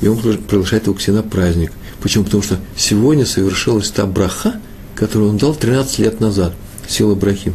и 0.00 0.08
он 0.08 0.18
приглашает 0.18 0.86
его 0.86 0.94
к 0.94 1.00
себе 1.00 1.16
на 1.16 1.22
праздник. 1.22 1.72
Почему? 2.00 2.24
Потому 2.24 2.42
что 2.42 2.58
сегодня 2.76 3.26
совершилась 3.26 3.90
та 3.90 4.06
браха, 4.06 4.60
которую 4.94 5.30
он 5.30 5.38
дал 5.38 5.54
13 5.54 5.98
лет 5.98 6.20
назад, 6.20 6.52
сила 6.88 7.14
брахи. 7.14 7.52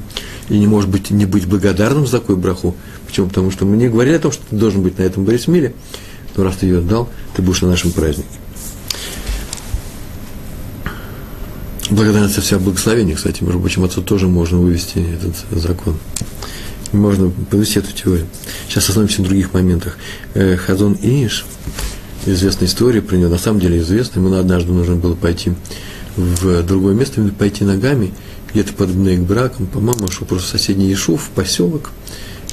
И 0.49 0.57
не 0.57 0.67
может 0.67 0.89
быть 0.89 1.09
не 1.09 1.25
быть 1.25 1.45
благодарным 1.45 2.05
за 2.05 2.19
такую 2.19 2.37
браху. 2.37 2.75
Почему? 3.07 3.27
Потому 3.27 3.51
что 3.51 3.65
мы 3.65 3.77
не 3.77 3.87
говорили 3.87 4.15
о 4.15 4.19
том, 4.19 4.31
что 4.31 4.43
ты 4.49 4.55
должен 4.55 4.81
быть 4.81 4.97
на 4.97 5.03
этом 5.03 5.23
Борисмиле, 5.23 5.73
но 6.35 6.43
раз 6.43 6.57
ты 6.57 6.65
ее 6.65 6.79
отдал, 6.79 7.09
ты 7.35 7.41
будешь 7.41 7.61
на 7.61 7.69
нашем 7.69 7.91
празднике. 7.91 8.27
Благодарность 11.93 12.39
вся 12.39 12.57
благословение, 12.57 13.15
кстати, 13.15 13.43
между 13.43 13.59
прочим, 13.59 13.83
отцу 13.83 14.01
тоже 14.01 14.27
можно 14.27 14.57
вывести 14.57 14.97
этот 14.97 15.35
закон. 15.51 15.95
Можно 16.91 17.29
повести 17.29 17.77
эту 17.77 17.91
теорию. 17.91 18.25
Сейчас 18.67 18.89
остановимся 18.89 19.21
на 19.21 19.27
других 19.27 19.53
моментах. 19.53 19.97
Э, 20.33 20.55
Хазон 20.55 20.97
Иш, 21.03 21.45
известная 22.25 22.67
история 22.67 23.03
про 23.03 23.15
него, 23.15 23.29
на 23.29 23.37
самом 23.37 23.59
деле 23.59 23.77
известная, 23.77 24.23
ему 24.23 24.35
однажды 24.35 24.71
нужно 24.71 24.95
было 24.95 25.13
пойти 25.13 25.53
в 26.15 26.63
другое 26.63 26.95
место, 26.95 27.21
пойти 27.37 27.63
ногами, 27.63 28.11
где-то 28.51 28.73
под 28.73 28.89
к 28.89 29.19
браком, 29.19 29.67
по-моему, 29.67 30.09
шел 30.09 30.25
просто 30.25 30.49
соседний 30.49 30.89
Ешув, 30.89 31.29
поселок 31.35 31.91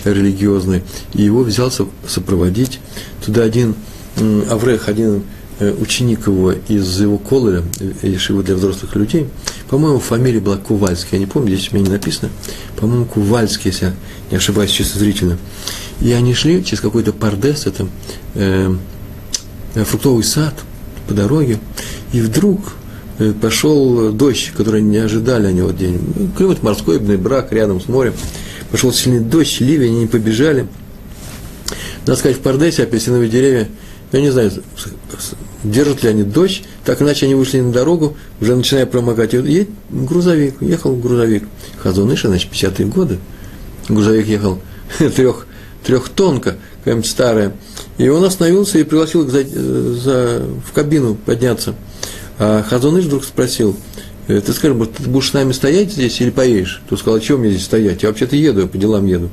религиозный, 0.05 0.83
и 1.15 1.23
его 1.23 1.45
взялся 1.45 1.87
сопроводить. 2.07 2.79
Туда 3.25 3.45
один 3.45 3.75
Аврех, 4.51 4.91
один 4.91 5.23
ученик 5.61 6.27
его 6.27 6.53
из 6.53 7.01
его 7.01 7.19
колора, 7.19 7.63
Ешива 8.03 8.43
для 8.43 8.55
взрослых 8.55 8.95
людей, 8.97 9.27
по-моему, 9.71 10.01
фамилия 10.01 10.41
была 10.41 10.57
Кувальский, 10.57 11.11
я 11.13 11.19
не 11.19 11.27
помню, 11.27 11.55
здесь 11.55 11.71
у 11.71 11.77
меня 11.77 11.87
не 11.87 11.93
написано, 11.93 12.29
по-моему, 12.77 13.05
Кувальский, 13.05 13.71
если 13.71 13.87
я 13.87 13.95
не 14.33 14.37
ошибаюсь 14.37 14.73
чисто 14.73 14.99
зрительно. 14.99 15.39
И 16.01 16.11
они 16.11 16.35
шли 16.35 16.65
через 16.65 16.81
какой-то 16.81 17.13
пардес, 17.13 17.67
это 17.67 17.87
э, 18.35 18.75
э, 19.75 19.85
фруктовый 19.85 20.25
сад 20.25 20.55
по 21.07 21.15
дороге, 21.15 21.61
и 22.13 22.21
вдруг 22.21 22.73
э, 23.21 23.33
пошел 23.33 24.11
дождь, 24.11 24.51
который 24.57 24.83
не 24.83 24.97
ожидали 24.97 25.47
они 25.47 25.63
вот 25.63 25.77
день. 25.77 26.01
Климат 26.37 26.65
морской, 26.65 26.99
брак 26.99 27.53
рядом 27.53 27.81
с 27.81 27.87
морем. 27.87 28.15
Пошел 28.73 28.93
сильный 28.93 29.21
дождь, 29.21 29.61
ливень, 29.61 29.99
они 29.99 30.07
побежали. 30.07 30.67
Надо 32.07 32.19
сказать, 32.19 32.39
в 32.39 32.41
Пардесе 32.41 32.83
апельсиновые 32.83 33.31
деревья, 33.31 33.69
я 34.11 34.21
не 34.21 34.31
знаю, 34.31 34.51
держат 35.65 36.03
ли 36.03 36.09
они 36.09 36.23
дождь, 36.23 36.63
так 36.85 37.03
иначе 37.03 37.27
они 37.27 37.35
вышли 37.35 37.61
на 37.61 37.73
дорогу, 37.73 38.17
уже 38.41 38.57
начиная 38.57 38.87
промокать, 38.87 39.33
едет 39.33 39.69
грузовик, 39.91 40.57
ехал 40.61 40.97
грузовик. 40.97 41.45
Хазуныша, 41.83 42.29
значит, 42.29 42.51
50-е 42.53 42.87
годы, 42.87 43.19
грузовик 43.89 44.27
ехал 44.27 44.61
трех, 45.17 45.47
трехтонка, 45.85 46.57
какая-нибудь 46.79 47.09
старая, 47.09 47.55
и 47.99 48.09
он 48.09 48.25
остановился 48.25 48.79
и 48.79 48.85
пригласил 48.85 49.29
за, 49.29 49.45
за, 49.45 50.47
в 50.67 50.73
кабину 50.73 51.15
подняться. 51.15 51.75
А 52.39 52.63
Хазуныш 52.63 53.05
вдруг 53.05 53.25
спросил, 53.25 53.77
«Э, 54.29 54.41
ты 54.41 54.53
скажи, 54.55 54.75
ты 54.87 55.09
будешь 55.11 55.29
с 55.29 55.33
нами 55.35 55.53
стоять 55.53 55.93
здесь 55.93 56.21
или 56.21 56.31
поедешь? 56.31 56.83
Тот 56.89 56.99
сказал, 56.99 57.19
а 57.19 57.21
чего 57.21 57.39
мне 57.39 57.51
здесь 57.51 57.65
стоять? 57.65 58.03
Я 58.03 58.09
вообще-то 58.09 58.37
еду, 58.37 58.63
я 58.63 58.67
по 58.67 58.79
делам 58.79 59.05
еду. 59.07 59.29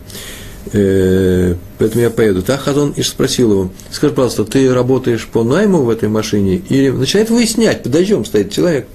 Э, 0.74 1.56
поэтому 1.78 2.02
я 2.02 2.10
поеду. 2.10 2.42
Так 2.42 2.62
Хазон 2.62 2.94
Иш 2.96 3.10
спросил 3.10 3.52
его, 3.52 3.72
скажи, 3.92 4.14
пожалуйста, 4.14 4.46
ты 4.46 4.74
работаешь 4.74 5.28
по 5.28 5.44
найму 5.44 5.84
в 5.84 5.90
этой 5.90 6.10
машине? 6.10 6.62
Или 6.70 6.90
начинает 6.90 7.30
выяснять, 7.30 7.84
подождем, 7.84 8.26
стоит 8.26 8.52
человек, 8.52 8.88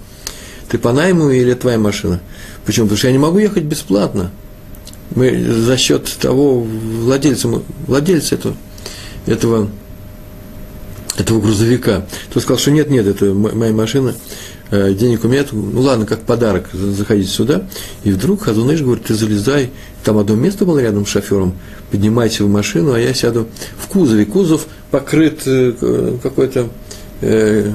ты 0.69 0.79
по 0.79 0.93
найму 0.93 1.31
или 1.31 1.55
твоя 1.55 1.79
машина? 1.79 2.21
Почему? 2.65 2.87
Потому 2.87 2.99
что 2.99 3.07
я 3.09 3.13
не 3.13 3.19
могу 3.19 3.39
ехать 3.39 3.65
бесплатно. 3.65 4.31
Мы 5.15 5.45
за 5.45 5.77
счет 5.77 6.11
того 6.21 6.61
владельца, 6.61 7.49
владельца 7.87 8.35
этого, 8.35 8.57
этого, 9.27 9.69
этого 11.19 11.41
грузовика. 11.41 12.07
Тот 12.33 12.43
сказал, 12.43 12.59
что 12.59 12.71
нет, 12.71 12.89
нет, 12.89 13.07
это 13.07 13.35
моя 13.35 13.73
машина, 13.73 14.15
денег 14.73 15.25
у 15.25 15.29
меня 15.29 15.41
нет, 15.41 15.53
ну 15.53 15.81
ладно, 15.81 16.07
как 16.07 16.23
подарок, 16.23 16.71
заходите 16.73 17.29
сюда. 17.29 17.67
И 18.05 18.11
вдруг 18.11 18.43
Хазуныш 18.43 18.81
говорит, 18.81 19.05
ты 19.05 19.15
залезай, 19.15 19.71
там 20.03 20.19
одно 20.19 20.35
место 20.35 20.65
было 20.65 20.79
рядом 20.79 21.05
с 21.05 21.11
шофером, 21.11 21.55
поднимайся 21.91 22.45
в 22.45 22.49
машину, 22.49 22.93
а 22.93 22.99
я 22.99 23.13
сяду 23.13 23.49
в 23.77 23.87
кузове. 23.89 24.25
Кузов 24.25 24.67
покрыт 24.91 25.43
э, 25.47 26.17
какой-то 26.23 26.69
э, 27.21 27.71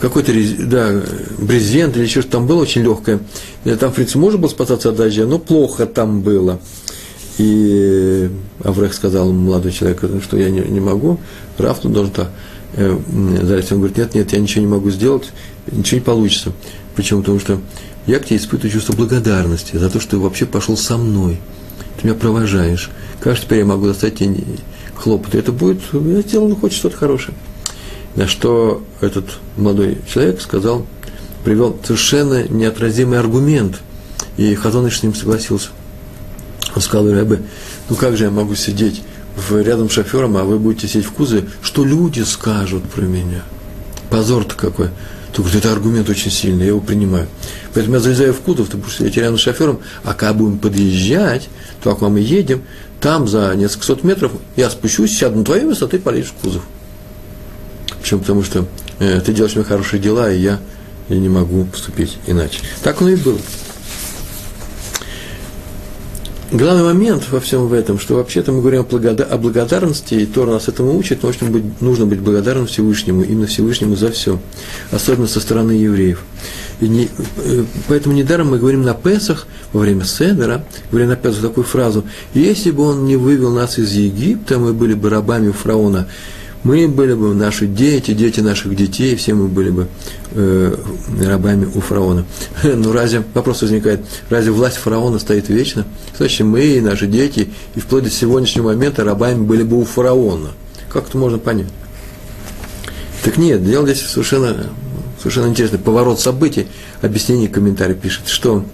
какой-то 0.00 0.32
да, 0.60 1.02
брезент 1.38 1.96
или 1.96 2.06
что-то 2.06 2.28
там 2.28 2.46
было 2.46 2.60
очень 2.60 2.82
легкое. 2.82 3.20
Там, 3.80 3.90
в 3.90 3.94
принципе, 3.94 4.18
можно 4.18 4.38
было 4.38 4.48
спасаться 4.48 4.90
от 4.90 4.96
дождя, 4.96 5.26
но 5.26 5.38
плохо 5.38 5.86
там 5.86 6.20
было. 6.20 6.60
И 7.38 8.30
Аврех 8.62 8.94
сказал 8.94 9.32
молодой 9.32 9.72
человек, 9.72 10.04
что 10.22 10.36
я 10.36 10.50
не, 10.50 10.60
не 10.60 10.78
могу, 10.78 11.18
Раф 11.58 11.82
должен 11.82 12.12
так. 12.12 12.30
Залезть. 12.76 13.70
Он 13.70 13.78
говорит, 13.78 13.96
нет, 13.96 14.14
нет, 14.14 14.32
я 14.32 14.40
ничего 14.40 14.62
не 14.62 14.70
могу 14.70 14.90
сделать, 14.90 15.32
ничего 15.70 15.98
не 15.98 16.04
получится. 16.04 16.52
Почему? 16.96 17.20
Потому 17.20 17.40
что 17.40 17.60
я 18.06 18.18
к 18.18 18.26
тебе 18.26 18.36
испытываю 18.36 18.72
чувство 18.72 18.92
благодарности 18.92 19.76
за 19.76 19.90
то, 19.90 20.00
что 20.00 20.12
ты 20.12 20.18
вообще 20.18 20.46
пошел 20.46 20.76
со 20.76 20.96
мной. 20.96 21.40
Ты 21.96 22.08
меня 22.08 22.16
провожаешь. 22.16 22.90
Как 23.20 23.40
теперь 23.40 23.60
я 23.60 23.64
могу 23.64 23.86
достать 23.86 24.16
тебе 24.16 24.36
хлопоты? 24.94 25.38
Это 25.38 25.52
будет, 25.52 25.80
я 25.92 26.20
сделал 26.20 26.48
ну, 26.48 26.56
хоть 26.56 26.72
что-то 26.72 26.96
хорошее. 26.96 27.36
На 28.14 28.28
что 28.28 28.84
этот 29.00 29.24
молодой 29.56 29.98
человек 30.12 30.40
сказал, 30.40 30.86
привел 31.44 31.78
совершенно 31.82 32.46
неотразимый 32.46 33.18
аргумент. 33.18 33.80
И 34.36 34.54
Хазоныш 34.54 34.98
с 34.98 35.02
ним 35.02 35.14
согласился. 35.14 35.70
Он 36.74 36.82
сказал, 36.82 37.10
Рэбе, 37.10 37.42
ну 37.88 37.96
как 37.96 38.16
же 38.16 38.24
я 38.24 38.30
могу 38.30 38.54
сидеть 38.54 39.02
в, 39.36 39.60
рядом 39.60 39.88
с 39.88 39.92
шофером, 39.92 40.36
а 40.36 40.44
вы 40.44 40.58
будете 40.58 40.88
сидеть 40.88 41.06
в 41.06 41.12
кузове, 41.12 41.48
что 41.62 41.84
люди 41.84 42.20
скажут 42.22 42.84
про 42.84 43.02
меня? 43.02 43.44
Позор-то 44.10 44.54
какой. 44.54 44.90
Только 45.34 45.58
это 45.58 45.72
аргумент 45.72 46.08
очень 46.08 46.30
сильный, 46.30 46.62
я 46.62 46.68
его 46.68 46.80
принимаю. 46.80 47.26
Поэтому 47.74 47.96
я 47.96 48.00
залезаю 48.00 48.32
в 48.32 48.40
кузов, 48.40 48.68
ты 48.68 48.76
будешь 48.76 48.96
сидеть 48.96 49.16
рядом 49.16 49.36
с 49.36 49.40
шофером, 49.40 49.80
а 50.04 50.14
когда 50.14 50.32
будем 50.32 50.58
подъезжать, 50.58 51.48
то 51.82 51.94
к 51.96 52.02
вам 52.02 52.16
и 52.18 52.22
едем, 52.22 52.62
там 53.00 53.26
за 53.26 53.52
несколько 53.56 53.84
сот 53.84 54.04
метров 54.04 54.30
я 54.54 54.70
спущусь, 54.70 55.18
сяду 55.18 55.44
на 55.44 55.66
высоту 55.66 55.96
и 55.96 55.98
полезешь 55.98 56.30
в 56.30 56.34
кузов. 56.42 56.62
Почему? 58.00 58.20
Потому 58.20 58.44
что 58.44 58.66
э, 59.00 59.20
ты 59.20 59.32
делаешь 59.32 59.56
мне 59.56 59.64
хорошие 59.64 60.00
дела, 60.00 60.30
и 60.30 60.38
я, 60.40 60.60
я 61.08 61.16
не 61.16 61.28
могу 61.28 61.64
поступить 61.64 62.16
иначе. 62.28 62.60
Так 62.84 63.00
оно 63.00 63.10
и 63.10 63.16
было 63.16 63.38
главный 66.52 66.84
момент 66.84 67.28
во 67.30 67.40
всем 67.40 67.66
в 67.66 67.72
этом, 67.72 67.98
что 67.98 68.14
вообще-то 68.16 68.52
мы 68.52 68.60
говорим 68.60 68.80
о 68.80 69.38
благодарности, 69.38 70.14
и 70.14 70.26
Тор 70.26 70.48
нас 70.48 70.68
этому 70.68 70.96
учит, 70.96 71.22
нужно 71.22 71.48
быть, 71.48 71.80
нужно 71.80 72.06
быть 72.06 72.20
благодарным 72.20 72.66
Всевышнему, 72.66 73.22
именно 73.22 73.46
Всевышнему 73.46 73.96
за 73.96 74.10
все, 74.10 74.38
особенно 74.90 75.26
со 75.26 75.40
стороны 75.40 75.72
евреев. 75.72 76.22
И 76.80 76.88
не, 76.88 77.08
э, 77.36 77.64
поэтому 77.88 78.14
недаром 78.14 78.50
мы 78.50 78.58
говорим 78.58 78.82
на 78.82 78.94
Песах, 78.94 79.46
во 79.72 79.80
время 79.80 80.04
Седера, 80.04 80.64
говорим 80.90 81.08
на 81.08 81.16
Песах 81.16 81.42
такую 81.42 81.64
фразу, 81.64 82.04
«Если 82.34 82.70
бы 82.70 82.82
он 82.82 83.04
не 83.04 83.16
вывел 83.16 83.50
нас 83.50 83.78
из 83.78 83.92
Египта, 83.92 84.58
мы 84.58 84.72
были 84.72 84.94
бы 84.94 85.08
рабами 85.08 85.48
у 85.48 85.52
фараона, 85.52 86.08
мы 86.64 86.88
были 86.88 87.12
бы 87.12 87.34
наши 87.34 87.66
дети, 87.66 88.12
дети 88.12 88.40
наших 88.40 88.74
детей, 88.74 89.14
все 89.16 89.34
мы 89.34 89.48
были 89.48 89.70
бы 89.70 89.86
э, 90.32 90.74
рабами 91.22 91.68
у 91.74 91.80
фараона. 91.80 92.24
Ну 92.64 92.92
разве, 92.92 93.22
вопрос 93.34 93.60
возникает, 93.62 94.00
разве 94.30 94.50
власть 94.50 94.78
фараона 94.78 95.18
стоит 95.18 95.50
вечно? 95.50 95.86
Значит, 96.16 96.46
мы 96.46 96.62
и 96.62 96.80
наши 96.80 97.06
дети, 97.06 97.50
и 97.74 97.80
вплоть 97.80 98.04
до 98.04 98.10
сегодняшнего 98.10 98.68
момента 98.68 99.04
рабами 99.04 99.42
были 99.42 99.62
бы 99.62 99.78
у 99.78 99.84
фараона. 99.84 100.52
Как 100.88 101.08
это 101.08 101.18
можно 101.18 101.38
понять? 101.38 101.68
Так 103.22 103.36
нет, 103.36 103.64
дело 103.64 103.86
здесь 103.86 104.06
совершенно, 104.06 104.70
совершенно 105.18 105.48
интересный 105.48 105.78
поворот 105.78 106.18
событий. 106.18 106.66
Объяснение 107.02 107.48
комментарий 107.48 107.94
пишет, 107.94 108.28
что 108.28 108.64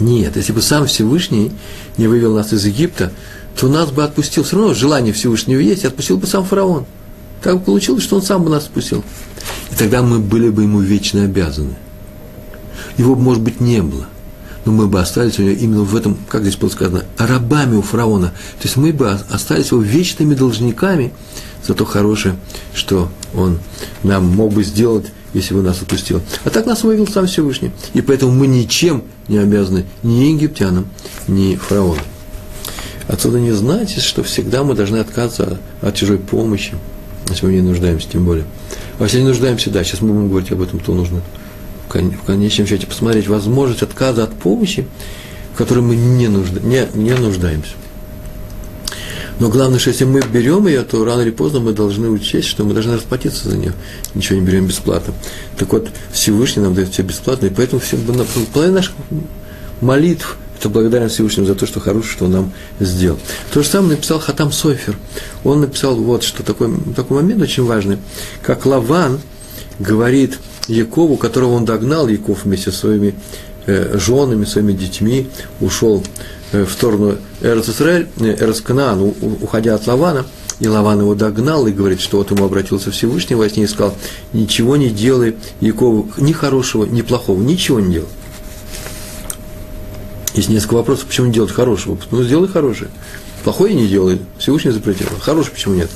нет, 0.00 0.36
если 0.36 0.52
бы 0.52 0.60
сам 0.60 0.86
Всевышний 0.86 1.52
не 1.98 2.08
вывел 2.08 2.34
нас 2.34 2.52
из 2.52 2.64
Египта, 2.64 3.12
то 3.58 3.68
нас 3.68 3.90
бы 3.90 4.04
отпустил, 4.04 4.42
все 4.44 4.56
равно 4.56 4.74
желание 4.74 5.12
Всевышнего 5.12 5.60
есть, 5.60 5.84
отпустил 5.84 6.18
бы 6.18 6.26
сам 6.26 6.44
фараон. 6.44 6.84
Так 7.42 7.64
получилось, 7.64 8.02
что 8.02 8.16
он 8.16 8.22
сам 8.22 8.42
бы 8.42 8.50
нас 8.50 8.64
спустил. 8.64 9.04
И 9.70 9.74
тогда 9.74 10.02
мы 10.02 10.18
были 10.18 10.48
бы 10.48 10.62
ему 10.62 10.80
вечно 10.80 11.24
обязаны. 11.24 11.76
его, 12.96 13.14
может 13.14 13.42
быть, 13.42 13.60
не 13.60 13.82
было. 13.82 14.06
Но 14.64 14.72
мы 14.72 14.88
бы 14.88 15.00
остались 15.00 15.38
у 15.38 15.42
него 15.42 15.54
именно 15.54 15.82
в 15.82 15.94
этом, 15.94 16.18
как 16.28 16.42
здесь 16.42 16.56
было 16.56 16.68
сказано, 16.68 17.04
рабами 17.18 17.76
у 17.76 17.82
фараона. 17.82 18.28
То 18.58 18.64
есть 18.64 18.76
мы 18.76 18.92
бы 18.92 19.08
остались 19.10 19.70
его 19.70 19.80
вечными 19.80 20.34
должниками 20.34 21.12
за 21.64 21.74
то 21.74 21.84
хорошее, 21.84 22.36
что 22.74 23.08
он 23.32 23.60
нам 24.02 24.26
мог 24.26 24.52
бы 24.52 24.64
сделать, 24.64 25.06
если 25.34 25.54
бы 25.54 25.62
нас 25.62 25.80
отпустил. 25.82 26.20
А 26.44 26.50
так 26.50 26.66
нас 26.66 26.82
вывел 26.82 27.06
сам 27.06 27.26
Всевышний. 27.26 27.70
И 27.94 28.00
поэтому 28.00 28.32
мы 28.32 28.48
ничем 28.48 29.04
не 29.28 29.38
обязаны 29.38 29.84
ни 30.02 30.32
египтянам, 30.32 30.88
ни 31.28 31.54
фараону. 31.54 32.00
Отсюда 33.06 33.38
не 33.38 33.52
знаете, 33.52 34.00
что 34.00 34.24
всегда 34.24 34.64
мы 34.64 34.74
должны 34.74 34.96
отказаться 34.96 35.60
от 35.80 35.94
чужой 35.94 36.18
помощи, 36.18 36.74
если 37.28 37.46
мы 37.46 37.52
не 37.52 37.62
нуждаемся, 37.62 38.08
тем 38.08 38.24
более. 38.24 38.44
А 38.98 39.04
если 39.04 39.18
не 39.18 39.28
нуждаемся, 39.28 39.70
да, 39.70 39.84
сейчас 39.84 40.00
мы 40.00 40.12
будем 40.12 40.28
говорить 40.28 40.52
об 40.52 40.62
этом, 40.62 40.80
то 40.80 40.94
нужно 40.94 41.20
в 41.88 42.26
конечном 42.26 42.66
счете 42.66 42.86
посмотреть 42.86 43.28
возможность 43.28 43.82
отказа 43.82 44.24
от 44.24 44.34
помощи, 44.34 44.86
в 45.54 45.58
которой 45.58 45.80
мы 45.80 45.96
не, 45.96 46.28
нужда, 46.28 46.60
не, 46.60 46.86
не 46.94 47.14
нуждаемся. 47.14 47.72
Но 49.38 49.48
главное, 49.48 49.78
что 49.78 49.90
если 49.90 50.04
мы 50.04 50.22
берем 50.22 50.66
ее, 50.66 50.82
то 50.82 51.04
рано 51.04 51.20
или 51.20 51.30
поздно 51.30 51.60
мы 51.60 51.72
должны 51.72 52.08
учесть, 52.08 52.48
что 52.48 52.64
мы 52.64 52.72
должны 52.72 52.94
расплатиться 52.94 53.48
за 53.48 53.56
нее. 53.56 53.72
Ничего 54.14 54.38
не 54.38 54.46
берем 54.46 54.66
бесплатно. 54.66 55.12
Так 55.58 55.72
вот, 55.72 55.88
Всевышний 56.10 56.62
нам 56.62 56.74
дает 56.74 56.90
все 56.90 57.02
бесплатно, 57.02 57.46
и 57.46 57.50
поэтому 57.50 57.80
все, 57.80 57.98
половина 58.52 58.76
наших 58.76 58.94
молитв– 59.80 60.36
это 60.66 60.72
благодарность 60.72 61.14
Всевышнему 61.14 61.46
за 61.46 61.54
то, 61.54 61.66
что 61.66 61.80
хорошее, 61.80 62.12
что 62.12 62.24
он 62.24 62.32
нам 62.32 62.52
сделал. 62.80 63.18
То 63.52 63.62
же 63.62 63.68
самое 63.68 63.92
написал 63.92 64.18
Хатам 64.18 64.50
Сойфер. 64.50 64.96
Он 65.44 65.60
написал 65.60 65.96
вот, 65.96 66.24
что 66.24 66.42
такой, 66.42 66.70
такой 66.94 67.22
момент 67.22 67.42
очень 67.42 67.64
важный, 67.64 67.98
как 68.42 68.66
Лаван 68.66 69.20
говорит 69.78 70.38
Якову, 70.66 71.16
которого 71.16 71.52
он 71.52 71.64
догнал, 71.64 72.08
Яков 72.08 72.44
вместе 72.44 72.72
со 72.72 72.78
своими 72.78 73.14
э, 73.66 73.96
женами, 73.98 74.44
своими 74.44 74.72
детьми, 74.72 75.28
ушел 75.60 76.02
э, 76.52 76.64
в 76.64 76.72
сторону 76.72 77.16
Эрц 77.42 77.68
Исраэль, 77.68 78.08
э, 78.18 78.36
Эрц 78.40 78.60
Канаан, 78.60 79.14
уходя 79.40 79.74
от 79.76 79.86
Лавана, 79.86 80.26
и 80.58 80.66
Лаван 80.66 81.00
его 81.00 81.14
догнал 81.14 81.66
и 81.66 81.72
говорит, 81.72 82.00
что 82.00 82.18
вот 82.18 82.30
ему 82.30 82.44
обратился 82.44 82.90
Всевышний 82.90 83.36
во 83.36 83.48
сне 83.48 83.64
и 83.64 83.68
сказал, 83.68 83.94
ничего 84.32 84.76
не 84.76 84.88
делай 84.88 85.36
Якову, 85.60 86.10
ни 86.16 86.32
хорошего, 86.32 86.84
ни 86.86 87.02
плохого, 87.02 87.40
ничего 87.40 87.78
не 87.78 87.94
делай. 87.94 88.08
Есть 90.36 90.50
несколько 90.50 90.74
вопросов, 90.74 91.06
почему 91.06 91.28
не 91.28 91.32
делать 91.32 91.50
хорошего. 91.50 91.98
Ну, 92.10 92.22
сделай 92.22 92.46
хорошее. 92.46 92.90
Плохое 93.42 93.74
не 93.74 93.86
делай, 93.86 94.20
Всевышний 94.38 94.70
запретил. 94.70 95.06
Хороший 95.20 95.52
почему 95.52 95.74
нет? 95.74 95.88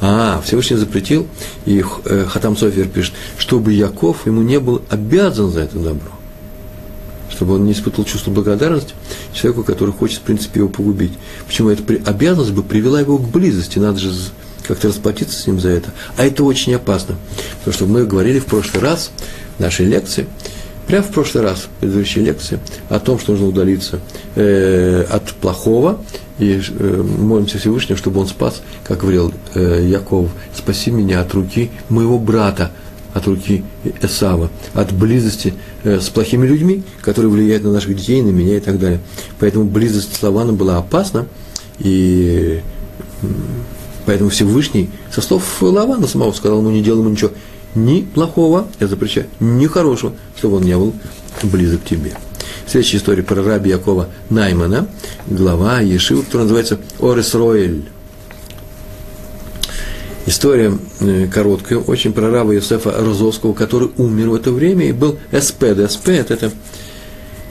А, 0.00 0.42
Всевышний 0.44 0.76
запретил, 0.76 1.26
и 1.64 1.82
э, 2.04 2.26
Хатам 2.28 2.56
Софер 2.56 2.88
пишет, 2.88 3.14
чтобы 3.38 3.72
Яков 3.72 4.26
ему 4.26 4.42
не 4.42 4.60
был 4.60 4.82
обязан 4.90 5.50
за 5.50 5.60
это 5.60 5.78
добро. 5.78 6.10
Чтобы 7.30 7.54
он 7.54 7.64
не 7.64 7.72
испытывал 7.72 8.04
чувство 8.04 8.30
благодарности 8.32 8.92
человеку, 9.32 9.62
который 9.62 9.92
хочет, 9.92 10.18
в 10.18 10.22
принципе, 10.22 10.60
его 10.60 10.68
погубить. 10.68 11.12
Почему 11.46 11.70
эта 11.70 11.82
обязанность 12.10 12.52
бы 12.52 12.62
привела 12.62 13.00
его 13.00 13.18
к 13.18 13.28
близости, 13.28 13.78
надо 13.78 13.98
же 13.98 14.12
как-то 14.66 14.88
расплатиться 14.88 15.40
с 15.40 15.46
ним 15.46 15.60
за 15.60 15.70
это. 15.70 15.92
А 16.16 16.26
это 16.26 16.44
очень 16.44 16.74
опасно. 16.74 17.16
Потому 17.58 17.74
что 17.74 17.86
мы 17.86 18.04
говорили 18.04 18.40
в 18.40 18.46
прошлый 18.46 18.82
раз 18.82 19.10
в 19.56 19.60
нашей 19.60 19.86
лекции, 19.86 20.26
прямо 20.86 21.02
в 21.02 21.10
прошлый 21.10 21.44
раз, 21.44 21.62
в 21.62 21.68
предыдущей 21.80 22.20
лекции, 22.20 22.58
о 22.88 22.98
том, 23.00 23.18
что 23.18 23.32
нужно 23.32 23.48
удалиться 23.48 24.00
э, 24.34 25.04
от 25.10 25.32
плохого 25.34 26.00
и 26.38 26.60
э, 26.60 27.02
молимся 27.02 27.58
Всевышнему, 27.58 27.96
чтобы 27.96 28.20
он 28.20 28.28
спас, 28.28 28.62
как 28.84 29.00
говорил 29.00 29.32
э, 29.54 29.86
Яков, 29.88 30.30
спаси 30.54 30.90
меня 30.90 31.20
от 31.20 31.32
руки 31.34 31.70
моего 31.88 32.18
брата, 32.18 32.70
от 33.14 33.26
руки 33.26 33.64
Эсава, 34.02 34.50
от 34.74 34.92
близости 34.92 35.54
э, 35.84 36.00
с 36.00 36.08
плохими 36.08 36.46
людьми, 36.46 36.82
которые 37.00 37.30
влияют 37.30 37.64
на 37.64 37.72
наших 37.72 37.96
детей, 37.96 38.20
на 38.22 38.30
меня 38.30 38.58
и 38.58 38.60
так 38.60 38.78
далее. 38.78 39.00
Поэтому 39.40 39.64
близость 39.64 40.14
с 40.14 40.22
Лаваном 40.22 40.56
была 40.56 40.76
опасна, 40.76 41.26
и 41.78 42.60
поэтому 44.04 44.30
Всевышний 44.30 44.90
со 45.12 45.22
слов 45.22 45.62
Лавана 45.62 46.06
самого 46.06 46.32
сказал 46.32 46.58
ему, 46.58 46.70
не 46.70 46.82
делай 46.82 47.00
ему 47.00 47.10
ничего 47.10 47.32
ни 47.76 48.02
плохого, 48.02 48.66
я 48.80 48.88
запрещаю, 48.88 49.26
ни 49.38 49.66
хорошего, 49.66 50.14
чтобы 50.36 50.56
он 50.56 50.64
не 50.64 50.76
был 50.76 50.92
близок 51.42 51.82
к 51.82 51.88
тебе. 51.88 52.14
Следующая 52.66 52.96
история 52.96 53.22
про 53.22 53.42
раби 53.42 53.70
Якова 53.70 54.08
Наймана, 54.30 54.88
глава 55.28 55.80
Ешива, 55.80 56.22
которая 56.22 56.44
называется 56.44 56.80
Орес 57.00 57.34
Роэль. 57.34 57.84
История 60.28 60.76
э, 60.98 61.28
короткая, 61.32 61.78
очень 61.78 62.12
про 62.12 62.30
раба 62.30 62.52
Иосифа 62.52 62.92
Розовского, 62.98 63.52
который 63.52 63.90
умер 63.96 64.30
в 64.30 64.34
это 64.34 64.50
время 64.50 64.88
и 64.88 64.92
был 64.92 65.18
эспед. 65.30 65.78
Эспед– 65.78 66.30
это 66.32 66.50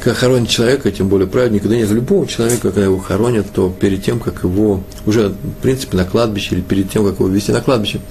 когда 0.05 0.19
хоронят 0.19 0.49
человека, 0.49 0.91
тем 0.91 1.07
более 1.07 1.27
праведника, 1.27 1.69
да 1.69 1.75
нет, 1.75 1.89
любого 1.89 2.27
человека, 2.27 2.63
когда 2.63 2.83
его 2.83 2.99
хоронят, 2.99 3.47
то 3.53 3.69
перед 3.71 4.03
тем, 4.03 4.19
как 4.19 4.43
его, 4.43 4.83
уже, 5.05 5.29
в 5.29 5.61
принципе, 5.63 5.97
на 5.97 6.05
кладбище, 6.05 6.55
или 6.55 6.61
перед 6.61 6.91
тем, 6.91 7.05
как 7.05 7.19
его 7.19 7.29
вести 7.29 7.51
на 7.51 7.61
кладбище, 7.61 8.01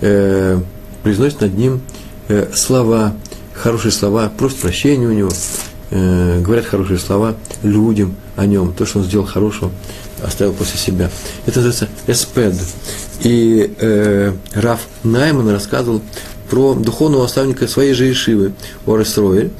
э, 0.00 0.60
произносят 1.02 1.40
над 1.40 1.56
ним 1.56 1.80
э, 2.28 2.50
слова, 2.54 3.14
хорошие 3.54 3.92
слова, 3.92 4.30
просят 4.36 4.58
прощения 4.58 5.06
у 5.06 5.12
него, 5.12 5.30
э, 5.90 6.40
говорят 6.40 6.66
хорошие 6.66 6.98
слова 6.98 7.36
людям 7.62 8.16
о 8.36 8.46
нем, 8.46 8.72
то, 8.72 8.86
что 8.86 9.00
он 9.00 9.04
сделал 9.04 9.26
хорошего, 9.26 9.70
оставил 10.22 10.52
после 10.52 10.78
себя. 10.78 11.10
Это 11.46 11.60
называется 11.60 11.88
эспед. 12.06 12.54
И 13.22 13.74
э, 13.78 14.32
Раф 14.54 14.80
Найман 15.02 15.48
рассказывал 15.50 16.00
про 16.48 16.74
духовного 16.74 17.22
наставника 17.22 17.68
своей 17.68 17.92
же 17.92 18.10
Ишивы, 18.10 18.52
Орес 18.86 19.16
Роэль, 19.16 19.50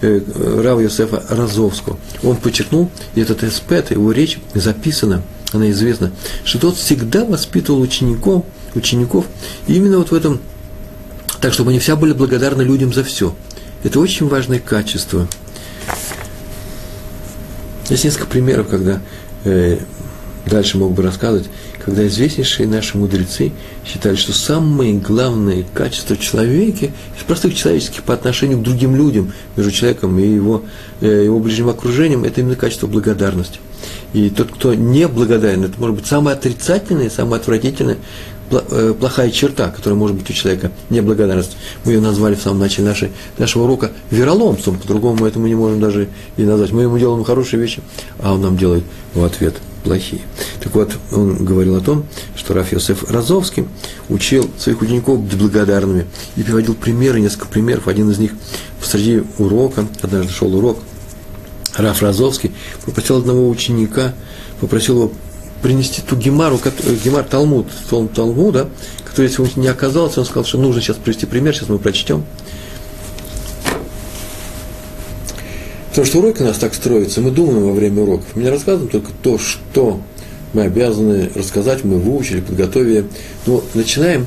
э, 0.00 0.20
Рава 0.62 0.80
Йосефа 0.80 1.22
Розовского. 1.28 1.98
Он 2.22 2.36
подчеркнул, 2.36 2.90
и 3.14 3.20
этот 3.20 3.44
эспед, 3.44 3.90
его 3.90 4.12
речь 4.12 4.38
записана, 4.54 5.22
она 5.52 5.70
известна, 5.70 6.12
что 6.44 6.58
тот 6.58 6.76
всегда 6.76 7.24
воспитывал 7.24 7.80
учеников, 7.80 8.44
учеников 8.74 9.26
именно 9.66 9.98
вот 9.98 10.10
в 10.10 10.14
этом, 10.14 10.40
так, 11.40 11.52
чтобы 11.52 11.70
они 11.70 11.78
вся 11.78 11.96
были 11.96 12.12
благодарны 12.12 12.62
людям 12.62 12.92
за 12.92 13.04
все. 13.04 13.34
Это 13.82 13.98
очень 14.00 14.28
важное 14.28 14.58
качество– 14.58 15.28
есть 17.90 18.04
несколько 18.04 18.26
примеров, 18.26 18.68
когда 18.68 19.00
э, 19.44 19.78
дальше 20.46 20.78
мог 20.78 20.92
бы 20.92 21.02
рассказывать, 21.02 21.50
когда 21.84 22.06
известнейшие 22.06 22.68
наши 22.68 22.96
мудрецы 22.96 23.52
считали, 23.84 24.14
что 24.14 24.32
самые 24.32 24.94
главные 24.94 25.66
качества 25.74 26.16
человека, 26.16 26.86
из 26.86 27.24
простых 27.26 27.54
человеческих 27.54 28.04
по 28.04 28.14
отношению 28.14 28.58
к 28.58 28.62
другим 28.62 28.94
людям, 28.94 29.32
между 29.56 29.72
человеком 29.72 30.18
и 30.20 30.28
его, 30.28 30.62
э, 31.00 31.24
его 31.24 31.40
ближним 31.40 31.68
окружением, 31.68 32.24
это 32.24 32.42
именно 32.42 32.54
качество 32.54 32.86
благодарности. 32.86 33.58
И 34.12 34.30
тот, 34.30 34.52
кто 34.52 34.74
не 34.74 35.08
благодарен, 35.08 35.64
это 35.64 35.80
может 35.80 35.96
быть 35.96 36.06
самое 36.06 36.36
отрицательное, 36.36 37.10
самое 37.10 37.40
отвратительное 37.40 37.96
плохая 38.50 39.30
черта, 39.30 39.68
которая 39.70 39.98
может 39.98 40.16
быть 40.16 40.28
у 40.28 40.32
человека, 40.32 40.72
неблагодарность. 40.90 41.56
Мы 41.84 41.92
ее 41.92 42.00
назвали 42.00 42.34
в 42.34 42.42
самом 42.42 42.58
начале 42.58 42.88
нашей, 42.88 43.12
нашего 43.38 43.64
урока 43.64 43.92
вероломством, 44.10 44.78
по-другому 44.78 45.20
мы 45.20 45.28
этому 45.28 45.46
не 45.46 45.54
можем 45.54 45.80
даже 45.80 46.08
и 46.36 46.42
назвать. 46.42 46.72
Мы 46.72 46.82
ему 46.82 46.98
делаем 46.98 47.24
хорошие 47.24 47.60
вещи, 47.60 47.80
а 48.18 48.34
он 48.34 48.42
нам 48.42 48.56
делает 48.56 48.84
в 49.14 49.24
ответ 49.24 49.54
плохие. 49.84 50.20
Так 50.62 50.74
вот, 50.74 50.92
он 51.12 51.44
говорил 51.44 51.76
о 51.76 51.80
том, 51.80 52.04
что 52.36 52.52
Раф 52.52 52.72
Йосеф 52.72 53.10
Розовский 53.10 53.66
учил 54.08 54.50
своих 54.58 54.82
учеников 54.82 55.20
быть 55.20 55.38
благодарными 55.38 56.06
и 56.36 56.42
приводил 56.42 56.74
примеры, 56.74 57.20
несколько 57.20 57.46
примеров. 57.46 57.88
Один 57.88 58.10
из 58.10 58.18
них 58.18 58.32
посреди 58.78 59.22
урока, 59.38 59.86
однажды 60.02 60.32
шел 60.32 60.54
урок, 60.54 60.80
Раф 61.76 62.02
Розовский 62.02 62.52
попросил 62.84 63.18
одного 63.18 63.48
ученика, 63.48 64.14
попросил 64.60 64.96
его 64.96 65.12
принести 65.62 66.02
ту 66.02 66.16
гемару, 66.16 66.60
э, 66.64 66.94
гемар 67.04 67.24
Талмуд, 67.24 67.66
Талмуда, 68.14 68.68
который, 69.04 69.26
если 69.26 69.42
он 69.42 69.48
не 69.56 69.68
оказался, 69.68 70.20
он 70.20 70.26
сказал, 70.26 70.44
что 70.44 70.58
нужно 70.58 70.80
сейчас 70.80 70.96
привести 70.96 71.26
пример, 71.26 71.54
сейчас 71.54 71.68
мы 71.68 71.78
прочтем. 71.78 72.24
Потому 75.90 76.06
что 76.06 76.18
уроки 76.18 76.42
у 76.42 76.44
нас 76.44 76.58
так 76.58 76.72
строятся, 76.74 77.20
мы 77.20 77.30
думаем 77.30 77.64
во 77.64 77.72
время 77.72 78.02
уроков. 78.02 78.26
Мы 78.34 78.44
не 78.44 78.48
рассказываем 78.48 78.88
только 78.88 79.10
то, 79.22 79.38
что 79.38 80.00
мы 80.52 80.62
обязаны 80.62 81.30
рассказать, 81.34 81.84
мы 81.84 81.98
выучили, 81.98 82.40
подготовили. 82.40 83.06
Но 83.46 83.62
начинаем 83.74 84.26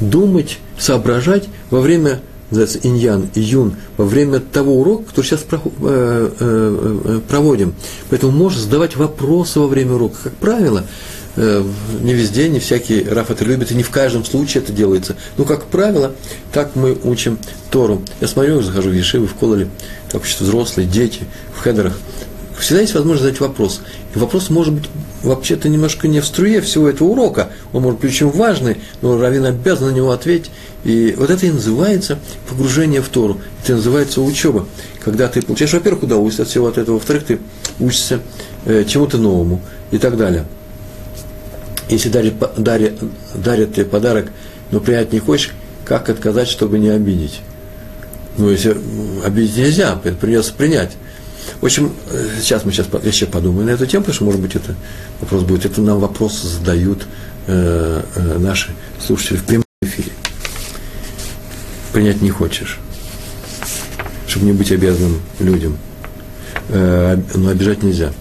думать, 0.00 0.58
соображать 0.78 1.44
во 1.70 1.80
время 1.80 2.20
называется 2.50 2.78
иньян, 2.82 3.28
июн, 3.34 3.76
во 3.96 4.04
время 4.04 4.40
того 4.40 4.80
урока, 4.80 5.04
который 5.06 5.26
сейчас 5.26 5.44
э, 5.50 5.56
э, 5.60 6.30
э, 6.40 7.20
проводим. 7.28 7.74
Поэтому 8.10 8.32
можно 8.32 8.60
задавать 8.60 8.96
вопросы 8.96 9.60
во 9.60 9.66
время 9.66 9.94
урока. 9.94 10.16
Как 10.24 10.34
правило, 10.34 10.84
не 11.36 12.14
везде, 12.14 12.48
не 12.48 12.60
всякий 12.60 13.02
Раф 13.02 13.32
это 13.32 13.44
любит, 13.44 13.72
и 13.72 13.74
не 13.74 13.82
в 13.82 13.90
каждом 13.90 14.24
случае 14.24 14.62
это 14.62 14.72
делается. 14.72 15.16
Но, 15.36 15.44
как 15.44 15.64
правило, 15.64 16.12
так 16.52 16.76
мы 16.76 16.96
учим 17.02 17.38
Тору. 17.72 18.02
Я 18.20 18.28
смотрю, 18.28 18.62
захожу 18.62 18.90
в 18.90 18.92
Ешивы, 18.92 19.26
в 19.26 19.34
Кололе, 19.34 19.68
так 20.12 20.22
учат 20.22 20.42
взрослые, 20.42 20.86
дети, 20.86 21.22
в 21.52 21.60
хедерах. 21.60 21.98
Всегда 22.60 22.82
есть 22.82 22.94
возможность 22.94 23.24
задать 23.24 23.40
вопрос. 23.40 23.80
И 24.14 24.18
вопрос 24.18 24.50
может 24.50 24.74
быть 24.74 24.90
вообще-то 25.22 25.68
немножко 25.68 26.06
не 26.08 26.20
в 26.20 26.26
струе 26.26 26.60
всего 26.60 26.88
этого 26.88 27.08
урока. 27.08 27.50
Он 27.72 27.82
может 27.82 28.00
быть 28.00 28.10
очень 28.10 28.30
важный, 28.30 28.78
но 29.02 29.18
раввин 29.18 29.46
обязан 29.46 29.88
на 29.90 29.94
него 29.94 30.10
ответить. 30.10 30.50
И 30.84 31.14
вот 31.16 31.30
это 31.30 31.46
и 31.46 31.50
называется 31.50 32.18
погружение 32.48 33.02
в 33.02 33.08
Тору. 33.08 33.40
Это 33.62 33.74
называется 33.74 34.20
учеба. 34.20 34.66
Когда 35.02 35.28
ты 35.28 35.42
получаешь, 35.42 35.72
во-первых, 35.72 36.04
удовольствие 36.04 36.44
от 36.44 36.50
всего 36.50 36.68
от 36.68 36.78
этого, 36.78 36.96
во-вторых, 36.96 37.24
ты 37.24 37.40
учишься 37.80 38.20
э, 38.66 38.84
чему-то 38.86 39.18
новому 39.18 39.60
и 39.90 39.98
так 39.98 40.16
далее. 40.16 40.44
Если 41.88 42.08
дарят, 42.08 42.34
дарят, 42.56 42.94
дарят 43.34 43.74
тебе 43.74 43.84
подарок, 43.84 44.30
но 44.70 44.80
принять 44.80 45.12
не 45.12 45.18
хочешь, 45.18 45.52
как 45.84 46.08
отказать, 46.08 46.48
чтобы 46.48 46.78
не 46.78 46.88
обидеть? 46.88 47.40
Ну, 48.36 48.50
если 48.50 48.76
обидеть 49.24 49.56
нельзя, 49.56 49.96
придется 49.96 50.52
принять. 50.54 50.92
В 51.60 51.64
общем, 51.64 51.92
э, 52.10 52.28
сейчас 52.40 52.64
мы 52.64 52.72
сейчас 52.72 52.86
еще 53.04 53.26
подумаем 53.26 53.66
на 53.66 53.70
эту 53.70 53.86
тему, 53.86 54.02
потому 54.02 54.14
что, 54.14 54.24
может 54.24 54.40
быть, 54.40 54.54
это 54.54 54.74
вопрос 55.20 55.42
будет. 55.42 55.66
Это 55.66 55.80
нам 55.80 56.00
вопрос 56.00 56.42
задают 56.42 57.06
э, 57.46 58.02
э, 58.14 58.38
наши 58.38 58.70
слушатели 59.04 59.36
в 59.36 59.44
прямом 59.44 59.64
эфире. 59.82 60.12
Принять 61.92 62.22
не 62.22 62.30
хочешь, 62.30 62.78
чтобы 64.26 64.46
не 64.46 64.52
быть 64.52 64.72
обязанным 64.72 65.20
людям. 65.38 65.78
Э, 66.68 67.18
но 67.34 67.50
обижать 67.50 67.82
нельзя. 67.82 68.12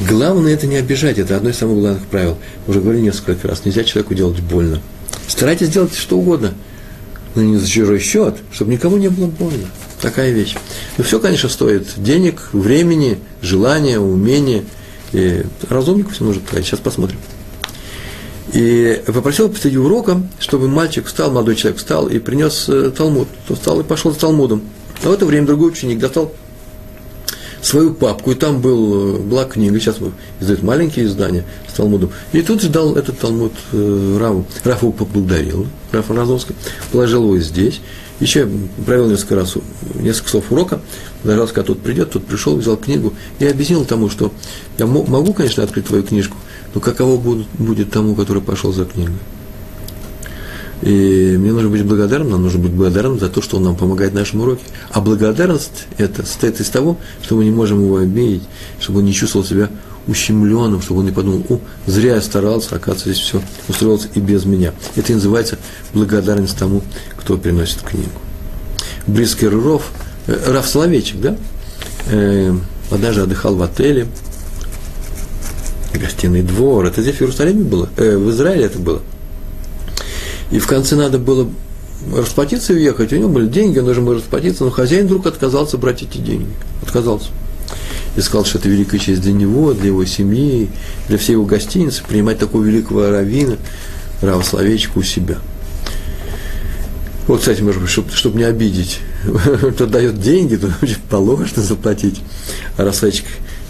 Главное 0.00 0.54
это 0.54 0.66
не 0.66 0.76
обижать, 0.76 1.18
это 1.18 1.36
одно 1.36 1.50
из 1.50 1.58
самых 1.58 1.78
главных 1.78 2.06
правил. 2.06 2.38
Мы 2.66 2.70
уже 2.70 2.80
говорили 2.80 3.02
несколько 3.02 3.48
раз, 3.48 3.64
нельзя 3.64 3.84
человеку 3.84 4.14
делать 4.14 4.40
больно. 4.40 4.80
Старайтесь 5.26 5.68
делать 5.68 5.94
что 5.94 6.18
угодно, 6.18 6.54
но 7.34 7.42
не 7.42 7.58
за 7.58 7.68
чужой 7.68 7.98
счет, 7.98 8.36
чтобы 8.52 8.72
никому 8.72 8.96
не 8.96 9.08
было 9.08 9.26
больно. 9.26 9.66
Такая 10.00 10.30
вещь. 10.30 10.56
Но 10.96 11.04
все, 11.04 11.20
конечно, 11.20 11.48
стоит 11.48 11.86
денег, 11.96 12.48
времени, 12.52 13.18
желания, 13.42 13.98
умения. 13.98 14.64
И 15.12 15.44
разумнику 15.68 16.12
все 16.12 16.24
нужно 16.24 16.42
тратить. 16.42 16.68
Сейчас 16.68 16.80
посмотрим. 16.80 17.18
И 18.52 19.02
попросил 19.06 19.48
посреди 19.48 19.78
урока, 19.78 20.22
чтобы 20.38 20.68
мальчик 20.68 21.06
встал, 21.06 21.30
молодой 21.30 21.54
человек 21.54 21.78
встал 21.78 22.08
и 22.08 22.18
принес 22.18 22.68
э, 22.68 22.90
Талмуд. 22.96 23.28
То 23.46 23.54
встал 23.54 23.80
и 23.80 23.84
пошел 23.84 24.10
за 24.12 24.18
Талмудом. 24.18 24.62
А 25.04 25.08
в 25.08 25.12
это 25.12 25.26
время 25.26 25.46
другой 25.46 25.70
ученик 25.70 25.98
достал 25.98 26.32
свою 27.62 27.94
папку, 27.94 28.32
и 28.32 28.34
там 28.34 28.60
был, 28.60 29.18
была 29.18 29.44
книга, 29.44 29.78
сейчас 29.78 29.96
издают 30.40 30.62
маленькие 30.62 31.06
издания 31.06 31.44
с 31.68 31.74
Талмудом. 31.74 32.10
И 32.32 32.42
тут 32.42 32.62
ждал 32.62 32.96
этот 32.96 33.18
Талмуд 33.18 33.52
э, 33.72 34.16
Раву. 34.18 34.46
Раф 34.64 34.82
его 34.82 34.92
поблагодарил, 34.92 35.66
Раф 35.92 36.10
Разовский, 36.10 36.54
положил 36.90 37.24
его 37.24 37.38
здесь, 37.38 37.80
еще 38.20 38.48
провел 38.84 39.08
несколько 39.08 39.36
раз, 39.36 39.54
несколько 39.94 40.30
слов 40.30 40.52
урока, 40.52 40.80
дождался, 41.24 41.54
когда 41.54 41.68
тот 41.68 41.80
придет, 41.80 42.10
тот 42.10 42.26
пришел, 42.26 42.56
взял 42.56 42.76
книгу 42.76 43.14
и 43.38 43.46
объяснил 43.46 43.84
тому, 43.84 44.10
что 44.10 44.32
я 44.78 44.86
могу, 44.86 45.32
конечно, 45.32 45.62
открыть 45.62 45.86
твою 45.86 46.02
книжку, 46.02 46.36
но 46.74 46.80
каково 46.80 47.16
будет, 47.16 47.46
будет 47.58 47.90
тому, 47.90 48.14
который 48.14 48.42
пошел 48.42 48.72
за 48.72 48.84
книгой. 48.84 49.16
И 50.82 51.36
мне 51.38 51.52
нужно 51.52 51.68
быть 51.68 51.84
благодарным, 51.84 52.30
нам 52.30 52.42
нужно 52.42 52.58
быть 52.58 52.72
благодарным 52.72 53.18
за 53.18 53.28
то, 53.28 53.42
что 53.42 53.58
он 53.58 53.64
нам 53.64 53.76
помогает 53.76 54.12
в 54.12 54.14
нашем 54.14 54.40
уроке. 54.40 54.62
А 54.90 55.00
благодарность 55.00 55.86
это 55.98 56.24
состоит 56.24 56.58
из 56.60 56.70
того, 56.70 56.96
что 57.22 57.36
мы 57.36 57.44
не 57.44 57.50
можем 57.50 57.82
его 57.82 57.98
обидеть, 57.98 58.42
чтобы 58.78 59.00
он 59.00 59.04
не 59.04 59.12
чувствовал 59.12 59.44
себя 59.44 59.68
ущемленным, 60.10 60.82
чтобы 60.82 61.00
он 61.00 61.06
не 61.06 61.12
подумал, 61.12 61.44
о, 61.48 61.60
зря 61.86 62.16
я 62.16 62.20
старался, 62.20 62.76
оказывается, 62.76 63.12
здесь 63.12 63.22
все 63.24 63.42
устроилось 63.68 64.08
и 64.14 64.20
без 64.20 64.44
меня. 64.44 64.72
Это 64.96 65.12
и 65.12 65.14
называется 65.14 65.58
благодарность 65.94 66.58
тому, 66.58 66.82
кто 67.16 67.38
приносит 67.38 67.82
книгу. 67.82 68.10
Близкий 69.06 69.48
Ров, 69.48 69.90
э, 70.26 70.52
Раф 70.52 70.68
Соловейчик, 70.68 71.20
да, 71.20 71.36
э, 72.08 72.54
однажды 72.90 73.22
отдыхал 73.22 73.54
в 73.54 73.62
отеле, 73.62 74.06
гостиный 75.94 76.42
двор, 76.42 76.86
это 76.86 77.02
здесь 77.02 77.16
в 77.16 77.22
Иерусалиме 77.22 77.64
было, 77.64 77.88
э, 77.96 78.16
в 78.16 78.30
Израиле 78.30 78.64
это 78.64 78.78
было– 78.78 79.00
и 80.50 80.58
в 80.58 80.66
конце 80.66 80.96
надо 80.96 81.18
было 81.18 81.48
расплатиться 82.14 82.72
и 82.72 82.76
уехать. 82.76 83.12
У 83.12 83.16
него 83.16 83.28
были 83.28 83.46
деньги, 83.46 83.78
он 83.78 83.84
должен 83.84 84.04
был 84.04 84.14
расплатиться, 84.14 84.64
но 84.64 84.70
хозяин 84.70 85.06
вдруг 85.06 85.26
отказался 85.26 85.78
брать 85.78 86.02
эти 86.02 86.18
деньги. 86.18 86.48
Отказался. 86.82 87.28
И 88.16 88.20
сказал, 88.20 88.44
что 88.44 88.58
это 88.58 88.68
великая 88.68 88.98
честь 88.98 89.22
для 89.22 89.32
него, 89.32 89.72
для 89.72 89.86
его 89.86 90.04
семьи, 90.04 90.68
для 91.08 91.18
всей 91.18 91.32
его 91.32 91.44
гостиницы, 91.44 92.02
принимать 92.06 92.38
такого 92.38 92.64
великого 92.64 93.08
раввина, 93.08 93.56
Рава 94.20 94.42
Словечка 94.42 94.98
у 94.98 95.02
себя. 95.02 95.36
Вот, 97.26 97.40
кстати, 97.40 97.62
может 97.62 97.80
быть, 97.80 97.90
чтобы, 97.90 98.10
чтобы 98.10 98.38
не 98.38 98.44
обидеть, 98.44 98.98
кто 99.74 99.86
дает 99.86 100.20
деньги, 100.20 100.56
то 100.56 100.68
положено 101.10 101.62
заплатить. 101.62 102.20
А 102.76 102.84
Расвечик 102.84 103.26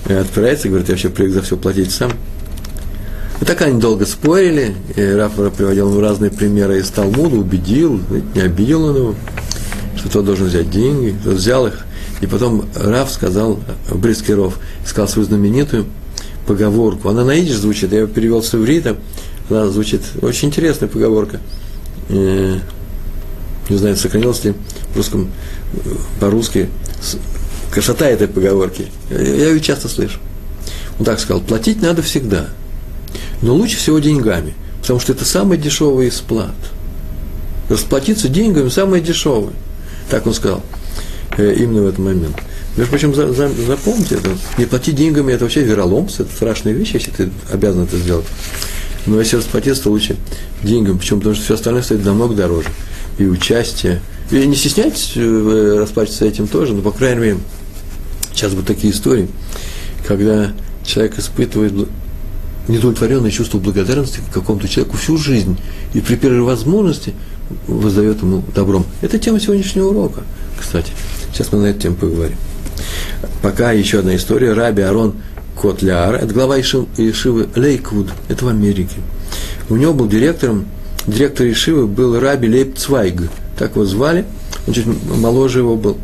отправляется 0.07 0.69
и 0.69 0.71
говорит, 0.71 0.89
я 0.89 0.95
вообще 0.95 1.11
привык 1.11 1.35
за 1.35 1.43
все 1.43 1.57
платить 1.57 1.93
сам. 1.93 2.11
И 3.41 3.45
так 3.45 3.63
они 3.63 3.81
долго 3.81 4.05
спорили, 4.05 4.75
и 4.97 5.03
Рафа 5.03 5.51
приводил 5.51 5.91
ему 5.91 6.01
разные 6.01 6.31
примеры 6.31 6.79
из 6.79 6.91
Талмуда, 6.91 7.37
убедил, 7.37 8.01
не 8.35 8.43
обидел 8.43 8.85
он 8.85 8.97
его, 8.97 9.15
что 9.97 10.11
тот 10.11 10.27
должен 10.27 10.47
взять 10.47 10.71
деньги, 10.71 11.17
тот 11.25 11.35
взял 11.35 11.67
их. 11.67 11.87
И 12.21 12.27
потом 12.27 12.67
Раф 12.75 13.11
сказал, 13.11 13.61
Брискиров, 13.93 14.59
сказал 14.85 15.09
свою 15.09 15.27
знаменитую 15.27 15.87
поговорку. 16.47 17.09
Она 17.09 17.25
на 17.25 17.35
идиш 17.35 17.57
звучит, 17.57 17.93
я 17.93 18.07
перевел 18.07 18.43
с 18.43 18.55
иврита, 18.55 18.97
она 19.49 19.69
звучит 19.69 20.03
очень 20.21 20.49
интересная 20.49 20.89
поговорка. 20.89 21.41
не 22.09 22.61
знаю, 23.71 23.97
сохранилась 23.97 24.45
ли 24.45 24.55
в 24.93 24.97
русском, 24.97 25.31
по-русски 26.21 26.69
красота 27.73 28.09
этой 28.09 28.29
поговорки. 28.29 28.87
Я 29.11 29.51
ее 29.51 29.61
часто 29.61 29.89
слышу. 29.89 30.19
Он 30.99 31.05
так 31.05 31.21
сказал, 31.21 31.41
платить 31.41 31.81
надо 31.81 32.03
всегда– 32.03 32.49
но 33.43 33.55
лучше 33.55 33.77
всего 33.77 33.99
деньгами, 33.99 34.55
потому 34.81 35.01
что 35.01 35.13
это 35.13 35.25
самый 35.25 35.59
дешевый 35.59 36.09
из 36.09 36.21
плат. 36.21 36.55
Расплатиться 37.69 38.29
деньгами 38.29 38.69
самое 38.69 39.03
дешевое. 39.03 39.55
Так 40.11 40.27
он 40.27 40.35
сказал 40.35 40.59
э, 40.59 40.63
именно 41.39 41.83
в 41.83 41.87
этот 41.87 41.99
момент. 41.99 42.37
Между 42.77 42.91
прочим, 42.91 43.15
за, 43.15 43.33
за, 43.33 43.49
запомните 43.49 44.17
это. 44.17 44.31
Не 44.59 44.67
платить 44.67 44.95
деньгами– 44.95 45.33
это 45.35 45.45
вообще 45.45 45.63
вероломство, 45.63 46.23
это 46.23 46.33
страшная 46.33 46.73
вещь, 46.73 46.93
если 46.95 47.11
ты 47.11 47.31
обязан 47.53 47.85
это 47.85 47.97
сделать. 47.97 48.27
Но 49.07 49.19
если 49.19 49.37
расплатиться, 49.37 49.85
то 49.85 49.91
лучше 49.91 50.17
деньгами. 50.63 50.99
Почему? 50.99 51.21
Потому 51.21 51.35
что 51.35 51.45
все 51.45 51.55
остальное 51.55 51.83
стоит 51.83 52.05
намного 52.05 52.35
дороже. 52.35 52.69
И 53.19 53.25
участие. 53.25 54.01
И 54.31 54.47
не 54.47 54.55
стесняйтесь 54.55 55.13
э, 55.17 55.77
расплачиваться 55.79 56.27
этим 56.27 56.47
тоже, 56.47 56.75
но, 56.75 56.83
по 56.83 56.93
крайней 56.93 57.21
мере, 57.21 57.37
сейчас 58.33 58.53
будут 58.53 58.69
такие 58.69 58.93
истории, 58.93 59.29
когда 60.07 60.53
человек 60.85 61.19
испытывает 61.19 61.73
недовлетворенное 62.69 63.31
чувство 63.31 63.59
благодарности 63.59 64.21
к 64.21 64.33
какому-то 64.33 64.69
человеку 64.69 64.97
всю 64.97 65.17
жизнь 65.17 65.59
и 65.93 66.01
при 66.01 66.15
первой 66.15 66.43
возможности 66.43 67.15
воздает 67.67 68.23
ему 68.23 68.43
добром. 68.55 68.85
Это 69.01 69.19
тема 69.19 69.41
сегодняшнего 69.41 69.89
урока, 69.89 70.23
кстати. 70.59 70.93
Сейчас 71.33 71.53
мы 71.53 71.59
на 71.61 71.67
эту 71.67 71.81
тему 71.81 71.97
поговорим. 71.97 72.37
Пока 73.43 73.73
еще 73.73 74.01
одна 74.01 74.17
история. 74.17 74.53
Раби 74.53 74.83
Арон 74.83 75.15
Котляр, 75.61 76.15
это 76.15 76.33
глава 76.33 76.61
Ишивы, 76.61 76.87
Ишивы 76.97 77.49
Лейквуд, 77.55 78.09
это 78.29 78.45
в 78.45 78.49
Америке. 78.49 78.97
У 79.69 79.77
него 79.77 79.93
был 79.93 80.09
директором, 80.09 80.67
директор 81.07 81.47
Ишивы 81.47 81.87
был 81.87 82.19
Раби 82.19 82.49
Лейб 82.49 82.77
Цвайг, 82.77 83.23
так 83.59 83.73
его 83.73 83.85
звали, 83.85 84.25
он 84.67 84.73
чуть 84.73 84.87
моложе 84.87 85.59
его 85.61 85.77
был. 85.77 85.99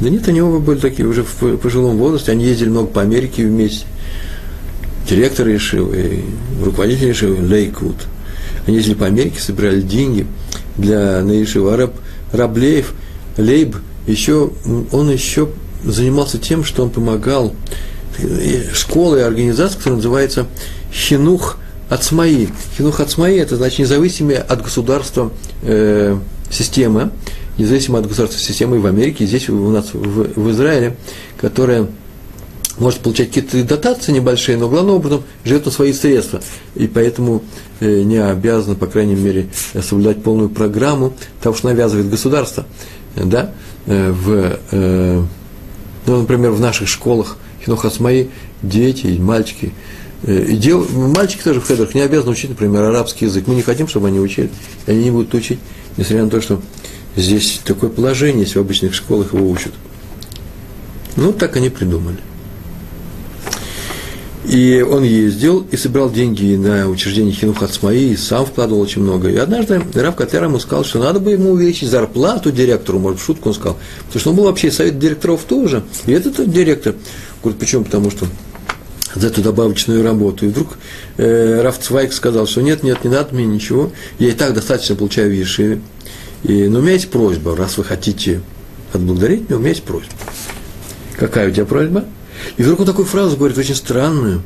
Да 0.00 0.10
нет, 0.10 0.28
они 0.28 0.42
оба 0.42 0.58
были 0.58 0.78
такие 0.78 1.08
уже 1.08 1.24
в 1.24 1.56
пожилом 1.56 1.96
возрасте, 1.96 2.32
они 2.32 2.44
ездили 2.44 2.68
много 2.68 2.88
по 2.88 3.00
Америке 3.00 3.46
вместе 3.46 3.86
директор 5.08 5.46
Ешивы, 5.48 6.24
руководитель 6.62 7.08
Ешивы, 7.08 7.46
Лейкут. 7.46 7.96
Они 8.66 8.76
ездили 8.76 8.94
по 8.94 9.06
Америке, 9.06 9.40
собирали 9.40 9.80
деньги 9.80 10.26
для 10.76 11.22
на 11.22 11.32
Ешиву. 11.32 11.68
А 11.68 11.76
Раб, 11.76 11.94
Раблеев, 12.32 12.94
Лейб, 13.36 13.76
еще, 14.06 14.50
он 14.92 15.10
еще 15.10 15.48
занимался 15.84 16.38
тем, 16.38 16.64
что 16.64 16.82
он 16.82 16.90
помогал 16.90 17.54
школе 18.72 19.22
и 19.22 19.24
организации, 19.24 19.76
которая 19.76 19.96
называется 19.96 20.46
Хинух 20.92 21.58
Ацмаи. 21.88 22.48
Хинух 22.76 23.00
Ацмаи– 23.00 23.38
это 23.40 23.56
значит 23.56 23.80
независимая 23.80 24.40
от 24.40 24.62
государства 24.62 25.32
э, 25.62 26.16
система, 26.50 27.10
независимая 27.58 28.02
от 28.02 28.08
государства 28.08 28.40
системы 28.40 28.80
в 28.80 28.86
Америке, 28.86 29.26
здесь 29.26 29.48
у 29.48 29.70
нас 29.70 29.92
в, 29.92 30.40
в 30.40 30.50
Израиле, 30.50 30.96
которая 31.40 31.86
может 32.78 33.00
получать 33.00 33.28
какие-то 33.28 33.62
дотации 33.64 34.12
небольшие, 34.12 34.56
но 34.56 34.68
главным 34.68 34.96
образом 34.96 35.22
живет 35.44 35.64
на 35.66 35.70
свои 35.70 35.92
средства. 35.92 36.42
И 36.74 36.86
поэтому 36.86 37.42
э, 37.80 38.02
не 38.02 38.18
обязан, 38.18 38.76
по 38.76 38.86
крайней 38.86 39.14
мере, 39.14 39.48
соблюдать 39.80 40.22
полную 40.22 40.48
программу 40.48 41.14
того, 41.42 41.54
что 41.54 41.68
навязывает 41.68 42.10
государство. 42.10 42.66
Да? 43.16 43.52
Э, 43.86 44.10
в, 44.10 44.58
э, 44.70 45.22
ну, 46.06 46.20
например, 46.20 46.50
в 46.50 46.60
наших 46.60 46.88
школах 46.88 47.36
Хинохасмаи 47.64 48.30
дети 48.62 49.18
мальчики, 49.18 49.72
и 50.26 50.56
дел, 50.56 50.86
мальчики 50.90 51.42
тоже 51.42 51.60
в 51.60 51.66
хедрах 51.66 51.94
не 51.94 52.00
обязаны 52.00 52.32
учить, 52.32 52.48
например, 52.48 52.82
арабский 52.84 53.26
язык. 53.26 53.46
Мы 53.46 53.54
не 53.54 53.62
хотим, 53.62 53.88
чтобы 53.88 54.08
они 54.08 54.20
учили, 54.20 54.50
и 54.86 54.90
они 54.90 55.04
не 55.04 55.10
будут 55.10 55.34
учить, 55.34 55.58
несмотря 55.98 56.24
на 56.24 56.30
то, 56.30 56.40
что 56.40 56.62
здесь 57.14 57.60
такое 57.62 57.90
положение, 57.90 58.44
если 58.44 58.58
в 58.58 58.62
обычных 58.62 58.94
школах 58.94 59.34
его 59.34 59.48
учат. 59.48 59.72
Ну, 61.16 61.32
так 61.32 61.56
они 61.56 61.68
придумали. 61.68 62.18
И 64.44 64.82
он 64.82 65.04
ездил 65.04 65.66
и 65.70 65.76
собирал 65.76 66.10
деньги 66.10 66.54
на 66.54 66.88
учреждение 66.88 67.32
Хинух 67.32 67.62
Ацмаи, 67.62 68.12
и 68.12 68.16
сам 68.16 68.44
вкладывал 68.44 68.82
очень 68.82 69.02
много. 69.02 69.30
И 69.30 69.36
однажды 69.36 69.82
Рав 69.94 70.16
Котлер 70.16 70.44
ему 70.44 70.58
сказал, 70.58 70.84
что 70.84 70.98
надо 70.98 71.18
бы 71.18 71.32
ему 71.32 71.52
увеличить 71.52 71.88
зарплату 71.88 72.52
директору, 72.52 72.98
может, 72.98 73.20
в 73.20 73.24
шутку 73.24 73.48
он 73.48 73.54
сказал, 73.54 73.78
потому 74.06 74.20
что 74.20 74.30
он 74.30 74.36
был 74.36 74.44
вообще 74.44 74.70
совет 74.70 74.98
директоров 74.98 75.44
тоже. 75.44 75.82
И 76.04 76.12
этот 76.12 76.50
директор, 76.50 76.94
говорит, 77.42 77.58
почему? 77.58 77.84
Потому 77.84 78.10
что 78.10 78.26
за 79.14 79.28
эту 79.28 79.40
добавочную 79.40 80.02
работу. 80.02 80.44
И 80.44 80.48
вдруг 80.48 80.76
э, 81.16 81.62
Раф 81.62 81.78
Цвайк 81.78 82.12
сказал, 82.12 82.46
что 82.46 82.60
нет, 82.60 82.82
нет, 82.82 83.02
не 83.04 83.10
надо 83.10 83.34
мне 83.34 83.46
ничего, 83.46 83.92
я 84.18 84.28
и 84.28 84.32
так 84.32 84.52
достаточно 84.54 84.94
получаю 84.94 85.30
в 85.30 85.34
Ешиве. 85.34 85.80
И, 86.42 86.68
но 86.68 86.80
у 86.80 86.82
меня 86.82 86.92
есть 86.92 87.10
просьба, 87.10 87.56
раз 87.56 87.78
вы 87.78 87.84
хотите 87.84 88.42
отблагодарить 88.92 89.48
меня, 89.48 89.56
у 89.56 89.60
меня 89.60 89.70
есть 89.70 89.84
просьба. 89.84 90.12
Какая 91.16 91.48
у 91.48 91.52
тебя 91.52 91.64
просьба? 91.64 92.04
И 92.56 92.62
вдруг 92.62 92.80
он 92.80 92.86
такую 92.86 93.06
фразу 93.06 93.36
говорит, 93.36 93.58
очень 93.58 93.74
странную. 93.74 94.42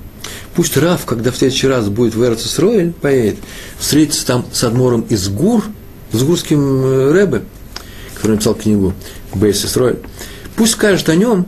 Пусть 0.55 0.77
Раф, 0.77 1.05
когда 1.05 1.31
в 1.31 1.37
следующий 1.37 1.69
раз 1.69 1.89
будет 1.89 2.15
в 2.15 2.23
Эрцесройль, 2.23 2.93
поедет, 2.93 3.37
встретится 3.79 4.27
там 4.27 4.45
с 4.53 4.65
Адмором 4.65 5.03
из 5.03 5.29
Гур, 5.29 5.65
с 6.13 6.23
гурским 6.23 6.85
э, 6.85 7.13
Рэбе, 7.13 7.43
который 8.15 8.33
написал 8.33 8.55
книгу 8.55 8.95
Бейс 9.35 9.65
Исройль, 9.65 9.99
пусть 10.57 10.73
скажет 10.73 11.09
о 11.09 11.15
нем, 11.15 11.47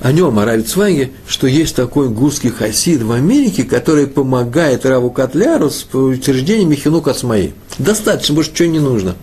о 0.00 0.12
нем, 0.12 0.38
о 0.38 0.44
Раве 0.44 0.62
Цванге, 0.62 1.10
что 1.26 1.46
есть 1.46 1.74
такой 1.74 2.08
гурский 2.08 2.50
хасид 2.50 3.02
в 3.02 3.12
Америке, 3.12 3.64
который 3.64 4.06
помогает 4.06 4.86
Раву 4.86 5.10
Котляру 5.10 5.70
с 5.70 5.84
утверждением 5.92 6.70
Михину 6.70 7.02
Кацмаи. 7.02 7.52
Достаточно, 7.78 8.34
больше 8.34 8.52
чего 8.54 8.68
не 8.68 8.80
нужно. 8.80 9.16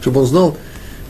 Чтобы 0.00 0.20
он 0.20 0.26
знал, 0.26 0.56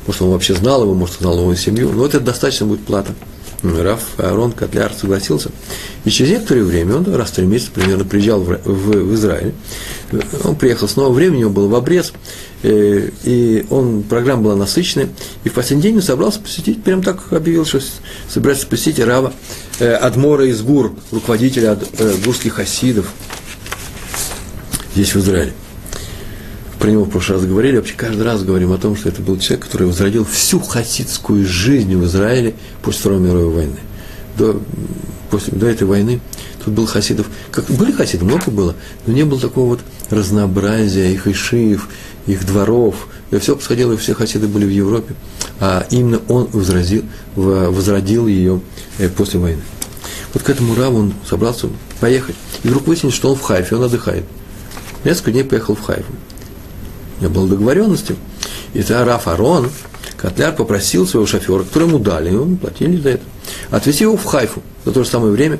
может, 0.06 0.22
он 0.22 0.30
вообще 0.30 0.54
знал 0.54 0.82
его, 0.82 0.94
может, 0.94 1.16
знал 1.16 1.38
его 1.38 1.54
семью, 1.54 1.92
но 1.92 2.06
это 2.06 2.20
достаточно 2.20 2.66
будет 2.66 2.84
плата. 2.84 3.14
Раф 3.62 4.18
Аарон 4.18 4.52
Котляр 4.52 4.92
согласился. 4.92 5.50
И 6.04 6.10
через 6.10 6.32
некоторое 6.32 6.64
время, 6.64 6.96
он 6.96 7.14
раз 7.14 7.30
в 7.30 7.34
три 7.34 7.46
месяца 7.46 7.70
примерно 7.70 8.04
приезжал 8.04 8.40
в, 8.40 8.58
в, 8.64 8.90
в 8.90 9.14
Израиль, 9.14 9.54
он 10.44 10.56
приехал 10.56 10.88
снова, 10.88 11.12
время 11.12 11.36
у 11.36 11.40
него 11.40 11.50
было 11.50 11.68
в 11.68 11.74
обрез, 11.74 12.12
э, 12.62 13.10
и 13.24 13.64
он, 13.70 14.02
программа 14.02 14.42
была 14.42 14.56
насыщенная, 14.56 15.08
и 15.44 15.48
в 15.48 15.52
последний 15.52 15.82
день 15.82 15.96
он 15.96 16.02
собрался 16.02 16.40
посетить, 16.40 16.82
прям 16.82 17.02
так 17.02 17.32
объявил, 17.32 17.64
что 17.64 17.80
собирается 18.28 18.66
посетить 18.66 18.98
Рава 18.98 19.32
э, 19.78 19.92
Адмора 19.92 20.46
из 20.46 20.60
Гур, 20.62 20.92
руководителя 21.12 21.78
э, 21.98 22.14
гурских 22.24 22.54
хасидов 22.54 23.06
здесь 24.94 25.14
в 25.14 25.18
Израиле 25.20 25.52
про 26.82 26.90
него 26.90 27.04
в 27.04 27.10
прошлый 27.10 27.38
раз 27.38 27.46
говорили, 27.46 27.76
вообще 27.76 27.94
каждый 27.96 28.22
раз 28.22 28.42
говорим 28.42 28.72
о 28.72 28.76
том, 28.76 28.96
что 28.96 29.08
это 29.08 29.22
был 29.22 29.38
человек, 29.38 29.66
который 29.66 29.86
возродил 29.86 30.24
всю 30.24 30.58
хасидскую 30.58 31.46
жизнь 31.46 31.94
в 31.94 32.04
Израиле 32.06 32.56
после 32.82 32.98
Второй 32.98 33.20
мировой 33.20 33.54
войны. 33.54 33.76
До, 34.36 34.60
после, 35.30 35.52
до 35.52 35.68
этой 35.68 35.86
войны 35.86 36.20
тут 36.64 36.74
было 36.74 36.88
хасидов, 36.88 37.28
как, 37.52 37.66
были 37.66 37.92
хасиды, 37.92 38.24
много 38.24 38.50
было, 38.50 38.74
но 39.06 39.12
не 39.12 39.24
было 39.24 39.38
такого 39.38 39.68
вот 39.68 39.80
разнообразия 40.10 41.12
их 41.12 41.28
ишиев, 41.28 41.88
их 42.26 42.44
дворов, 42.44 43.06
и 43.30 43.38
все 43.38 43.54
происходило, 43.54 43.92
и 43.92 43.96
все 43.96 44.14
хасиды 44.14 44.48
были 44.48 44.64
в 44.64 44.70
Европе, 44.70 45.14
а 45.60 45.86
именно 45.90 46.20
он 46.26 46.46
возродил, 46.46 47.04
возродил 47.36 48.26
ее 48.26 48.60
э, 48.98 49.08
после 49.08 49.38
войны. 49.38 49.62
Вот 50.34 50.42
к 50.42 50.50
этому 50.50 50.74
Раву 50.74 50.98
он 50.98 51.14
собрался 51.30 51.68
поехать, 52.00 52.34
и 52.64 52.66
вдруг 52.66 52.88
выяснилось, 52.88 53.14
что 53.14 53.30
он 53.30 53.36
в 53.36 53.42
Хайфе, 53.42 53.76
он 53.76 53.84
отдыхает. 53.84 54.24
Несколько 55.04 55.30
дней 55.30 55.44
поехал 55.44 55.76
в 55.76 55.80
Хайфу 55.82 56.12
не 57.22 57.28
было 57.28 57.48
договоренности. 57.48 58.16
И 58.74 58.82
тогда 58.82 59.04
Раф 59.04 59.28
Арон, 59.28 59.70
Котляр 60.16 60.54
попросил 60.54 61.06
своего 61.06 61.26
шофера, 61.26 61.62
который 61.62 61.88
ему 61.88 61.98
дали, 61.98 62.30
и 62.30 62.32
ему 62.32 62.56
платили 62.56 63.00
за 63.00 63.10
это, 63.10 63.22
отвезти 63.70 64.04
его 64.04 64.16
в 64.16 64.24
Хайфу 64.24 64.62
за 64.84 64.92
то 64.92 65.02
же 65.04 65.08
самое 65.08 65.32
время, 65.32 65.58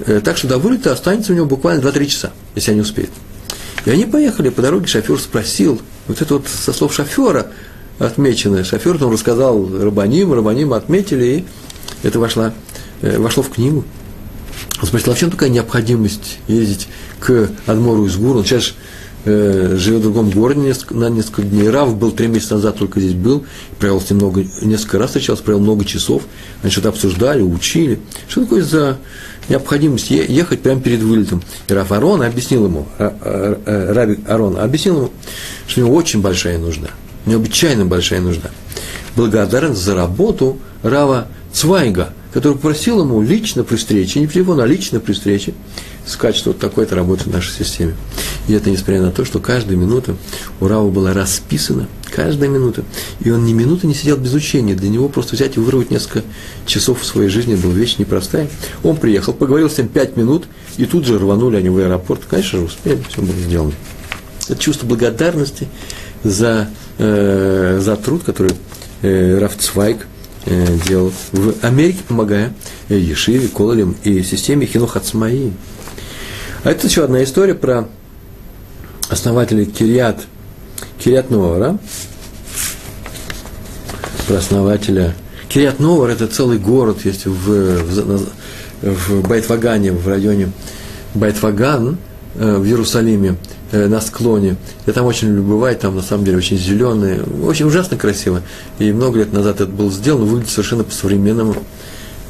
э, 0.00 0.20
так 0.24 0.36
что 0.36 0.48
до 0.48 0.58
вылета 0.58 0.92
останется 0.92 1.32
у 1.32 1.36
него 1.36 1.46
буквально 1.46 1.80
2-3 1.80 2.06
часа, 2.06 2.32
если 2.54 2.72
они 2.72 2.80
успеют. 2.80 3.10
И 3.84 3.90
они 3.90 4.06
поехали, 4.06 4.48
по 4.48 4.62
дороге 4.62 4.86
шофер 4.86 5.18
спросил, 5.20 5.80
вот 6.08 6.20
это 6.20 6.34
вот 6.34 6.46
со 6.48 6.72
слов 6.72 6.94
шофера 6.94 7.48
отмеченное, 7.98 8.64
шофер 8.64 8.98
там 8.98 9.12
рассказал 9.12 9.68
Рабаним, 9.78 10.32
Рабаним 10.32 10.72
отметили, 10.72 11.24
и 11.24 11.46
это 12.02 12.18
вошло, 12.18 12.52
э, 13.02 13.18
вошло 13.18 13.42
в 13.42 13.50
книгу. 13.50 13.84
Он 14.80 14.88
спросил, 14.88 15.12
а 15.12 15.14
в 15.14 15.18
чем 15.18 15.30
такая 15.30 15.50
необходимость 15.50 16.38
ездить 16.48 16.88
к 17.20 17.50
Адмору 17.66 18.06
из 18.06 18.16
Гур? 18.16 18.36
Он 18.36 18.44
сейчас 18.44 18.74
э, 19.24 19.76
живет 19.76 20.00
в 20.00 20.04
другом 20.04 20.30
городе 20.30 20.60
несколько, 20.60 20.94
на 20.94 21.08
несколько 21.08 21.42
дней. 21.42 21.68
Рав 21.70 21.96
был 21.96 22.12
три 22.12 22.26
месяца 22.26 22.54
назад, 22.54 22.76
только 22.76 23.00
здесь 23.00 23.14
был, 23.14 23.44
провел 23.78 24.00
с 24.00 24.10
ним 24.10 24.18
много, 24.18 24.44
несколько 24.62 24.98
раз 24.98 25.10
встречался, 25.10 25.42
провел 25.42 25.60
много 25.60 25.84
часов. 25.84 26.22
Они 26.62 26.70
что-то 26.70 26.90
обсуждали, 26.90 27.42
учили. 27.42 28.00
Что 28.28 28.42
такое 28.42 28.62
за 28.62 28.98
необходимость 29.48 30.10
ехать 30.10 30.60
прямо 30.60 30.80
перед 30.80 31.00
вылетом? 31.00 31.42
И 31.68 31.72
Раф 31.72 31.92
Арон 31.92 32.22
объяснил 32.22 32.66
ему, 32.66 32.86
а, 32.98 33.14
а, 33.20 34.16
а, 34.26 34.34
Арон 34.34 34.58
объяснил 34.58 34.96
ему, 34.96 35.10
что 35.66 35.80
у 35.80 35.84
него 35.84 35.94
очень 35.94 36.20
большая 36.20 36.58
нужда, 36.58 36.90
необычайно 37.26 37.86
большая 37.86 38.20
нужда. 38.20 38.50
Благодарен 39.16 39.74
за 39.74 39.94
работу 39.94 40.58
Рава 40.82 41.28
Цвайга, 41.52 42.12
который 42.32 42.54
попросил 42.54 43.00
ему 43.00 43.22
лично 43.22 43.62
при 43.62 43.76
встрече, 43.76 44.18
не 44.18 44.26
по 44.26 44.32
телефону, 44.32 44.62
а 44.62 44.66
лично 44.66 44.98
при 44.98 45.12
встрече, 45.12 45.54
сказать, 46.04 46.34
что 46.34 46.50
вот 46.50 46.58
такое-то 46.58 46.96
работает 46.96 47.28
в 47.28 47.32
нашей 47.32 47.52
системе. 47.52 47.94
И 48.46 48.52
это 48.52 48.70
несмотря 48.70 49.00
на 49.00 49.10
то, 49.10 49.24
что 49.24 49.40
каждая 49.40 49.76
минута 49.76 50.16
у 50.60 50.68
Рава 50.68 50.90
была 50.90 51.12
расписана, 51.12 51.88
каждая 52.10 52.48
минута. 52.48 52.84
И 53.20 53.30
он 53.30 53.44
ни 53.44 53.52
минуты 53.52 53.86
не 53.86 53.94
сидел 53.94 54.16
без 54.16 54.34
учения. 54.34 54.74
Для 54.74 54.88
него 54.88 55.08
просто 55.08 55.34
взять 55.34 55.56
и 55.56 55.60
вырвать 55.60 55.90
несколько 55.90 56.22
часов 56.66 57.00
в 57.00 57.06
своей 57.06 57.28
жизни 57.28 57.54
была 57.54 57.72
вещь 57.72 57.96
непростая. 57.98 58.48
Он 58.82 58.96
приехал, 58.96 59.32
поговорил 59.32 59.70
с 59.70 59.78
ним 59.78 59.88
пять 59.88 60.16
минут, 60.16 60.44
и 60.76 60.84
тут 60.84 61.06
же 61.06 61.18
рванули 61.18 61.56
они 61.56 61.70
в 61.70 61.78
аэропорт. 61.78 62.22
Конечно 62.28 62.58
же, 62.58 62.66
успели, 62.66 63.02
все 63.08 63.22
было 63.22 63.36
сделано. 63.36 63.72
Это 64.48 64.60
чувство 64.60 64.86
благодарности 64.86 65.68
за, 66.22 66.68
э, 66.98 67.78
за 67.82 67.96
труд, 67.96 68.24
который 68.24 68.52
э, 69.00 69.38
Раф 69.38 69.56
Цвайк 69.56 70.06
э, 70.44 70.66
делал 70.86 71.12
в 71.32 71.54
Америке, 71.62 72.00
помогая 72.06 72.52
э, 72.90 72.98
Ешиве, 72.98 73.48
Кололем 73.48 73.96
и 74.04 74.22
системе 74.22 74.66
Хинух 74.66 74.96
Ацмаи. 74.96 75.52
А 76.62 76.70
это 76.70 76.86
еще 76.86 77.04
одна 77.04 77.22
история 77.22 77.54
про 77.54 77.88
основателей 79.14 79.64
Кириат, 79.64 80.26
Кириат 80.98 81.30
Новара, 81.30 81.78
про 84.26 84.36
основателя. 84.36 85.14
Кириат 85.48 85.78
Новар– 85.78 86.10
это 86.10 86.26
целый 86.26 86.58
город, 86.58 87.04
есть 87.04 87.26
в, 87.26 87.30
в, 87.30 88.28
в 88.82 89.28
Байтвагане, 89.28 89.92
в 89.92 90.08
районе 90.08 90.50
Байтваган, 91.14 91.96
э, 92.34 92.56
в 92.56 92.64
Иерусалиме, 92.64 93.36
э, 93.70 93.86
на 93.86 94.00
склоне. 94.00 94.56
Я 94.84 94.92
там 94.92 95.06
очень 95.06 95.28
люблю 95.28 95.44
бывать, 95.44 95.78
там 95.78 95.94
на 95.94 96.02
самом 96.02 96.24
деле 96.24 96.38
очень 96.38 96.58
зеленый, 96.58 97.20
очень 97.44 97.66
ужасно 97.66 97.96
красиво. 97.96 98.42
И 98.80 98.92
много 98.92 99.20
лет 99.20 99.32
назад 99.32 99.60
это 99.60 99.70
было 99.70 99.92
сделано, 99.92 100.24
выглядит 100.24 100.50
совершенно 100.50 100.82
по-современному. 100.82 101.54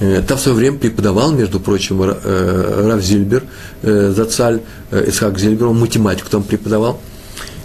Э, 0.04 0.22
там 0.22 0.36
в 0.36 0.40
свое 0.40 0.56
время 0.56 0.78
преподавал, 0.78 1.32
между 1.32 1.60
прочим, 1.60 2.02
э, 2.02 2.88
Раф 2.88 3.02
Зильбер, 3.02 3.44
э, 3.82 4.12
Зацаль, 4.14 4.60
Исхак 4.90 5.38
Зильбер, 5.38 5.68
он 5.68 5.80
математику 5.80 6.28
там 6.28 6.42
преподавал. 6.42 7.00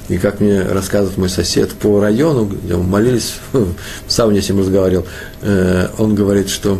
И 0.08 0.18
как 0.18 0.40
мне 0.40 0.62
рассказывает 0.64 1.18
мой 1.18 1.30
сосед 1.30 1.72
по 1.74 2.00
району, 2.00 2.46
где 2.46 2.76
мы 2.76 2.84
молились, 2.84 3.36
в 3.54 3.76
сауне 4.08 4.42
с 4.42 4.50
ним 4.50 4.60
разговаривал, 4.60 5.06
он 6.00 6.16
говорит, 6.16 6.50
что 6.50 6.80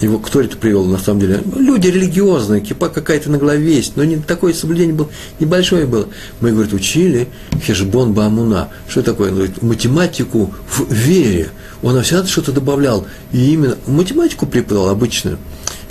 его 0.00 0.18
кто 0.18 0.40
это 0.40 0.56
привел, 0.56 0.84
на 0.84 0.96
самом 0.96 1.20
деле? 1.20 1.42
Люди 1.54 1.88
религиозные, 1.88 2.62
кипа 2.62 2.88
какая-то 2.88 3.30
на 3.30 3.36
голове 3.36 3.74
есть, 3.74 3.96
но 3.96 4.04
не 4.04 4.16
такое 4.16 4.54
соблюдение 4.54 4.94
было, 4.94 5.10
небольшое 5.38 5.84
было. 5.84 6.06
Мы, 6.40 6.52
говорит, 6.52 6.72
учили 6.72 7.28
хешбон 7.62 8.14
бамуна. 8.14 8.68
Что 8.88 9.02
такое? 9.02 9.30
Он 9.30 9.34
говорит, 9.34 9.62
математику 9.62 10.54
в 10.70 10.90
вере. 10.90 11.50
Он 11.82 12.02
всегда 12.02 12.24
что-то 12.26 12.52
добавлял. 12.52 13.06
И 13.32 13.52
именно 13.52 13.76
математику 13.86 14.46
преподавал 14.46 14.88
обычную 14.88 15.38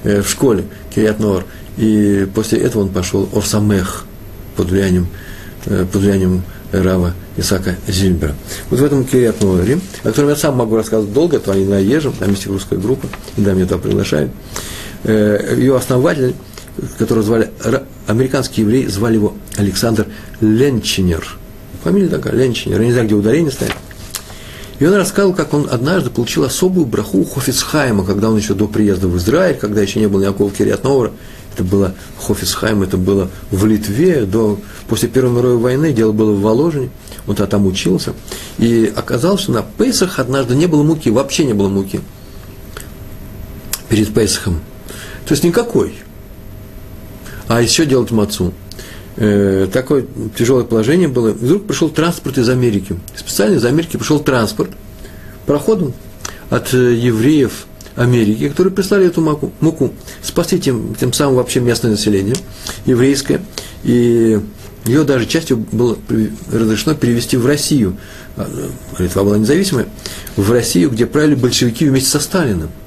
э, 0.03 0.21
в 0.21 0.29
школе 0.29 0.65
Кириат 0.93 1.19
Нор. 1.19 1.45
И 1.77 2.27
после 2.33 2.59
этого 2.59 2.83
он 2.83 2.89
пошел 2.89 3.29
Орсамех 3.33 4.05
под 4.55 4.69
влиянием, 4.69 5.07
э, 5.65 5.85
под 5.91 6.01
влиянием 6.01 6.43
Рава 6.71 7.13
Исака 7.37 7.75
Зильбера. 7.87 8.35
Вот 8.69 8.79
в 8.79 8.83
этом 8.83 9.03
Кириат 9.05 9.41
Норе, 9.41 9.79
о 10.03 10.07
котором 10.07 10.29
я 10.29 10.35
сам 10.35 10.55
могу 10.55 10.75
рассказывать 10.75 11.13
долго, 11.13 11.39
то 11.39 11.51
они 11.51 11.65
наезжим, 11.65 12.13
там 12.13 12.31
есть 12.31 12.47
русская 12.47 12.77
группа, 12.77 13.07
да, 13.37 13.53
меня 13.53 13.65
туда 13.65 13.79
приглашают. 13.79 14.31
Э, 15.03 15.55
Ее 15.57 15.75
основатель, 15.75 16.35
которого 16.97 17.23
звали, 17.23 17.51
американский 18.07 18.61
еврей, 18.61 18.87
звали 18.87 19.15
его 19.15 19.35
Александр 19.55 20.07
Ленчинер. 20.41 21.37
Фамилия 21.83 22.09
такая, 22.09 22.33
Ленчинер. 22.33 22.79
Я 22.79 22.85
не 22.85 22.91
знаю, 22.91 23.05
где 23.05 23.15
ударение 23.15 23.51
стоит. 23.51 23.73
И 24.79 24.85
он 24.85 24.93
рассказал, 24.93 25.33
как 25.33 25.53
он 25.53 25.67
однажды 25.71 26.09
получил 26.09 26.43
особую 26.43 26.85
браху 26.85 27.19
у 27.19 27.25
Хофицхайма, 27.25 28.03
когда 28.05 28.29
он 28.29 28.37
еще 28.37 28.53
до 28.53 28.67
приезда 28.67 29.07
в 29.07 29.17
Израиль, 29.17 29.55
когда 29.55 29.81
еще 29.81 29.99
не 29.99 30.07
было 30.07 30.21
никакого 30.21 30.51
Кириат 30.51 30.83
Новара, 30.83 31.11
это 31.53 31.63
было 31.63 31.95
Хофисхайм, 32.19 32.83
это 32.83 32.97
было 32.97 33.29
в 33.51 33.65
Литве, 33.65 34.25
до, 34.25 34.59
после 34.89 35.07
Первой 35.07 35.31
мировой 35.31 35.57
войны, 35.57 35.93
дело 35.93 36.11
было 36.11 36.33
в 36.33 36.41
Воложине, 36.41 36.89
он 37.27 37.35
тогда 37.35 37.51
там 37.51 37.65
учился. 37.65 38.13
И 38.57 38.91
оказалось, 38.93 39.41
что 39.41 39.53
на 39.53 39.61
Пейсах 39.61 40.19
однажды 40.19 40.55
не 40.55 40.65
было 40.65 40.83
муки, 40.83 41.09
вообще 41.09 41.45
не 41.45 41.53
было 41.53 41.69
муки 41.69 42.01
перед 43.87 44.13
Пейсахом. 44.13 44.59
То 45.25 45.31
есть 45.31 45.45
никакой. 45.45 45.95
а 47.47 47.61
еще 47.61 47.85
делать 47.85 48.11
мацу. 48.11 48.53
Э, 49.17 49.67
такое 49.71 50.05
тяжелое 50.37 50.65
положение 50.65 51.07
было. 51.07 51.29
Вдруг 51.29 51.67
пришел 51.67 51.89
транспорт 51.89 52.37
из 52.37 52.49
Америки. 52.49 52.97
Специально 53.15 53.55
из 53.55 53.65
Америки 53.65 53.97
пришел 53.97 54.19
транспорт 54.19 54.71
проходом 55.45 55.93
от 56.49 56.73
э, 56.73 56.95
евреев 56.95 57.65
Америки, 57.95 58.49
которые 58.49 58.73
прислали 58.73 59.07
эту 59.07 59.21
муку, 59.21 59.53
муку 59.61 59.93
спасти 60.21 60.59
тем, 60.59 60.95
тем 60.95 61.13
самым 61.13 61.35
вообще 61.35 61.61
местное 61.61 61.91
население, 61.91 62.35
еврейское, 62.85 63.39
и 63.85 64.39
ее 64.85 65.03
даже 65.03 65.25
частью 65.25 65.65
было 65.71 65.97
разрешено 66.51 66.93
перевести 66.93 67.37
в 67.37 67.45
Россию. 67.45 67.95
А, 68.35 68.49
Литва 68.99 69.23
была 69.23 69.37
независимая, 69.37 69.87
в 70.35 70.51
Россию, 70.51 70.89
где 70.89 71.05
правили 71.05 71.35
большевики 71.35 71.87
вместе 71.87 72.09
со 72.09 72.19
Сталиным– 72.19 72.69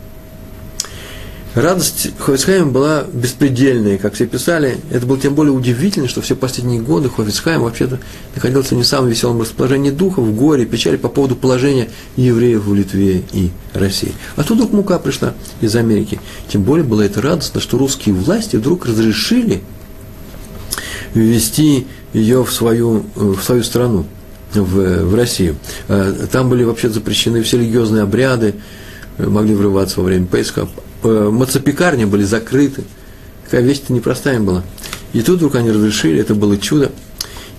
Радость 1.58 2.10
Хофицхайма 2.20 2.70
была 2.70 3.04
беспредельная, 3.12 3.98
как 3.98 4.14
все 4.14 4.26
писали. 4.26 4.78
Это 4.92 5.06
было 5.06 5.18
тем 5.18 5.34
более 5.34 5.52
удивительно, 5.52 6.06
что 6.06 6.20
все 6.20 6.36
последние 6.36 6.80
годы 6.80 7.10
Хофицхайм 7.10 7.62
вообще-то 7.62 7.98
находился 8.36 8.76
не 8.76 8.84
в 8.84 8.86
самом 8.86 9.08
веселом 9.08 9.40
расположении 9.40 9.90
духа, 9.90 10.20
в 10.20 10.36
горе, 10.36 10.66
печали 10.66 10.96
по 10.96 11.08
поводу 11.08 11.34
положения 11.34 11.88
евреев 12.14 12.62
в 12.64 12.72
Литве 12.72 13.24
и 13.32 13.50
России. 13.74 14.12
А 14.36 14.44
тут 14.44 14.58
вдруг 14.58 14.72
мука 14.72 15.00
пришла 15.00 15.34
из 15.60 15.74
Америки. 15.74 16.20
Тем 16.46 16.62
более 16.62 16.84
было 16.84 17.02
это 17.02 17.20
радостно, 17.20 17.60
что 17.60 17.76
русские 17.76 18.14
власти 18.14 18.54
вдруг 18.54 18.86
разрешили 18.86 19.60
ввести 21.12 21.88
ее 22.12 22.44
в 22.44 22.52
свою, 22.52 23.04
в 23.16 23.42
свою 23.42 23.64
страну, 23.64 24.06
в, 24.54 25.06
в 25.06 25.14
Россию. 25.16 25.56
А, 25.88 26.28
там 26.30 26.50
были 26.50 26.62
вообще 26.62 26.88
запрещены 26.88 27.42
все 27.42 27.58
религиозные 27.58 28.04
обряды, 28.04 28.54
могли 29.18 29.56
врываться 29.56 29.98
во 29.98 30.04
время 30.04 30.26
Пейска, 30.26 30.68
Э, 31.02 31.30
мацапекарни 31.30 32.04
были 32.04 32.24
закрыты. 32.24 32.84
Такая 33.44 33.62
вещь-то 33.62 33.92
непростая 33.92 34.40
была. 34.40 34.62
И 35.12 35.22
тут 35.22 35.36
вдруг 35.36 35.54
они 35.54 35.70
разрешили, 35.70 36.20
это 36.20 36.34
было 36.34 36.58
чудо. 36.58 36.90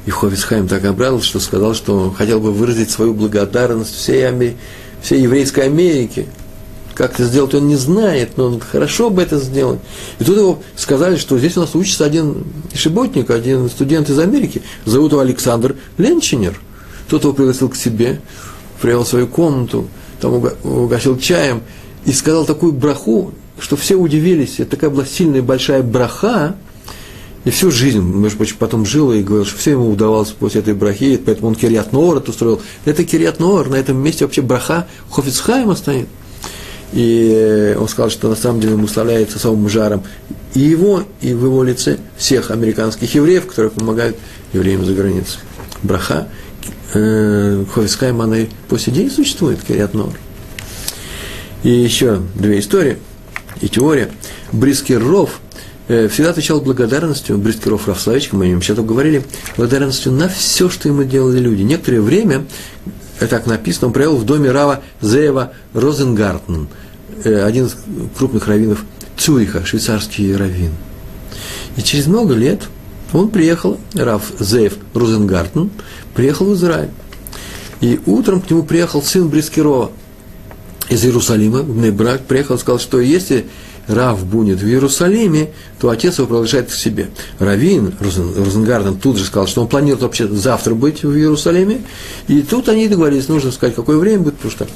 И 0.05 0.11
Хофицхайм 0.11 0.67
так 0.67 0.83
обрадовался, 0.85 1.27
что 1.27 1.39
сказал, 1.39 1.73
что 1.73 2.13
хотел 2.15 2.39
бы 2.39 2.51
выразить 2.51 2.91
свою 2.91 3.13
благодарность 3.13 3.95
всей, 3.95 4.27
Амери... 4.27 4.57
всей 5.01 5.21
еврейской 5.21 5.61
Америке. 5.61 6.27
Как 6.95 7.13
это 7.13 7.23
сделать, 7.23 7.53
он 7.53 7.67
не 7.67 7.77
знает, 7.77 8.31
но 8.35 8.47
он 8.47 8.59
хорошо 8.59 9.09
бы 9.09 9.21
это 9.21 9.39
сделать. 9.39 9.79
И 10.19 10.23
тут 10.25 10.37
его 10.37 10.59
сказали, 10.75 11.15
что 11.15 11.37
здесь 11.39 11.55
у 11.55 11.61
нас 11.61 11.73
учится 11.73 12.05
один 12.05 12.43
ишеботник, 12.73 13.29
один 13.29 13.69
студент 13.69 14.09
из 14.09 14.19
Америки, 14.19 14.61
зовут 14.85 15.13
его 15.13 15.21
Александр 15.21 15.75
Ленчинер. 15.97 16.59
Тот 17.07 17.23
его 17.23 17.33
пригласил 17.33 17.69
к 17.69 17.77
себе, 17.77 18.19
привел 18.81 19.05
в 19.05 19.07
свою 19.07 19.27
комнату, 19.27 19.87
там 20.19 20.43
угостил 20.63 21.17
чаем, 21.17 21.61
и 22.05 22.11
сказал 22.11 22.45
такую 22.45 22.73
браху, 22.73 23.33
что 23.59 23.75
все 23.75 23.95
удивились. 23.95 24.59
Это 24.59 24.71
такая 24.71 24.89
была 24.89 25.05
сильная 25.05 25.41
большая 25.41 25.83
браха, 25.83 26.55
и 27.45 27.51
всю 27.51 27.71
жизнь, 27.71 28.01
между 28.01 28.37
прочим, 28.37 28.57
потом 28.59 28.85
жил 28.85 29.13
и 29.13 29.23
говорил, 29.23 29.45
что 29.45 29.57
все 29.57 29.71
ему 29.71 29.89
удавалось 29.89 30.29
после 30.29 30.59
этой 30.61 30.73
брахи, 30.73 31.19
поэтому 31.23 31.47
он 31.47 31.55
Кириат 31.55 31.93
Ноор 31.93 32.21
устроил. 32.27 32.61
Это 32.83 33.05
Кириат 33.05 33.39
Ноор, 33.39 33.69
на 33.69 33.75
этом 33.75 33.97
месте 33.97 34.25
вообще 34.25 34.41
браха 34.41 34.87
Хофицхайма 35.09 35.75
стоит. 35.75 36.07
И 36.91 37.75
он 37.79 37.87
сказал, 37.87 38.09
что 38.09 38.29
на 38.29 38.35
самом 38.35 38.59
деле 38.59 38.73
ему 38.73 38.87
славляется 38.87 39.39
самым 39.39 39.69
жаром 39.69 40.03
и 40.53 40.59
его, 40.59 41.03
и 41.21 41.33
в 41.33 41.45
его 41.45 41.63
лице 41.63 41.97
всех 42.17 42.51
американских 42.51 43.13
евреев, 43.13 43.45
которые 43.45 43.71
помогают 43.71 44.17
евреям 44.53 44.83
за 44.83 44.93
границей. 44.93 45.39
Браха 45.83 46.27
э, 46.93 47.63
Хофицхайма, 47.73 48.25
она 48.25 48.39
и 48.39 48.47
по 48.67 48.77
сей 48.77 48.91
день 48.91 49.09
существует, 49.09 49.63
Кириат 49.63 49.93
Ноор. 49.93 50.13
И 51.63 51.69
еще 51.69 52.21
две 52.35 52.59
истории 52.59 52.97
и 53.61 53.67
теория. 53.67 54.09
Брискиров 54.51 55.41
э, 55.87 56.07
всегда 56.07 56.29
отвечал 56.29 56.61
благодарностью, 56.61 57.37
Брискиров 57.37 57.87
Рафславич, 57.87 58.31
мы 58.31 58.45
о 58.45 58.47
нем 58.47 58.61
сейчас 58.61 58.77
говорили, 58.77 59.25
благодарностью 59.57 60.13
на 60.13 60.29
все, 60.29 60.69
что 60.69 60.87
ему 60.87 61.03
делали 61.03 61.39
люди. 61.39 61.61
Некоторое 61.61 62.01
время, 62.01 62.45
э, 63.19 63.27
так 63.27 63.45
написано, 63.45 63.87
он 63.87 63.93
провел 63.93 64.15
в 64.15 64.25
доме 64.25 64.51
Рава 64.51 64.81
Зеева 65.01 65.51
Розенгартен, 65.73 66.69
э, 67.25 67.43
один 67.43 67.65
из 67.65 67.75
крупных 68.17 68.47
раввинов 68.47 68.85
Цюриха, 69.17 69.65
швейцарский 69.65 70.35
раввин. 70.35 70.71
И 71.75 71.81
через 71.81 72.07
много 72.07 72.35
лет 72.35 72.61
он 73.11 73.29
приехал, 73.29 73.77
Рав 73.95 74.23
Зеев 74.39 74.77
Розенгартен, 74.93 75.71
приехал 76.13 76.45
в 76.45 76.53
Израиль. 76.53 76.89
И 77.81 77.99
утром 78.05 78.41
к 78.41 78.49
нему 78.49 78.63
приехал 78.63 79.01
сын 79.01 79.27
Брискирова, 79.27 79.91
из 80.89 81.05
Иерусалима, 81.05 81.61
в 81.61 81.77
Небрак, 81.77 82.21
приехал 82.21 82.55
и 82.55 82.57
сказал, 82.59 82.79
что 82.79 82.99
если 82.99 83.45
Рав 83.89 84.23
будет 84.23 84.61
в 84.61 84.67
Иерусалиме, 84.67 85.49
то 85.79 85.89
отец 85.89 86.19
его 86.19 86.27
приглашает 86.27 86.69
к 86.69 86.73
себе. 86.73 87.09
Равин 87.39 87.91
Розенгарден 87.99 88.97
тут 88.97 89.17
же 89.17 89.25
сказал, 89.25 89.47
что 89.47 89.61
он 89.61 89.67
планирует 89.67 90.03
вообще 90.03 90.27
завтра 90.27 90.75
быть 90.75 91.03
в 91.03 91.11
Иерусалиме. 91.11 91.81
И 92.27 92.41
тут 92.43 92.69
они 92.69 92.87
договорились, 92.87 93.27
нужно 93.27 93.51
сказать, 93.51 93.75
какое 93.75 93.97
время 93.97 94.23
будет, 94.23 94.35
потому 94.35 94.51
что 94.51 94.67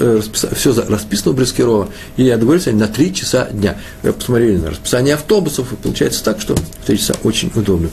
э, 0.00 0.16
распис... 0.16 0.46
все 0.56 0.74
расписано 0.88 1.30
у 1.30 1.34
Брескирова. 1.34 1.88
И 2.16 2.28
договорились 2.28 2.66
они 2.66 2.80
на 2.80 2.88
3 2.88 3.14
часа 3.14 3.48
дня. 3.52 3.78
Посмотрели 4.02 4.56
на 4.56 4.70
расписание 4.70 5.14
автобусов, 5.14 5.72
и 5.72 5.76
получается 5.76 6.24
так, 6.24 6.40
что 6.40 6.56
в 6.56 6.86
3 6.86 6.98
часа 6.98 7.14
очень 7.22 7.52
удобно. 7.54 7.90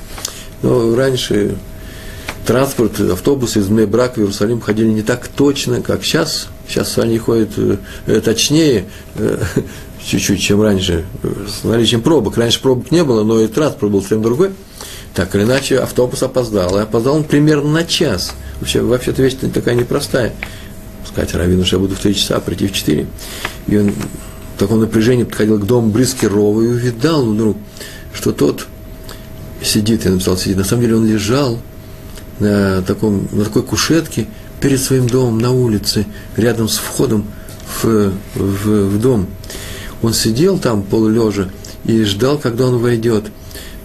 Но 0.63 0.95
раньше 0.95 1.55
транспорт, 2.47 2.99
автобусы 2.99 3.59
из 3.59 3.69
Мебрак 3.69 4.15
в 4.15 4.17
Иерусалим 4.17 4.59
ходили 4.59 4.89
не 4.89 5.03
так 5.03 5.27
точно, 5.27 5.81
как 5.81 6.03
сейчас. 6.03 6.47
Сейчас 6.67 6.97
они 6.97 7.17
ходят 7.17 7.51
э, 7.57 8.21
точнее, 8.21 8.85
э, 9.15 9.43
чуть-чуть, 10.05 10.41
чем 10.41 10.61
раньше, 10.61 11.05
с 11.47 11.63
наличием 11.63 12.01
пробок. 12.01 12.37
Раньше 12.37 12.61
пробок 12.61 12.91
не 12.91 13.03
было, 13.03 13.23
но 13.23 13.39
и 13.39 13.47
транспорт 13.47 13.91
был 13.91 14.01
совсем 14.01 14.21
другой. 14.21 14.51
Так 15.13 15.35
или 15.35 15.43
иначе, 15.43 15.79
автобус 15.79 16.23
опоздал. 16.23 16.77
И 16.77 16.81
опоздал 16.81 17.15
он 17.15 17.23
примерно 17.23 17.69
на 17.69 17.83
час. 17.83 18.33
Вообще, 18.59 18.81
вообще-то 18.81 19.21
вещь 19.21 19.35
такая 19.53 19.75
непростая. 19.75 20.33
Сказать 21.07 21.35
Равину, 21.35 21.65
что 21.65 21.75
я 21.75 21.79
буду 21.81 21.95
в 21.95 21.99
три 21.99 22.15
часа, 22.15 22.37
а 22.37 22.39
прийти 22.39 22.67
в 22.67 22.73
четыре. 22.73 23.07
И 23.67 23.77
он 23.77 23.91
в 24.55 24.59
таком 24.59 24.79
напряжении 24.79 25.23
подходил 25.23 25.59
к 25.59 25.65
дому 25.65 25.89
Брискирова 25.89 26.61
и 26.61 26.67
увидал 26.67 27.25
вдруг, 27.25 27.57
что 28.13 28.31
тот 28.31 28.67
сидит, 29.61 30.05
я 30.05 30.11
написал 30.11 30.37
сидит, 30.37 30.57
на 30.57 30.63
самом 30.63 30.83
деле 30.83 30.95
он 30.95 31.07
лежал 31.07 31.59
на, 32.39 32.81
таком, 32.81 33.27
на 33.31 33.45
такой 33.45 33.63
кушетке 33.63 34.27
перед 34.63 34.79
своим 34.79 35.07
домом 35.07 35.39
на 35.39 35.51
улице, 35.51 36.05
рядом 36.37 36.69
с 36.69 36.77
входом 36.77 37.25
в, 37.81 38.13
в, 38.33 38.87
в 38.87 39.01
дом. 39.01 39.27
Он 40.01 40.13
сидел 40.13 40.57
там 40.57 40.83
полулежа 40.83 41.49
и 41.83 42.03
ждал, 42.03 42.37
когда 42.37 42.67
он 42.67 42.77
войдет. 42.77 43.25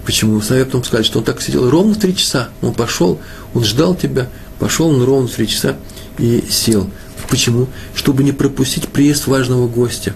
Почему? 0.07 0.41
Сыновья 0.41 0.67
потом 0.67 0.85
сказали, 0.85 1.05
что 1.05 1.19
он 1.19 1.25
так 1.25 1.43
сидел 1.43 1.69
ровно 1.69 1.97
три 1.97 2.15
часа. 2.15 2.51
Он 2.63 2.75
пошел, 2.75 3.19
он 3.55 3.65
ждал 3.65 3.97
тебя, 3.97 4.29
пошел 4.61 4.87
он 4.87 5.03
ровно 5.03 5.27
три 5.27 5.49
часа 5.49 5.77
и 6.17 6.45
сел. 6.49 6.89
Почему? 7.29 7.67
Чтобы 7.97 8.23
не 8.23 8.31
пропустить 8.31 8.87
приезд 8.87 9.27
важного 9.27 9.67
гостя. 9.67 10.15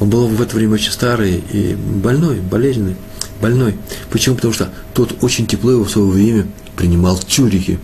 Он 0.00 0.10
был 0.10 0.26
в 0.26 0.42
это 0.42 0.56
время 0.56 0.74
очень 0.74 0.90
старый 0.90 1.44
и 1.52 1.76
больной, 1.76 2.40
болезненный, 2.40 2.96
больной. 3.40 3.76
Почему? 4.10 4.34
Потому 4.34 4.52
что 4.52 4.70
тот 4.94 5.22
очень 5.22 5.46
тепло 5.46 5.70
его 5.70 5.84
в 5.84 5.90
свое 5.90 6.08
время 6.08 6.46
принимал 6.80 7.14
в 7.14 7.26
Цюрихе. 7.26 7.78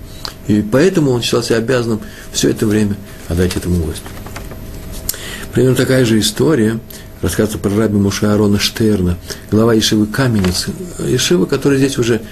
И 0.49 0.62
поэтому 0.62 1.11
он 1.11 1.20
считал 1.20 1.42
себя 1.42 1.59
обязанным 1.59 2.01
все 2.32 2.49
это 2.49 2.66
время 2.66 2.97
отдать 3.28 3.55
этому 3.55 3.84
гостю. 3.84 4.07
Примерно 5.53 5.76
такая 5.76 6.07
же 6.07 6.18
история 6.18 6.80
рассказывается 7.20 7.59
про 7.59 7.76
раби 7.76 7.99
Муша 7.99 8.32
Арона 8.32 8.59
Штерна, 8.59 9.18
глава 9.51 9.74
Ешивы 9.74 10.07
Каменец, 10.07 10.68
Ешивы, 10.99 11.47
который 11.47 11.76
здесь 11.76 11.99
уже 11.99 12.22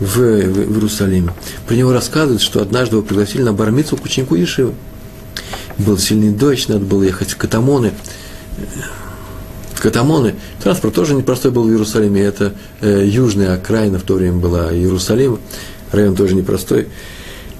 в, 0.00 0.16
в, 0.16 0.20
в 0.22 0.72
Иерусалиме. 0.72 1.34
Про 1.66 1.74
него 1.74 1.92
рассказывают, 1.92 2.40
что 2.40 2.62
однажды 2.62 2.96
его 2.96 3.04
пригласили 3.04 3.42
на 3.42 3.52
бармицу 3.52 3.98
к 3.98 4.04
ученику 4.04 4.36
Ешивы. 4.36 4.72
Был 5.76 5.98
сильный 5.98 6.30
дождь, 6.30 6.70
надо 6.70 6.86
было 6.86 7.02
ехать 7.02 7.32
в 7.32 7.36
Катамоны. 7.36 7.92
В 9.74 9.82
Катамоны. 9.82 10.34
Транспорт 10.62 10.94
тоже 10.94 11.12
непростой 11.12 11.50
был 11.50 11.64
в 11.64 11.70
Иерусалиме. 11.70 12.22
Это 12.22 12.54
э, 12.80 13.04
южная 13.06 13.54
окраина 13.54 13.98
в 13.98 14.02
то 14.02 14.14
время 14.14 14.38
была 14.38 14.72
Иерусалима 14.72 15.38
район 15.92 16.16
тоже 16.16 16.34
непростой. 16.34 16.88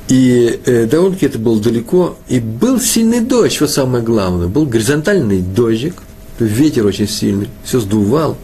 И 0.09 0.61
э, 0.65 0.87
довольно-таки 0.87 1.27
это 1.27 1.39
было 1.39 1.61
далеко, 1.61 2.17
и 2.29 2.39
был 2.39 2.81
сильный 2.81 3.21
дождь, 3.21 3.61
вот 3.61 3.71
самое 3.71 4.05
главное, 4.05 4.47
был 4.47 4.65
горизонтальный 4.65 5.41
дождик, 5.41 5.95
ветер 6.39 6.87
очень 6.87 7.09
сильный, 7.09 7.49
все 7.65 7.81
сдувал, 7.81 8.37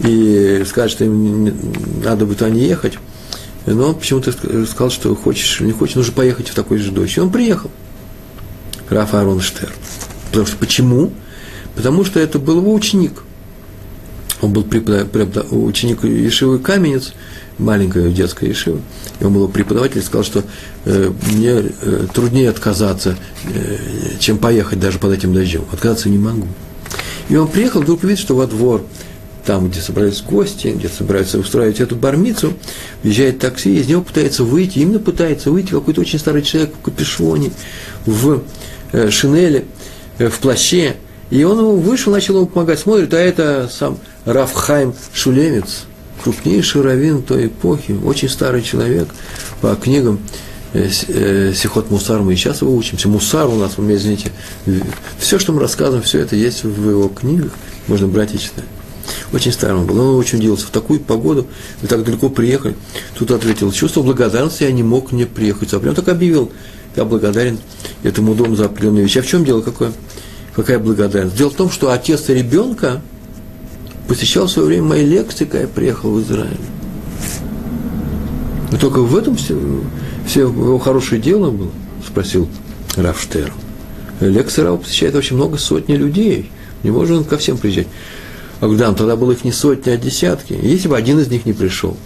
и 0.00 0.62
сказать, 0.66 0.92
что 0.92 1.04
им 1.04 1.52
надо 2.04 2.24
бы 2.24 2.34
туда 2.34 2.50
не 2.50 2.60
ехать, 2.60 2.98
но 3.66 3.92
почему-то 3.94 4.32
сказал, 4.66 4.90
что 4.90 5.14
хочешь 5.16 5.60
или 5.60 5.68
не 5.68 5.72
хочешь, 5.72 5.96
нужно 5.96 6.12
поехать 6.12 6.48
в 6.48 6.54
такой 6.54 6.78
же 6.78 6.92
дождь. 6.92 7.16
И 7.16 7.20
он 7.20 7.30
приехал, 7.30 7.70
Раф 8.88 9.14
Арон 9.14 9.40
Штерн. 9.40 9.72
Потому 10.30 10.46
что 10.46 10.56
почему? 10.56 11.12
Потому 11.74 12.04
что 12.04 12.20
это 12.20 12.38
был 12.38 12.58
его 12.58 12.72
ученик. 12.72 13.22
Он 14.42 14.52
был 14.52 14.62
ученик 14.62 16.04
Ешивы 16.04 16.58
Каменец, 16.58 17.12
маленькая 17.58 18.10
детская 18.10 18.48
Ешива, 18.48 18.80
и 19.20 19.24
он 19.24 19.34
был 19.34 19.48
преподаватель, 19.48 20.02
сказал, 20.02 20.24
что 20.24 20.44
э, 20.86 21.12
мне 21.32 21.50
э, 21.50 22.06
труднее 22.12 22.48
отказаться, 22.48 23.16
э, 23.52 23.76
чем 24.18 24.38
поехать 24.38 24.80
даже 24.80 24.98
под 24.98 25.12
этим 25.12 25.34
дождем. 25.34 25.64
Отказаться 25.70 26.08
не 26.08 26.18
могу. 26.18 26.46
И 27.28 27.36
он 27.36 27.48
приехал, 27.48 27.82
вдруг 27.82 28.02
видит, 28.02 28.18
что 28.18 28.34
во 28.34 28.46
двор 28.46 28.84
там, 29.44 29.68
где 29.68 29.80
собрались 29.80 30.22
гости, 30.22 30.68
где 30.68 30.88
собираются 30.88 31.38
устраивать 31.38 31.80
эту 31.80 31.96
бармицу, 31.96 32.52
въезжает 33.02 33.38
такси, 33.38 33.78
из 33.78 33.88
него 33.88 34.02
пытается 34.02 34.44
выйти, 34.44 34.80
именно 34.80 34.98
пытается 34.98 35.50
выйти 35.50 35.70
какой-то 35.70 36.00
очень 36.00 36.18
старый 36.18 36.42
человек 36.42 36.74
в 36.74 36.84
капюшоне, 36.84 37.50
в 38.06 38.42
э, 38.92 39.10
шинели, 39.10 39.64
э, 40.18 40.28
в 40.28 40.38
плаще, 40.38 40.96
и 41.30 41.44
он 41.44 41.80
вышел, 41.80 42.12
начал 42.12 42.36
ему 42.36 42.46
помогать, 42.46 42.80
смотрит, 42.80 43.14
а 43.14 43.18
это 43.18 43.70
сам 43.72 43.98
Рафхайм 44.24 44.94
Шулемец, 45.12 45.84
крупнейший 46.22 46.82
раввин 46.82 47.22
той 47.22 47.46
эпохи, 47.46 47.98
очень 48.04 48.28
старый 48.28 48.62
человек 48.62 49.08
по 49.60 49.74
книгам 49.76 50.20
Э, 50.72 50.88
э, 51.08 51.52
Сихот 51.54 51.90
Мусар 51.90 52.22
мы 52.22 52.34
и 52.34 52.36
сейчас 52.36 52.62
его 52.62 52.74
учимся. 52.74 53.08
Мусар 53.08 53.48
у 53.48 53.56
нас, 53.56 53.76
вы 53.76 53.94
извините. 53.94 54.30
Все, 55.18 55.38
что 55.38 55.52
мы 55.52 55.60
рассказываем, 55.60 56.02
все 56.02 56.20
это 56.20 56.36
есть 56.36 56.62
в 56.62 56.90
его 56.90 57.08
книгах. 57.08 57.52
Можно 57.88 58.06
брать 58.06 58.34
и 58.34 58.38
читать. 58.38 58.64
Очень 59.32 59.52
старым 59.52 59.86
был. 59.86 59.98
Он 59.98 60.16
очень 60.16 60.38
удивился. 60.38 60.66
В 60.66 60.70
такую 60.70 61.00
погоду 61.00 61.48
вы 61.82 61.88
так 61.88 62.04
далеко 62.04 62.28
приехали. 62.28 62.76
Тут 63.18 63.32
ответил, 63.32 63.72
чувство 63.72 64.02
благодарности 64.02 64.62
я 64.62 64.70
не 64.70 64.84
мог 64.84 65.10
не 65.10 65.24
приехать. 65.24 65.72
А 65.74 65.80
прям 65.80 65.94
так 65.96 66.08
объявил, 66.08 66.52
я 66.94 67.04
благодарен 67.04 67.58
этому 68.04 68.34
дому 68.34 68.54
за 68.54 68.66
определенные 68.66 69.02
вещи. 69.02 69.18
А 69.18 69.22
в 69.22 69.26
чем 69.26 69.44
дело 69.44 69.62
какое? 69.62 69.92
Какая 70.54 70.78
благодарность? 70.78 71.36
Дело 71.36 71.50
в 71.50 71.54
том, 71.54 71.70
что 71.70 71.90
отец 71.90 72.28
ребенка 72.28 73.02
посещал 74.10 74.48
в 74.48 74.50
свое 74.50 74.66
время 74.66 74.82
мои 74.82 75.06
лекции, 75.06 75.44
когда 75.44 75.60
я 75.60 75.68
приехал 75.68 76.10
в 76.10 76.20
Израиль. 76.20 76.58
И 78.72 78.76
только 78.76 79.02
в 79.02 79.16
этом 79.16 79.36
все, 79.36 79.56
все 80.26 80.40
его 80.40 80.80
хорошее 80.80 81.22
дело 81.22 81.52
было? 81.52 81.70
Спросил 82.04 82.48
Рафштер. 82.96 83.52
Лекции 84.18 84.62
Рава 84.62 84.78
посещает 84.78 85.14
очень 85.14 85.36
много 85.36 85.58
сотни 85.58 85.94
людей. 85.94 86.50
Не 86.82 86.90
может 86.90 87.18
он 87.18 87.24
ко 87.24 87.38
всем 87.38 87.56
приезжать. 87.56 87.86
А 88.58 88.68
да, 88.68 88.92
тогда 88.94 89.14
было 89.14 89.30
их 89.30 89.44
не 89.44 89.52
сотни, 89.52 89.90
а 89.90 89.96
десятки. 89.96 90.58
Если 90.60 90.88
бы 90.88 90.96
один 90.96 91.20
из 91.20 91.28
них 91.28 91.46
не 91.46 91.52
пришел, 91.52 91.96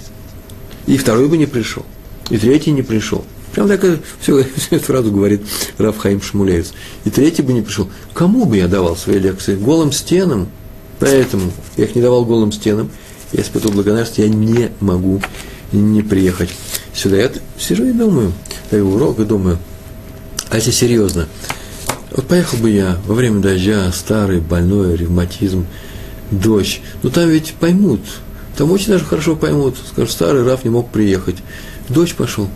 и 0.84 0.98
второй 0.98 1.26
бы 1.28 1.38
не 1.38 1.46
пришел, 1.46 1.86
и 2.28 2.36
третий 2.36 2.72
не 2.72 2.82
пришел. 2.82 3.24
Прям 3.54 3.66
так 3.66 3.82
все, 4.20 4.44
все 4.56 4.78
сразу 4.86 5.10
говорит 5.10 5.40
Раф 5.78 5.96
Хаим 5.96 6.20
Шмулевец. 6.20 6.74
И 7.06 7.10
третий 7.10 7.40
бы 7.40 7.54
не 7.54 7.62
пришел. 7.62 7.88
Кому 8.12 8.44
бы 8.44 8.58
я 8.58 8.68
давал 8.68 8.94
свои 8.94 9.18
лекции? 9.18 9.56
Голым 9.56 9.90
стенам. 9.90 10.48
Поэтому 11.04 11.52
я 11.76 11.84
их 11.84 11.94
не 11.94 12.00
давал 12.00 12.24
голым 12.24 12.50
стенам. 12.50 12.90
Я 13.32 13.42
испытывал 13.42 13.74
благодарность, 13.74 14.16
я 14.16 14.26
не 14.26 14.70
могу 14.80 15.20
не 15.70 16.00
приехать 16.00 16.48
сюда. 16.94 17.16
Я 17.16 17.30
сижу 17.58 17.84
и 17.84 17.92
думаю, 17.92 18.32
даю 18.70 18.90
урок 18.90 19.20
и 19.20 19.24
думаю, 19.24 19.58
а 20.48 20.56
если 20.56 20.70
серьезно, 20.70 21.28
вот 22.10 22.26
поехал 22.26 22.56
бы 22.56 22.70
я 22.70 22.96
во 23.06 23.14
время 23.14 23.40
дождя, 23.40 23.92
старый, 23.92 24.40
больной, 24.40 24.96
ревматизм, 24.96 25.66
дождь, 26.30 26.80
ну 27.02 27.10
там 27.10 27.28
ведь 27.28 27.52
поймут, 27.60 28.00
там 28.56 28.70
очень 28.70 28.88
даже 28.88 29.04
хорошо 29.04 29.36
поймут, 29.36 29.76
скажут, 29.86 30.10
старый 30.10 30.42
Раф 30.42 30.64
не 30.64 30.70
мог 30.70 30.90
приехать, 30.90 31.36
дождь 31.90 32.14
пошел, 32.14 32.48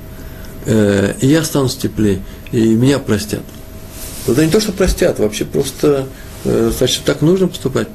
э, 0.64 1.14
и 1.20 1.26
я 1.26 1.40
останусь 1.40 1.76
теплее, 1.76 2.22
и 2.52 2.68
меня 2.68 2.98
простят. 2.98 3.42
Вот 4.26 4.38
не 4.38 4.48
то, 4.48 4.60
что 4.60 4.72
простят, 4.72 5.18
вообще 5.18 5.44
просто, 5.44 6.06
э, 6.44 6.72
значит, 6.78 7.02
так 7.04 7.20
нужно 7.20 7.48
поступать. 7.48 7.88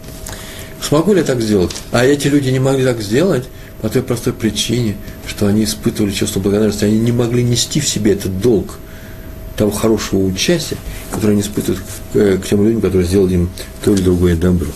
Смогу 0.88 1.14
ли 1.14 1.20
я 1.20 1.26
так 1.26 1.42
сделать? 1.42 1.72
А 1.92 2.06
эти 2.06 2.28
люди 2.28 2.50
не 2.50 2.60
могли 2.60 2.84
так 2.84 3.02
сделать, 3.02 3.46
по 3.82 3.90
той 3.90 4.04
простой 4.04 4.34
причине, 4.34 4.96
что 5.26 5.48
они 5.48 5.64
испытывали 5.64 6.12
чувство 6.12 6.40
благодарности, 6.40 6.86
они 6.86 7.00
не 7.00 7.12
могли 7.12 7.44
нести 7.44 7.80
в 7.80 7.88
себе 7.88 8.14
этот 8.14 8.40
долг 8.42 8.80
того 9.56 9.72
хорошего 9.72 10.26
участия, 10.26 10.78
которое 11.12 11.34
они 11.34 11.42
испытывают 11.42 11.82
к, 11.82 12.16
э, 12.16 12.40
тем 12.50 12.66
людям, 12.66 12.82
которые 12.82 13.08
сделали 13.08 13.34
им 13.36 13.50
то 13.84 13.94
или 13.94 14.02
другое 14.02 14.36
добро. 14.36 14.68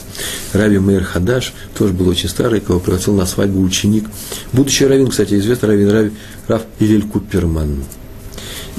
Раби 0.54 0.78
Мейр 0.78 1.04
Хадаш 1.04 1.54
тоже 1.78 1.94
был 1.94 2.08
очень 2.08 2.30
старый, 2.30 2.62
кого 2.62 2.80
пригласил 2.80 3.14
на 3.14 3.26
свадьбу 3.26 3.62
ученик. 3.62 4.06
Будущий 4.54 4.86
раввин, 4.86 5.08
кстати, 5.08 5.36
известный 5.36 5.70
раввин 5.70 5.90
Рави, 5.90 6.12
Рав 6.48 6.64
Ивель 6.80 7.08
Куперман. 7.08 7.84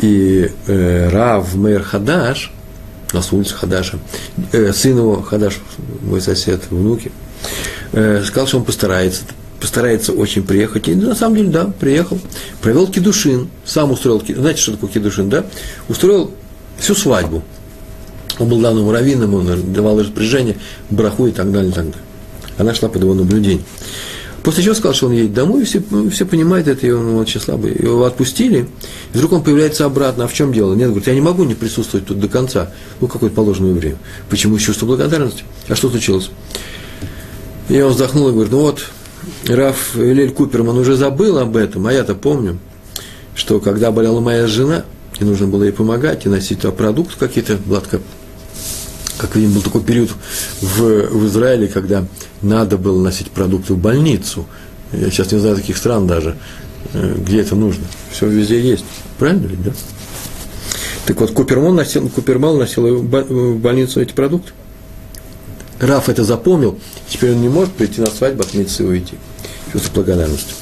И 0.01 0.51
э, 0.67 1.09
Рав 1.09 1.55
Мейр 1.55 1.83
Хадаш, 1.83 2.53
у 3.13 3.17
нас 3.17 3.33
улица 3.33 3.55
Хадаша, 3.55 3.99
э, 4.53 4.73
сын 4.73 4.97
его 4.97 5.23
Хадаш, 5.23 5.59
мой 6.03 6.21
сосед, 6.21 6.63
внуки, 6.71 7.11
э, 7.93 8.23
сказал, 8.25 8.47
что 8.47 8.59
он 8.59 8.65
постарается 8.65 9.23
постарается 9.61 10.13
очень 10.13 10.45
приехать. 10.45 10.89
И 10.89 10.95
на 10.95 11.17
самом 11.17 11.37
деле, 11.37 11.49
да, 11.49 11.65
приехал, 11.65 12.19
провел 12.63 12.87
кедушин, 12.87 13.49
сам 13.65 13.91
устроил, 13.91 14.23
знаете, 14.25 14.61
что 14.61 14.73
такое 14.73 14.91
кедушин, 14.91 15.29
да? 15.29 15.45
Устроил 15.89 16.33
всю 16.79 16.95
свадьбу. 16.95 17.43
Он 18.39 18.49
был 18.49 18.61
главным 18.61 18.89
раввином, 18.91 19.35
он 19.35 19.73
давал 19.73 19.99
распоряжение, 19.99 20.57
браху 20.91 21.27
и 21.27 21.33
так 21.33 21.51
далее, 21.51 21.71
и 21.71 21.75
так 21.75 21.87
далее. 21.87 22.03
Она 22.57 22.75
шла 22.75 22.89
под 22.89 23.03
его 23.03 23.15
наблюдение. 23.15 23.65
После 24.49 24.65
чего 24.65 24.75
сказал, 24.75 24.95
что 24.95 25.07
он 25.09 25.13
едет 25.13 25.35
домой, 25.35 25.61
и 25.61 25.65
все, 25.67 25.83
все 26.11 26.25
понимают 26.25 26.69
это, 26.69 26.87
и 26.87 26.91
он 26.91 27.17
очень 27.17 27.39
слабый. 27.39 27.71
Его 27.71 28.07
отпустили, 28.07 28.67
и 29.13 29.17
вдруг 29.19 29.33
он 29.33 29.43
появляется 29.43 29.85
обратно. 29.85 30.25
А 30.25 30.27
в 30.27 30.33
чем 30.33 30.55
дело? 30.55 30.73
Нет, 30.73 30.87
говорит, 30.89 31.07
я 31.07 31.13
не 31.13 31.21
могу 31.21 31.45
не 31.45 31.55
присутствовать 31.55 32.07
тут 32.07 32.19
до 32.19 32.29
конца. 32.29 32.71
Ну, 32.99 33.09
какое-то 33.09 33.37
положенное 33.37 33.75
время. 33.75 33.99
Почему 34.31 34.59
чувство 34.59 34.87
благодарности? 34.87 35.45
А 35.69 35.75
что 35.75 35.91
случилось? 35.91 36.31
И 37.69 37.79
он 37.79 37.93
вздохнул 37.93 38.31
и 38.31 38.33
говорит, 38.33 38.51
ну 38.51 38.61
вот, 38.61 38.87
Раф 39.49 39.95
Элель 39.97 40.31
Куперман 40.31 40.79
уже 40.79 40.97
забыл 40.97 41.37
об 41.37 41.55
этом, 41.55 41.87
а 41.87 41.93
я-то 41.93 42.15
помню, 42.15 42.59
что 43.35 43.61
когда 43.61 43.91
болела 43.91 44.21
моя 44.21 44.47
жена, 44.47 44.87
и 45.21 45.25
нужно 45.25 45.47
было 45.49 45.65
ей 45.65 45.73
помогать, 45.73 46.25
и 46.25 46.31
носить 46.31 46.61
продукты 46.61 47.17
какие-то, 47.19 47.59
была 47.67 47.83
как 49.19 49.37
видим, 49.37 49.53
был 49.53 49.63
такой 49.63 49.83
период 49.83 50.11
в, 50.61 50.81
в 50.81 51.27
Израиле, 51.27 51.69
когда 51.69 52.05
надо 52.41 52.79
было 52.79 53.01
носить 53.03 53.31
продукты 53.31 53.75
в 53.75 53.79
больницу. 53.79 54.47
Я 54.93 55.11
сейчас 55.11 55.33
не 55.33 55.39
знаю 55.39 55.57
таких 55.57 55.77
стран 55.77 56.07
даже, 56.07 56.37
э, 56.95 57.15
где 57.19 57.41
это 57.41 57.55
нужно. 57.55 57.85
Все 58.13 58.27
везде 58.27 58.61
есть. 58.61 58.85
Правильно 59.19 59.47
ли, 59.47 59.57
да? 59.57 59.73
Так 61.07 61.21
вот, 61.21 61.33
Куперман 61.33 61.75
носил, 61.75 62.09
Купермал 62.09 62.57
носил 62.57 62.99
в 62.99 63.59
больницу 63.59 64.01
эти 64.01 64.13
продукты. 64.13 64.53
Раф 65.81 66.09
это 66.09 66.25
запомнил, 66.25 66.79
теперь 67.09 67.33
он 67.33 67.41
не 67.41 67.49
может 67.49 67.73
прийти 67.73 68.01
на 68.01 68.09
свадьбу, 68.09 68.43
отметиться 68.43 68.83
и 68.83 68.87
уйти. 68.87 69.15
Чувство 69.73 70.03
благодарности. 70.03 70.55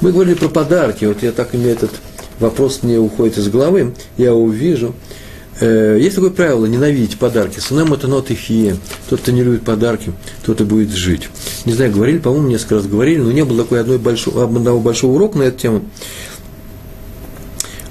Мы 0.00 0.12
говорили 0.12 0.34
про 0.34 0.48
подарки, 0.48 1.04
вот 1.04 1.22
я 1.22 1.32
так 1.32 1.54
и 1.54 1.58
мне 1.58 1.70
этот 1.70 1.90
вопрос 2.38 2.82
не 2.82 2.96
уходит 2.96 3.38
из 3.38 3.48
головы, 3.48 3.94
я 4.16 4.34
увижу. 4.34 4.94
Э, 5.60 5.98
есть 6.00 6.14
такое 6.14 6.30
правило, 6.30 6.66
ненавидеть 6.66 7.18
подарки. 7.18 7.58
Сынам 7.58 7.92
это 7.92 8.06
нот 8.06 8.30
ихие. 8.30 8.76
Тот, 9.08 9.20
кто 9.20 9.32
не 9.32 9.42
любит 9.42 9.62
подарки, 9.62 10.12
тот 10.44 10.60
и 10.60 10.64
будет 10.64 10.90
жить. 10.90 11.28
Не 11.64 11.72
знаю, 11.72 11.92
говорили, 11.92 12.18
по-моему, 12.18 12.48
несколько 12.48 12.76
раз 12.76 12.86
говорили, 12.86 13.18
но 13.18 13.32
не 13.32 13.44
было 13.44 13.64
такой 13.64 13.80
одной 13.80 13.98
большого, 13.98 14.44
одного 14.44 14.80
большого 14.80 15.14
урока 15.14 15.38
на 15.38 15.44
эту 15.44 15.58
тему. 15.58 15.82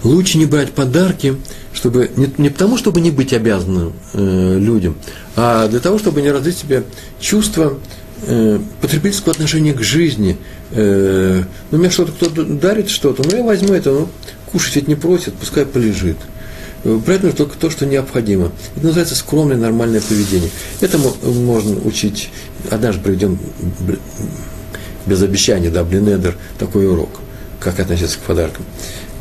Лучше 0.04 0.38
не 0.38 0.46
брать 0.46 0.72
подарки, 0.72 1.36
чтобы 1.74 2.12
не, 2.16 2.30
не 2.38 2.50
потому, 2.50 2.78
чтобы 2.78 3.02
не 3.02 3.12
быть 3.12 3.34
обязанным 3.34 3.94
э, 4.14 4.58
людям, 4.58 4.96
а 5.36 5.68
для 5.68 5.80
того, 5.80 6.00
чтобы 6.00 6.22
не 6.22 6.32
развить 6.32 6.58
себе 6.58 6.84
чувство 7.20 7.78
э, 8.26 8.60
потребительского 8.80 9.34
отношения 9.34 9.74
к 9.74 9.82
жизни. 9.82 10.38
Э, 10.72 11.44
ну, 11.72 11.78
мне 11.78 11.90
что-то 11.90 12.12
кто-то 12.14 12.44
дарит 12.44 12.90
что-то, 12.90 13.24
ну, 13.24 13.38
я 13.38 13.44
возьму 13.44 13.74
это, 13.74 13.92
ну, 13.92 14.08
кушать 14.52 14.76
ведь 14.76 14.88
не 14.88 14.96
просит, 14.96 15.34
пускай 15.34 15.66
полежит. 15.66 16.18
Брать 16.88 17.22
нужно 17.22 17.38
только 17.38 17.58
то, 17.58 17.70
что 17.70 17.86
необходимо. 17.86 18.52
Это 18.76 18.86
называется 18.86 19.16
скромное 19.16 19.58
нормальное 19.58 20.00
поведение. 20.00 20.50
Этому 20.80 21.14
можно 21.24 21.78
учить. 21.86 22.30
Однажды 22.72 23.02
проведем 23.02 23.38
без 25.06 25.22
обещания, 25.22 25.70
да, 25.70 25.84
Блинедер, 25.84 26.38
такой 26.58 26.88
урок, 26.88 27.10
как 27.60 27.80
относиться 27.80 28.18
к 28.18 28.22
подаркам. 28.22 28.66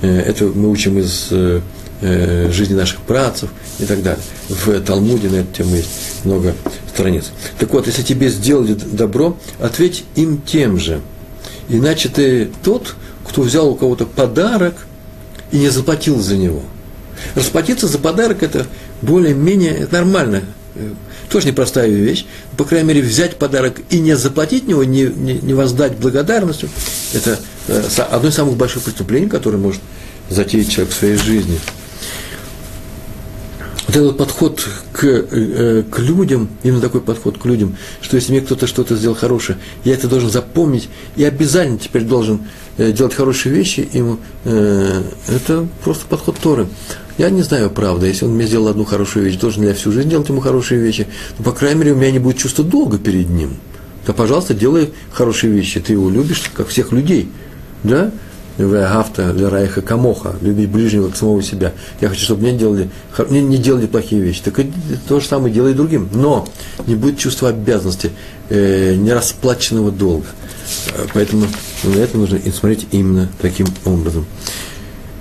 Э, 0.03 0.21
это 0.21 0.45
мы 0.45 0.71
учим 0.71 0.99
из 0.99 1.29
э, 1.31 1.61
э, 2.03 2.51
жизни 2.53 2.75
наших 2.75 3.01
працев 3.01 3.51
и 3.81 3.85
так 3.85 4.03
далее. 4.03 4.23
В 4.49 4.81
Талмуде 4.81 5.29
на 5.29 5.37
эту 5.37 5.53
тему 5.53 5.75
есть 5.75 5.91
много 6.25 6.55
страниц. 6.93 7.33
Так 7.59 7.73
вот, 7.73 7.89
если 7.89 8.03
тебе 8.03 8.29
сделали 8.29 8.75
добро, 8.75 9.37
ответь 9.59 10.05
им 10.15 10.41
тем 10.43 10.79
же. 10.79 11.01
Иначе 11.69 12.09
ты 12.09 12.51
тот, 12.63 12.95
кто 13.25 13.43
взял 13.43 13.69
у 13.69 13.75
кого-то 13.75 14.07
подарок 14.07 14.87
и 15.51 15.59
не 15.59 15.69
заплатил 15.69 16.21
за 16.21 16.37
него. 16.37 16.63
Расплатиться 17.35 17.89
за 17.89 17.99
подарок– 17.99 18.39
это 18.43 18.67
более-менее 19.03 19.89
нормально. 19.91 20.43
Тоже 21.31 21.49
непростая 21.49 21.89
вещь. 21.89 22.27
По 22.57 22.65
крайней 22.65 22.89
мере, 22.89 23.03
взять 23.03 23.37
подарок 23.37 23.81
и 23.91 23.99
не 23.99 24.17
заплатить 24.17 24.69
него, 24.69 24.85
не, 24.85 25.05
не, 25.05 25.35
не 25.35 25.55
воздать 25.55 25.97
благодарностью– 25.97 26.69
это 27.15 27.39
одно 28.11 28.29
из 28.29 28.35
самых 28.35 28.57
больших 28.57 28.83
преступлений, 28.83 29.29
которое 29.29 29.59
может 29.59 29.81
затеять 30.29 30.71
человек 30.71 30.93
в 30.95 30.99
своей 30.99 31.17
жизни– 31.17 31.59
вот 33.87 33.97
этот 33.97 34.19
подход 34.19 34.69
к, 34.93 35.05
э, 35.05 35.83
к 35.91 35.99
людям, 35.99 36.49
именно 36.63 36.81
такой 36.81 37.01
подход 37.01 37.39
к 37.39 37.45
людям, 37.45 37.77
что 38.01 38.17
если 38.17 38.33
мне 38.33 38.41
кто-то 38.41 38.67
что-то 38.67 38.97
сделал 38.97 39.15
хорошее, 39.15 39.59
я 39.85 39.95
это 39.95 40.09
должен 40.09 40.31
запомнить 40.31 40.89
и 41.17 41.25
обязательно 41.25 41.79
теперь 41.79 42.03
должен 42.03 42.41
э, 42.79 42.93
делать 42.93 43.15
хорошие 43.15 43.55
вещи 43.55 43.89
ему, 43.93 44.19
э, 44.45 45.03
это 45.29 45.67
просто 45.85 46.07
подход 46.07 46.37
Торы. 46.39 46.67
Я 47.19 47.31
не 47.31 47.43
знаю, 47.43 47.71
правда, 47.71 48.07
если 48.07 48.27
он 48.27 48.33
мне 48.33 48.47
сделал 48.47 48.69
одну 48.69 48.85
хорошую 48.85 49.25
вещь, 49.25 49.39
должен 49.39 49.63
ли 49.63 49.69
я 49.69 49.75
всю 49.75 49.91
жизнь 49.91 50.11
делать 50.11 50.29
ему 50.29 50.41
хорошие 50.41 50.81
вещи, 50.81 51.07
но, 51.39 51.45
по 51.45 51.53
крайней 51.53 51.81
мере, 51.81 51.93
у 51.93 51.97
меня 51.97 52.11
не 52.11 52.19
будет 52.19 52.37
чувства 52.37 52.65
долга 52.65 52.99
перед 52.99 53.31
ним. 53.31 53.57
Да, 54.07 54.13
пожалуйста, 54.13 54.55
делай 54.55 54.93
хорошие 55.11 55.53
вещи. 55.53 55.81
Ты 55.81 55.95
его 55.95 56.11
любишь, 56.11 56.43
как 56.55 56.69
всех 56.69 56.93
людей. 56.93 57.29
Да? 57.83 58.13
Гафта 58.59 59.35
для 59.35 59.51
Райха 59.51 59.83
Камоха, 59.83 60.37
любить 60.41 60.71
ближнего 60.71 61.11
к 61.11 61.17
самого 61.17 61.43
себя. 61.43 61.73
Я 62.01 62.09
хочу, 62.09 62.23
чтобы 62.23 62.43
мне 62.43 62.53
делали, 62.53 62.89
не, 63.29 63.43
не 63.43 63.59
делали 63.59 63.87
плохие 63.87 64.23
вещи. 64.23 64.41
Так 64.43 64.59
и 64.61 64.71
то 65.09 65.21
же 65.21 65.27
самое 65.27 65.53
делай 65.53 65.75
другим. 65.75 66.09
Но 66.13 66.49
не 66.87 66.95
будет 66.95 67.19
чувства 67.19 67.51
обязанности, 67.51 68.13
э, 68.49 68.95
нерасплаченного 68.95 69.91
долга. 69.91 70.27
Поэтому 71.13 71.47
на 71.85 71.99
это 71.99 72.17
нужно 72.17 72.41
смотреть 72.53 72.87
именно 72.93 73.29
таким 73.41 73.67
образом. 73.85 74.25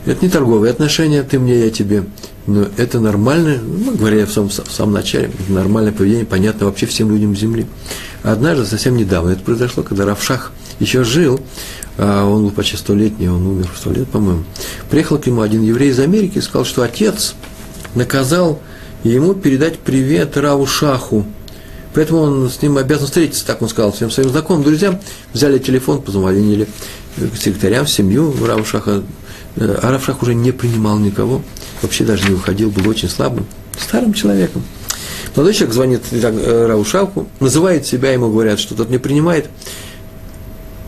Это 0.05 0.23
не 0.23 0.29
торговые 0.29 0.71
отношения, 0.71 1.23
ты 1.23 1.39
мне, 1.39 1.65
я 1.65 1.71
тебе. 1.71 2.03
Но 2.45 2.67
это 2.77 2.99
нормальное, 2.99 3.59
мы 3.59 3.95
говорили 3.95 4.25
в 4.25 4.31
самом, 4.31 4.49
в 4.49 4.71
самом 4.71 4.93
начале, 4.93 5.31
нормальное 5.49 5.91
поведение, 5.91 6.25
понятно 6.25 6.67
вообще 6.67 6.85
всем 6.85 7.09
людям 7.09 7.35
Земли. 7.35 7.65
Однажды, 8.21 8.65
совсем 8.65 8.97
недавно, 8.97 9.31
это 9.31 9.41
произошло, 9.41 9.81
когда 9.81 10.05
Равшах 10.05 10.51
еще 10.79 11.03
жил, 11.03 11.39
а 11.97 12.23
он 12.25 12.43
был 12.43 12.51
почти 12.51 12.77
столетний, 12.77 13.29
он 13.29 13.47
умер 13.47 13.69
в 13.73 13.77
сто 13.79 13.91
лет, 13.91 14.07
по-моему. 14.07 14.43
Приехал 14.91 15.17
к 15.17 15.25
нему 15.25 15.41
один 15.41 15.63
еврей 15.63 15.89
из 15.89 15.99
Америки 15.99 16.37
и 16.37 16.41
сказал, 16.41 16.65
что 16.65 16.83
отец 16.83 17.33
наказал 17.95 18.61
ему 19.03 19.33
передать 19.33 19.79
привет 19.79 20.37
Раву 20.37 20.67
Шаху. 20.67 21.25
Поэтому 21.95 22.19
он 22.19 22.49
с 22.51 22.61
ним 22.61 22.77
обязан 22.77 23.07
встретиться, 23.07 23.45
так 23.47 23.61
он 23.61 23.69
сказал 23.69 23.91
всем 23.91 24.11
своим 24.11 24.29
знакомым, 24.29 24.63
друзьям. 24.63 24.99
Взяли 25.33 25.57
телефон, 25.57 26.01
позвонили 26.01 26.67
секретарям, 27.39 27.85
в 27.85 27.89
семью 27.89 28.35
Рава 28.45 28.65
Шаха, 28.65 28.91
Э, 28.97 29.01
Аравшах 29.57 30.21
уже 30.21 30.35
не 30.35 30.51
принимал 30.51 30.99
никого, 30.99 31.41
вообще 31.81 32.03
даже 32.03 32.27
не 32.27 32.35
уходил, 32.35 32.71
был 32.71 32.89
очень 32.89 33.09
слабым, 33.09 33.45
старым 33.77 34.13
человеком. 34.13 34.63
Молодой 35.35 35.53
человек 35.53 35.73
звонит 35.73 36.01
э, 36.11 36.65
Раушалку, 36.65 37.27
называет 37.39 37.85
себя, 37.85 38.11
ему 38.11 38.29
говорят, 38.31 38.59
что 38.59 38.75
тот 38.75 38.89
не 38.89 38.97
принимает. 38.97 39.49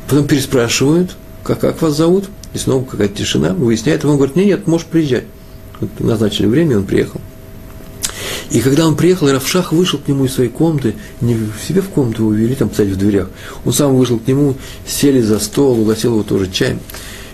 Потом 0.10 0.26
переспрашивают, 0.26 1.16
как, 1.44 1.60
как 1.60 1.82
вас 1.82 1.96
зовут, 1.96 2.30
и 2.54 2.58
снова 2.58 2.86
какая-то 2.86 3.16
тишина, 3.16 3.54
выясняет, 3.54 4.06
он 4.06 4.16
говорит, 4.16 4.36
нет, 4.36 4.46
нет, 4.46 4.68
можешь 4.68 4.88
приезжать. 4.88 5.26
Вот 5.80 5.90
назначили 6.00 6.46
время, 6.46 6.78
он 6.78 6.86
приехал. 6.86 7.22
И 8.50 8.62
когда 8.62 8.88
он 8.88 8.96
приехал, 8.96 9.30
Равшах 9.30 9.74
вышел 9.74 10.00
к 10.00 10.08
нему 10.08 10.26
из 10.26 10.34
своей 10.34 10.50
комнаты, 10.50 10.96
не 11.20 11.36
в 11.36 11.54
себе 11.68 11.82
в 11.82 11.90
комнату 11.90 12.24
его 12.24 12.32
увели, 12.32 12.56
там, 12.56 12.70
кстати, 12.70 12.90
в 12.90 12.98
дверях. 12.98 13.30
Он 13.66 13.74
сам 13.74 13.96
вышел 13.96 14.20
к 14.20 14.28
нему, 14.28 14.56
сели 14.86 15.22
за 15.22 15.40
стол, 15.40 15.82
угостил 15.82 16.14
его 16.14 16.24
тоже 16.24 16.50
чаем. 16.50 16.80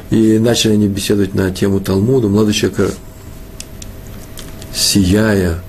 И 0.10 0.38
начали 0.38 0.74
они 0.74 0.88
беседовать 0.88 1.34
на 1.34 1.52
тему 1.52 1.80
Талмуда. 1.80 2.28
Молодой 2.28 2.54
человек, 2.54 2.94
сияя 4.74 5.60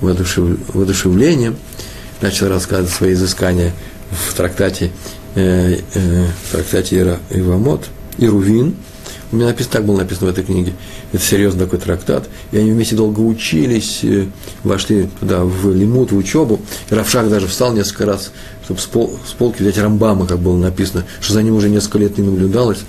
воодушев... 0.00 0.58
воодушевлением, 0.74 1.56
начал 2.20 2.48
рассказывать 2.48 2.92
свои 2.92 3.12
изыскания 3.12 3.72
в 4.10 4.34
трактате, 4.34 4.90
э, 5.34 5.80
э, 5.94 6.26
в 6.44 6.52
трактате 6.52 6.98
Ира, 6.98 7.18
Ивамот, 7.30 7.86
Ирувин. 8.18 8.76
У 9.32 9.36
меня 9.36 9.48
написано, 9.48 9.72
так 9.72 9.84
было 9.84 9.98
написано 9.98 10.28
в 10.28 10.30
этой 10.30 10.44
книге. 10.44 10.72
Это 11.12 11.22
серьезный 11.22 11.64
такой 11.64 11.80
трактат. 11.80 12.28
И 12.52 12.58
они 12.58 12.70
вместе 12.70 12.94
долго 12.94 13.20
учились, 13.20 14.00
э, 14.04 14.26
вошли 14.62 15.08
туда, 15.18 15.44
в 15.44 15.74
лимут, 15.74 16.12
в 16.12 16.16
учебу. 16.16 16.60
И 16.90 16.94
Равшак 16.94 17.28
даже 17.28 17.48
встал 17.48 17.72
несколько 17.72 18.06
раз, 18.06 18.30
чтобы 18.64 18.80
с, 18.80 18.86
пол, 18.86 19.18
с 19.26 19.32
полки 19.32 19.62
взять 19.62 19.78
Рамбама, 19.78 20.26
как 20.26 20.38
было 20.38 20.56
написано, 20.56 21.04
что 21.20 21.32
за 21.32 21.42
ним 21.42 21.56
уже 21.56 21.68
несколько 21.68 21.98
лет 21.98 22.16
не 22.18 22.24
наблюдалось. 22.24 22.80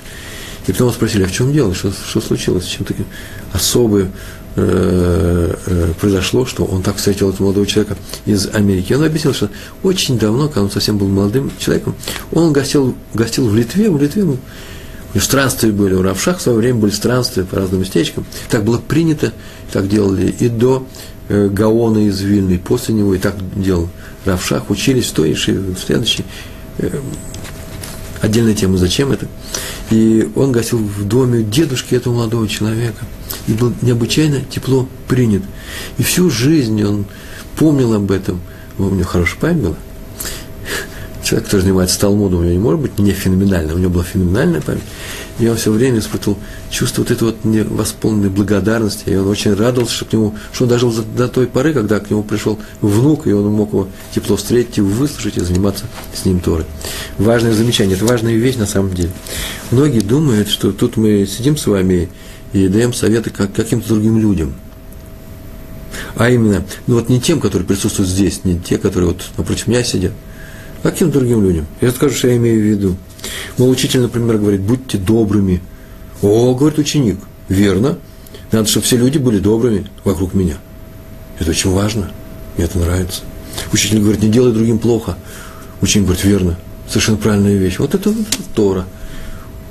И 0.67 0.73
потом 0.73 0.91
спросили, 0.91 1.23
а 1.23 1.27
в 1.27 1.31
чем 1.31 1.53
дело, 1.53 1.73
что, 1.73 1.91
что 1.91 2.19
случилось, 2.19 2.65
чем 2.65 2.85
такое 2.85 3.05
особое 3.53 4.11
э, 4.57 5.55
э, 5.65 5.93
произошло, 5.99 6.45
что 6.45 6.65
он 6.65 6.83
так 6.83 6.97
встретил 6.97 7.29
этого 7.29 7.43
молодого 7.43 7.65
человека 7.65 7.97
из 8.25 8.47
Америки. 8.47 8.93
Он 8.93 9.03
объяснил, 9.03 9.33
что 9.33 9.49
очень 9.81 10.19
давно, 10.19 10.47
когда 10.47 10.63
он 10.63 10.71
совсем 10.71 10.97
был 10.97 11.07
молодым 11.07 11.51
человеком, 11.57 11.95
он 12.33 12.51
гостил, 12.51 12.95
гостил 13.13 13.47
в 13.47 13.55
Литве, 13.55 13.89
в 13.89 14.01
Литве, 14.01 14.25
у 15.15 15.19
странствия 15.19 15.71
были, 15.71 15.93
у 15.93 16.01
Равшах 16.01 16.39
в 16.39 16.41
свое 16.41 16.57
время 16.57 16.79
были 16.79 16.91
странствия 16.91 17.45
по 17.45 17.55
разным 17.55 17.79
местечкам. 17.79 18.25
Так 18.49 18.65
было 18.65 18.77
принято, 18.77 19.31
так 19.71 19.87
делали 19.87 20.35
и 20.37 20.49
до 20.49 20.85
э, 21.29 21.47
Гаона 21.47 22.07
из 22.07 22.19
Вильны, 22.19 22.53
и 22.53 22.57
после 22.57 22.93
него, 22.93 23.15
и 23.15 23.17
так 23.17 23.35
делал 23.55 23.87
Равшах, 24.25 24.69
учились 24.69 25.05
в 25.05 25.13
той 25.13 25.31
и 25.31 25.33
в 25.33 25.79
следующей. 25.79 26.25
Отдельная 28.21 28.55
тема, 28.55 28.77
зачем 28.77 29.11
это. 29.11 29.27
И 29.89 30.29
он 30.35 30.51
гостил 30.51 30.79
в 30.79 31.07
доме 31.07 31.43
дедушки 31.43 31.95
этого 31.95 32.15
молодого 32.15 32.47
человека. 32.47 33.05
И 33.47 33.53
был 33.53 33.73
необычайно 33.81 34.41
тепло 34.41 34.87
принят. 35.07 35.43
И 35.97 36.03
всю 36.03 36.29
жизнь 36.29 36.83
он 36.83 37.05
помнил 37.57 37.93
об 37.93 38.11
этом. 38.11 38.41
У 38.77 38.83
него 38.83 39.03
хорошая 39.03 39.39
память 39.39 39.63
была. 39.63 39.75
Человек, 41.27 41.47
который 41.47 41.63
занимается 41.63 41.99
Талмудом, 41.99 42.39
у 42.39 42.43
него 42.43 42.53
не 42.53 42.57
может 42.57 42.79
быть 42.79 42.99
не 42.99 43.11
феноменально, 43.11 43.73
у 43.75 43.77
него 43.77 43.89
была 43.89 44.05
феноменальная 44.05 44.61
память. 44.61 44.83
И 45.39 45.47
он 45.49 45.57
все 45.57 45.73
время 45.73 45.99
испытывал 45.99 46.37
чувство 46.69 47.01
вот 47.01 47.11
этой 47.11 47.23
вот 47.25 47.43
невосполненной 47.43 48.29
благодарности. 48.29 49.09
И 49.09 49.15
он 49.17 49.27
очень 49.27 49.53
радовался, 49.53 49.93
что, 49.93 50.05
к 50.05 50.13
нему, 50.13 50.35
что 50.53 50.63
он 50.63 50.69
дожил 50.69 50.93
до 51.17 51.27
той 51.27 51.47
поры, 51.47 51.73
когда 51.73 51.99
к 51.99 52.09
нему 52.09 52.23
пришел 52.23 52.57
внук, 52.79 53.27
и 53.27 53.33
он 53.33 53.45
мог 53.51 53.73
его 53.73 53.89
тепло 54.15 54.37
встретить, 54.37 54.79
выслушать 54.79 55.35
и 55.35 55.41
заниматься 55.41 55.83
с 56.13 56.23
ним 56.23 56.39
Торой. 56.39 56.63
Важное 57.17 57.51
замечание, 57.51 57.97
это 57.97 58.05
важная 58.05 58.35
вещь 58.35 58.55
на 58.55 58.65
самом 58.65 58.93
деле. 58.93 59.11
Многие 59.71 59.99
думают, 59.99 60.47
что 60.47 60.71
тут 60.71 60.95
мы 60.95 61.25
сидим 61.25 61.57
с 61.57 61.67
вами 61.67 62.07
и 62.53 62.69
даем 62.69 62.93
советы 62.93 63.31
как 63.31 63.51
каким-то 63.51 63.89
другим 63.89 64.17
людям. 64.17 64.55
А 66.15 66.29
именно, 66.29 66.63
ну 66.87 66.95
вот 66.95 67.09
не 67.09 67.19
тем, 67.19 67.41
которые 67.41 67.67
присутствуют 67.67 68.09
здесь, 68.09 68.45
не 68.45 68.57
те, 68.57 68.77
которые 68.77 69.09
вот 69.09 69.23
напротив 69.35 69.67
меня 69.67 69.83
сидят, 69.83 70.13
а 70.83 70.91
каким 70.91 71.11
другим 71.11 71.43
людям. 71.43 71.65
Я 71.81 71.91
скажу, 71.91 72.15
что 72.15 72.27
я 72.27 72.37
имею 72.37 72.61
в 72.61 72.65
виду. 72.65 72.95
Мол, 73.57 73.69
учитель, 73.69 74.01
например, 74.01 74.37
говорит, 74.37 74.61
будьте 74.61 74.97
добрыми. 74.97 75.61
О, 76.21 76.53
говорит 76.55 76.79
ученик, 76.79 77.17
верно. 77.49 77.97
Надо, 78.51 78.67
чтобы 78.67 78.85
все 78.85 78.97
люди 78.97 79.17
были 79.17 79.39
добрыми 79.39 79.89
вокруг 80.03 80.33
меня. 80.33 80.57
Это 81.39 81.51
очень 81.51 81.71
важно. 81.71 82.11
Мне 82.55 82.65
это 82.65 82.79
нравится. 82.79 83.21
Учитель 83.73 83.99
говорит, 83.99 84.21
не 84.21 84.29
делай 84.29 84.53
другим 84.53 84.79
плохо. 84.79 85.17
Ученик 85.81 86.07
говорит, 86.07 86.23
верно. 86.23 86.57
Совершенно 86.87 87.17
правильная 87.17 87.55
вещь. 87.55 87.79
Вот 87.79 87.93
это 87.93 88.13
Тора. 88.55 88.85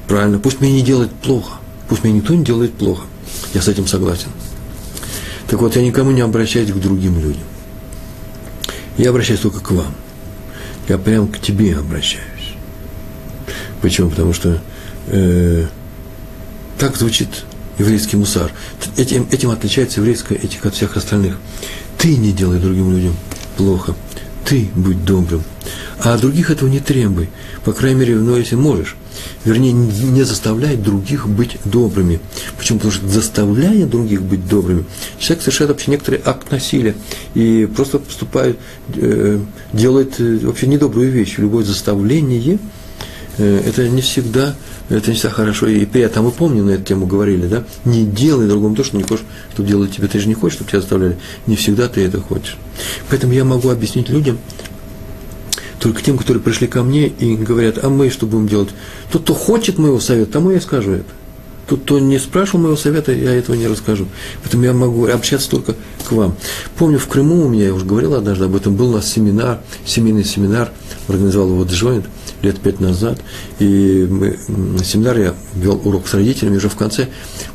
Правильно. 0.07 0.39
Пусть 0.39 0.61
мне 0.61 0.73
не 0.73 0.83
делает 0.83 1.11
плохо. 1.13 1.55
Пусть 1.89 2.05
мне 2.05 2.13
никто 2.13 2.35
не 2.35 2.45
делает 2.45 2.75
плохо. 2.75 3.07
Я 3.55 3.63
с 3.63 3.69
этим 3.69 3.87
согласен. 3.87 4.29
Так 5.49 5.61
вот, 5.61 5.77
я 5.77 5.83
никому 5.83 6.11
не 6.11 6.21
обращаюсь 6.21 6.71
к 6.71 6.77
другим 6.77 7.19
людям. 7.21 7.43
Я 8.99 9.11
обращаюсь 9.11 9.41
только 9.41 9.61
к 9.61 9.71
вам. 9.71 9.95
Я 10.89 10.99
прям 10.99 11.29
к 11.29 11.39
тебе 11.39 11.77
обращаюсь. 11.77 12.55
Почему? 13.83 14.11
Потому 14.11 14.33
что 14.33 14.61
э, 15.09 15.67
так 16.79 16.97
звучит 16.97 17.45
еврейский 17.79 18.17
мусар. 18.17 18.53
Этим, 18.97 19.27
этим 19.31 19.51
отличается 19.51 20.01
еврейская 20.01 20.37
этика 20.37 20.69
от 20.69 20.75
всех 20.75 20.97
остальных. 20.97 21.39
Ты 21.99 22.17
не 22.17 22.33
делай 22.33 22.59
другим 22.59 22.93
людям 22.93 23.17
плохо. 23.57 23.95
Ты 24.45 24.69
будь 24.75 25.05
добрым. 25.05 25.43
А 25.99 26.17
других 26.19 26.51
этого 26.51 26.69
не 26.69 26.81
требуй. 26.81 27.31
По 27.65 27.73
крайней 27.73 28.01
мере, 28.01 28.17
ну, 28.17 28.37
если 28.37 28.55
можешь. 28.55 28.97
Вернее, 29.45 29.73
не 29.73 30.23
заставляй 30.23 30.77
других 30.77 31.29
быть 31.29 31.59
добрыми. 31.65 32.21
Почему? 32.59 32.79
Потому 32.79 32.93
что 32.93 33.09
заставляя 33.09 33.87
других 33.87 34.23
быть 34.23 34.49
добрыми, 34.49 34.85
человек 35.19 35.43
совершает 35.43 35.71
вообще 35.71 35.91
некоторый 35.91 36.21
акт 36.25 36.51
насилия 36.51 36.95
и 37.35 37.69
просто 37.75 37.99
поступает, 37.99 38.59
э, 38.95 39.41
делает 39.73 40.21
э, 40.21 40.39
вообще 40.43 40.67
недобрую 40.67 41.11
вещь. 41.11 41.35
Любое 41.39 41.65
заставление– 41.65 42.59
Э, 43.39 43.61
это 43.67 43.89
не 43.89 44.01
всегда, 44.01 44.55
это 44.89 45.11
не 45.11 45.17
всегда 45.17 45.31
хорошо 45.31 45.67
и 45.67 45.85
приятно. 45.85 46.21
А 46.21 46.25
мы 46.25 46.31
помним, 46.31 46.67
на 46.67 46.71
эту 46.73 46.85
тему 46.85 47.07
говорили, 47.07 47.47
да? 47.47 47.65
Не 47.85 48.05
делай 48.05 48.49
другому 48.49 48.75
то, 48.75 48.85
что 48.85 48.97
не 48.97 49.03
хочешь, 49.03 49.25
чтобы 49.53 49.69
делать 49.69 49.93
тебе. 49.95 50.09
Ты 50.09 50.19
же 50.19 50.29
не 50.29 50.35
хочешь, 50.35 50.57
чтобы 50.57 50.71
тебя 50.71 50.81
заставляли. 50.81 51.19
Не 51.47 51.57
всегда 51.57 51.89
ты 51.89 52.05
это 52.05 52.21
хочешь. 52.21 52.57
Поэтому 53.11 53.33
я 53.33 53.45
могу 53.45 53.69
объяснить 53.69 54.09
людям, 54.09 54.39
только 55.81 56.03
тем, 56.03 56.19
которые 56.19 56.43
пришли 56.43 56.67
ко 56.67 56.83
мне 56.83 57.09
и 57.09 57.37
говорят, 57.37 57.83
а 57.83 57.89
мы 57.89 58.11
что 58.11 58.27
будем 58.27 58.49
делать? 58.49 58.71
Тот, 59.11 59.23
кто 59.23 59.35
хочет 59.35 59.79
моего 59.79 60.01
совета, 60.01 60.33
тому 60.33 60.51
я 60.51 60.61
скажу 60.61 60.93
это. 60.93 61.11
Тот, 61.67 61.83
кто 61.83 61.99
не 61.99 62.19
спрашивал 62.19 62.61
моего 62.61 62.77
совета, 62.77 63.13
я 63.13 63.35
этого 63.35 63.57
не 63.57 63.67
расскажу. 63.67 64.07
Поэтому 64.43 64.65
я 64.65 64.73
могу 64.73 65.07
общаться 65.07 65.51
только 65.51 65.75
к 66.09 66.13
вам. 66.13 66.37
Помню, 66.79 66.99
в 66.99 67.09
Крыму 67.09 67.45
у 67.45 67.49
меня, 67.49 67.67
я 67.67 67.75
уже 67.75 67.85
говорил 67.85 68.15
однажды 68.15 68.45
об 68.45 68.55
этом, 68.55 68.77
был 68.77 68.91
у 68.91 68.93
нас 68.93 69.11
семинар, 69.11 69.61
семейный 69.85 70.25
семинар, 70.25 70.71
организовал 71.09 71.51
его 71.51 71.65
Джойнт, 71.65 72.07
лет 72.43 72.61
пять 72.61 72.81
назад, 72.81 73.19
и 73.59 74.07
мы, 74.09 74.39
на 74.49 74.85
семинаре 74.85 75.23
я 75.25 75.35
вел 75.55 75.81
урок 75.85 76.09
с 76.09 76.15
родителями 76.15 76.57
уже 76.57 76.69
в 76.69 76.77
конце. 76.77 77.09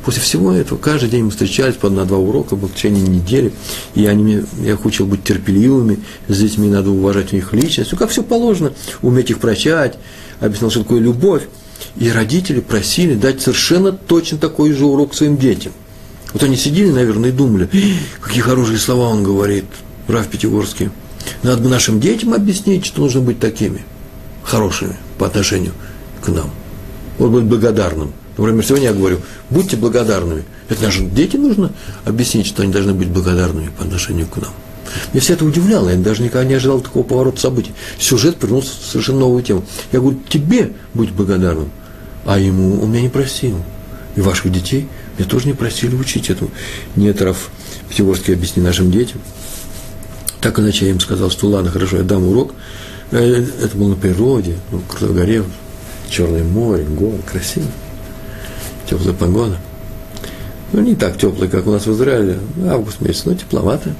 После 0.04 0.22
всего 0.22 0.52
этого 0.52 0.78
каждый 0.78 1.08
день 1.08 1.24
мы 1.24 1.30
встречались 1.30 1.76
по 1.76 1.88
на 1.88 2.04
два 2.04 2.18
урока, 2.18 2.56
в 2.56 2.68
течение 2.74 3.06
недели, 3.06 3.52
и 3.94 4.06
они 4.06 4.22
мне, 4.22 4.44
я 4.62 4.72
их 4.72 4.84
учил 4.84 5.06
быть 5.06 5.24
терпеливыми, 5.24 6.00
с 6.28 6.38
детьми 6.38 6.68
надо 6.68 6.90
уважать 6.90 7.32
у 7.32 7.36
них 7.36 7.52
личность, 7.52 7.92
ну, 7.92 7.98
как 7.98 8.10
все 8.10 8.22
положено, 8.22 8.72
уметь 9.00 9.30
их 9.30 9.38
прощать, 9.38 9.98
объяснял, 10.40 10.70
что 10.70 10.82
такое 10.82 11.00
любовь. 11.00 11.42
И 11.96 12.08
родители 12.10 12.60
просили 12.60 13.14
дать 13.14 13.42
совершенно 13.42 13.90
точно 13.90 14.38
такой 14.38 14.72
же 14.72 14.86
урок 14.86 15.14
своим 15.14 15.36
детям. 15.36 15.72
Вот 16.32 16.42
они 16.44 16.56
сидели, 16.56 16.90
наверное, 16.90 17.30
и 17.30 17.32
думали, 17.32 17.68
какие 18.20 18.40
хорошие 18.40 18.78
слова 18.78 19.08
он 19.08 19.24
говорит, 19.24 19.64
Раф 20.06 20.28
Пятигорский. 20.28 20.90
Надо 21.42 21.62
бы 21.62 21.68
нашим 21.68 22.00
детям 22.00 22.34
объяснить, 22.34 22.86
что 22.86 23.02
нужно 23.02 23.20
быть 23.20 23.40
такими– 23.40 23.84
хорошими 24.42 24.96
по 25.18 25.26
отношению 25.26 25.72
к 26.22 26.28
нам. 26.28 26.50
Он 27.18 27.30
будет 27.30 27.44
благодарным. 27.44 28.12
Например, 28.36 28.64
сегодня 28.64 28.88
я 28.88 28.94
говорю, 28.94 29.20
будьте 29.50 29.76
благодарными. 29.76 30.44
Это 30.68 30.82
нашим 30.82 31.14
детям 31.14 31.42
нужно 31.42 31.72
объяснить, 32.04 32.46
что 32.46 32.62
они 32.62 32.72
должны 32.72 32.94
быть 32.94 33.08
благодарными 33.08 33.70
по 33.76 33.84
отношению 33.84 34.26
к 34.26 34.36
нам. 34.38 34.52
Меня 35.12 35.20
все 35.20 35.34
это 35.34 35.44
удивляло, 35.44 35.88
я 35.88 35.96
даже 35.96 36.22
никогда 36.22 36.44
не 36.46 36.54
ожидал 36.54 36.80
такого 36.80 37.02
поворота 37.02 37.40
событий. 37.40 37.72
Сюжет 37.98 38.36
вернулся 38.42 38.70
в 38.70 38.84
совершенно 38.84 39.20
новую 39.20 39.42
тему. 39.42 39.64
Я 39.90 40.00
говорю, 40.00 40.18
тебе 40.28 40.72
будь 40.94 41.10
благодарным, 41.10 41.70
а 42.24 42.38
ему 42.38 42.82
он 42.82 42.90
меня 42.90 43.02
не 43.02 43.08
просил. 43.08 43.56
И 44.16 44.20
ваших 44.20 44.52
детей 44.52 44.88
меня 45.18 45.28
тоже 45.28 45.46
не 45.46 45.54
просили 45.54 45.94
учить 45.94 46.28
этому. 46.28 46.50
Нетров 46.96 47.50
Пятигорский 47.88 48.34
объясни 48.34 48.62
нашим 48.62 48.90
детям. 48.90 49.20
Так 50.40 50.58
иначе 50.58 50.86
я 50.86 50.90
им 50.90 51.00
сказал, 51.00 51.30
что 51.30 51.48
ладно, 51.48 51.70
хорошо, 51.70 51.98
я 51.98 52.02
дам 52.02 52.26
урок. 52.26 52.54
Э, 53.12 53.44
это 53.62 53.76
было 53.76 53.90
на 53.90 53.96
природе, 53.96 54.56
ну, 54.70 54.80
в 54.88 55.14
горе, 55.14 55.44
Черное 56.08 56.44
море, 56.44 56.84
горы, 56.84 57.18
красиво. 57.30 57.66
Теплая 58.88 59.14
погода. 59.14 59.56
Ну, 60.72 60.80
не 60.80 60.94
так 60.94 61.16
теплая, 61.16 61.48
как 61.48 61.66
у 61.66 61.70
нас 61.70 61.86
в 61.86 61.92
Израиле, 61.92 62.38
август 62.68 63.00
месяц, 63.00 63.24
но 63.24 63.34
тепловато 63.34 63.94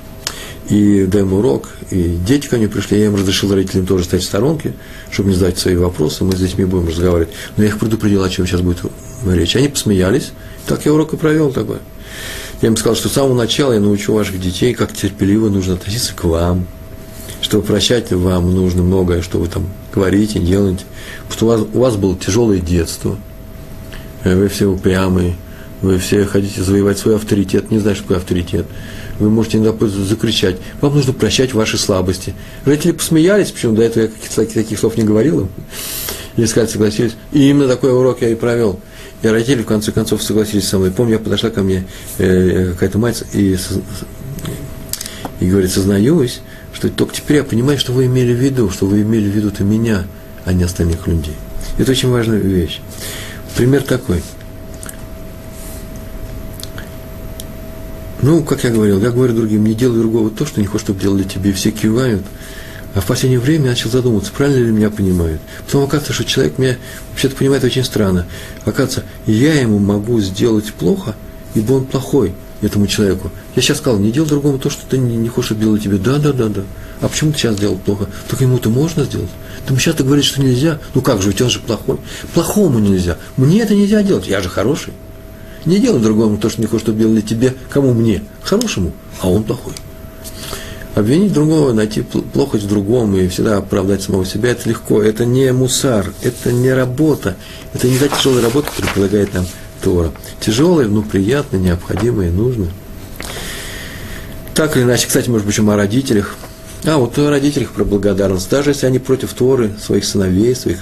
и 0.69 1.07
даем 1.07 1.33
урок, 1.33 1.69
и 1.91 2.19
дети 2.27 2.47
ко 2.47 2.57
мне 2.57 2.69
пришли, 2.69 2.99
я 2.99 3.07
им 3.07 3.17
разрешил 3.17 3.53
родителям 3.53 3.87
тоже 3.87 4.05
стоять 4.05 4.25
в 4.25 4.29
сторонке, 4.29 4.73
чтобы 5.11 5.31
не 5.31 5.35
задать 5.35 5.59
свои 5.59 5.77
вопросы, 5.77 6.25
мы 6.25 6.33
с 6.33 6.41
детьми 6.41 6.65
будем 6.65 6.89
разговаривать. 6.89 7.31
Но 7.57 7.65
я 7.65 7.69
их 7.69 7.79
предупредил, 7.79 8.23
о 8.23 8.31
чем 8.31 8.47
сейчас 8.47 8.61
будет 8.61 8.79
речь. 9.27 9.57
Они 9.57 9.69
посмеялись, 9.69 10.33
так 10.67 10.85
я 10.87 10.93
урок 10.93 11.13
и 11.13 11.17
провел 11.17 11.53
такой. 11.53 11.79
Я 12.63 12.69
им 12.69 12.77
сказал, 12.77 12.97
что 12.97 13.09
с 13.09 13.13
самого 13.13 13.35
начала 13.35 13.73
я 13.73 13.81
научу 13.81 14.15
ваших 14.15 14.41
детей, 14.41 14.73
как 14.73 14.93
терпеливо 14.93 15.49
нужно 15.49 15.75
относиться 15.75 16.15
к 16.15 16.25
вам, 16.25 16.67
что 17.43 17.61
прощать 17.61 18.11
вам 18.13 18.55
нужно 18.55 18.83
многое, 18.83 19.21
что 19.21 19.39
вы 19.39 19.49
там 19.49 19.67
говорите, 19.93 20.39
делаете, 20.39 20.85
потому 21.29 21.37
что 21.37 21.45
у 21.45 21.49
вас, 21.49 21.61
у 21.75 21.81
вас 21.81 21.97
было 21.97 22.17
тяжелое 22.17 22.59
детство, 22.59 23.19
э, 24.25 24.35
вы 24.35 24.49
все 24.49 24.67
упрямые, 24.67 25.37
вы 25.83 25.99
все 25.99 26.25
хотите 26.25 26.63
завоевать 26.63 26.99
свой 26.99 27.17
авторитет, 27.17 27.71
не 27.71 27.79
знаешь, 27.79 27.99
какой 27.99 28.17
авторитет– 28.17 28.67
вы 29.19 29.31
можете 29.31 29.59
иногда 29.59 29.87
закричать. 29.87 30.57
Вам 30.81 30.95
нужно 30.95 31.13
прощать 31.13 31.55
ваши 31.55 31.79
слабости. 31.79 32.35
Родители 32.65 32.93
посмеялись, 32.93 33.51
почему 33.51 33.75
до 33.75 33.83
этого 33.83 34.05
я 34.05 34.11
таких, 34.35 34.53
таких 34.53 34.79
слов 34.79 34.97
не 34.97 35.05
говорил 35.05 35.43
им. 35.43 35.49
И 36.37 36.47
сказали, 36.47 36.71
согласились. 36.71 37.13
И 37.33 37.49
именно 37.49 37.69
такой 37.69 37.93
урок 37.93 38.23
я 38.23 38.31
и 38.31 38.35
провел. 38.35 38.81
И 39.23 39.29
родители, 39.29 39.63
в 39.63 39.67
конце 39.67 39.93
концов, 39.93 40.23
согласились 40.23 40.67
со 40.67 40.79
мной. 40.79 40.91
Помню, 40.91 41.15
я 41.15 41.19
подошла 41.19 41.51
ко 41.51 41.63
мне 41.63 41.87
э, 42.19 42.73
какая-то 42.73 42.99
мать 42.99 43.23
и, 43.33 43.57
и 45.41 45.49
говорит, 45.49 45.71
сознаюсь, 45.71 46.41
что 46.73 46.89
только 46.89 47.15
теперь 47.15 47.39
я 47.39 47.45
понимаю, 47.45 47.79
что 47.79 47.93
вы 47.93 48.07
имели 48.07 48.33
в 48.33 48.39
виду, 48.39 48.71
что 48.71 48.87
вы 48.87 49.03
имели 49.03 49.31
в 49.31 49.35
виду-то 49.35 49.65
меня, 49.65 50.05
а 50.45 50.53
не 50.53 50.65
остальных 50.65 51.07
людей. 51.07 51.37
Это 51.79 51.93
очень 51.93 52.11
важная 52.11 52.39
вещь. 52.39 52.81
Пример 53.57 53.83
такой– 53.83 54.23
Ну, 58.23 58.45
как 58.45 58.63
я 58.63 58.71
говорил, 58.71 59.01
я 59.01 59.11
говорю 59.11 59.35
другим, 59.35 59.65
не 59.65 59.75
делай 59.75 59.99
другого 59.99 60.31
то, 60.31 60.47
что 60.47 60.61
не 60.61 60.67
хочешь, 60.67 60.85
чтобы 60.85 61.01
делали 61.01 61.25
тебе, 61.25 61.53
все 61.53 61.73
кивают. 61.73 62.23
А 62.95 63.01
в 63.01 63.07
последнее 63.07 63.41
время 63.41 63.65
я 63.65 63.71
начал 63.71 63.91
задумываться, 63.91 64.33
правильно 64.33 64.65
ли 64.65 64.71
меня 64.71 64.91
понимают. 64.91 65.41
Потом 65.67 65.83
оказывается, 65.83 66.13
что 66.13 66.25
человек 66.25 66.57
меня 66.57 66.77
вообще-то 67.11 67.35
понимает 67.35 67.65
очень 67.65 67.83
странно. 67.83 68.27
Оказывается, 68.65 69.03
я 69.27 69.61
ему 69.61 69.81
могу 69.81 70.21
сделать 70.21 70.73
плохо, 70.73 71.17
ибо 71.55 71.73
он 71.73 71.85
плохой 71.85 72.33
этому 72.63 72.87
человеку. 72.87 73.31
Я 73.57 73.63
сейчас 73.63 73.79
сказал, 73.79 73.99
не 73.99 74.13
делай 74.13 74.29
другому 74.29 74.59
то, 74.59 74.71
что 74.71 74.87
ты 74.87 74.99
не, 74.99 75.17
не 75.17 75.29
хочешь, 75.29 75.49
чтобы 75.49 75.63
делали 75.63 75.81
тебе. 75.81 75.99
Да, 75.99 76.19
да, 76.19 76.33
да, 76.33 76.49
да. 76.49 76.63
А 77.01 77.09
почему 77.09 77.33
ты 77.33 77.39
сейчас 77.39 77.57
сделал 77.57 77.77
плохо? 77.77 78.07
Только 78.29 78.45
ему-то 78.45 78.71
можно 78.71 79.05
сделать. 79.05 79.31
Ты 79.67 79.77
сейчас 79.77 79.97
ты 79.97 80.05
говоришь, 80.05 80.27
что 80.27 80.41
нельзя. 80.41 80.79
Ну 80.95 81.03
как 81.03 81.21
же, 81.21 81.31
ведь 81.31 81.41
он 81.41 81.51
же 81.51 81.59
плохой. 81.59 81.99
Плохому 82.35 82.79
нельзя. 82.79 83.19
Мне 83.37 83.63
это 83.63 83.75
нельзя 83.75 84.03
делать. 84.03 84.29
Я 84.29 84.41
же 84.41 84.49
хороший. 84.49 84.93
Не 85.65 85.79
делай 85.79 86.01
другому 86.01 86.39
то, 86.39 86.49
что 86.49 86.61
не 86.61 86.67
хочешь, 86.67 86.85
чтобы 86.85 87.01
делали 87.01 87.21
тебе. 87.21 87.55
Кому 87.71 87.93
мне? 87.93 88.23
Хорошему, 88.43 88.93
а 89.21 89.29
он 89.29 89.45
плохой. 89.45 89.75
Обвинить 90.95 91.33
другого, 91.33 91.73
найти 91.73 92.03
плохость 92.03 92.65
в 92.65 92.69
другом 92.69 93.17
и 93.17 93.27
всегда 93.29 93.57
оправдать 93.57 94.03
самого 94.03 94.27
себя, 94.27 94.51
это 94.51 94.69
легко. 94.69 95.03
Это 95.03 95.25
не 95.25 95.51
мусар, 95.53 96.13
это 96.23 96.53
не 96.53 96.71
работа. 96.71 97.37
Это 97.73 97.89
не 97.89 97.97
та 97.97 98.09
тяжелая 98.09 98.43
работа, 98.43 98.69
которую 98.69 98.93
предлагает 98.93 99.33
нам 99.33 99.47
Тора. 99.83 100.13
Тяжелая, 100.41 100.89
но 100.89 101.03
приятная, 101.03 101.61
необходимая, 101.61 102.31
нужная. 102.31 102.71
Так 104.55 104.77
или 104.77 104.85
иначе, 104.85 105.07
кстати, 105.07 105.29
может 105.29 105.47
быть, 105.47 105.59
о 105.59 105.77
родителях. 105.77 106.37
А, 106.85 106.97
вот 106.97 107.19
о 107.19 107.31
родителях 107.31 107.71
про 107.71 107.85
благодарность. 107.85 108.51
Даже 108.51 108.71
если 108.71 108.87
они 108.87 108.99
против 108.99 109.33
Торы, 109.35 109.73
своих 109.81 110.05
сыновей, 110.05 110.55
своих 110.55 110.79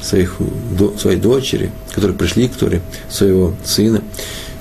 своих, 0.00 0.36
до, 0.78 0.96
своей 0.96 1.18
дочери, 1.18 1.70
которые 1.92 2.16
пришли 2.16 2.48
к 2.48 2.54
Торе, 2.54 2.80
своего 3.10 3.54
сына, 3.64 4.02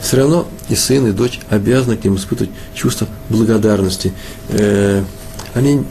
все 0.01 0.17
равно 0.17 0.47
и 0.69 0.75
сын, 0.75 1.07
и 1.07 1.11
дочь 1.11 1.39
обязаны 1.49 1.97
к 1.97 2.03
ним 2.03 2.15
испытывать 2.15 2.51
чувство 2.73 3.07
благодарности. 3.29 4.13
Э, 4.49 5.03
они, 5.53 5.83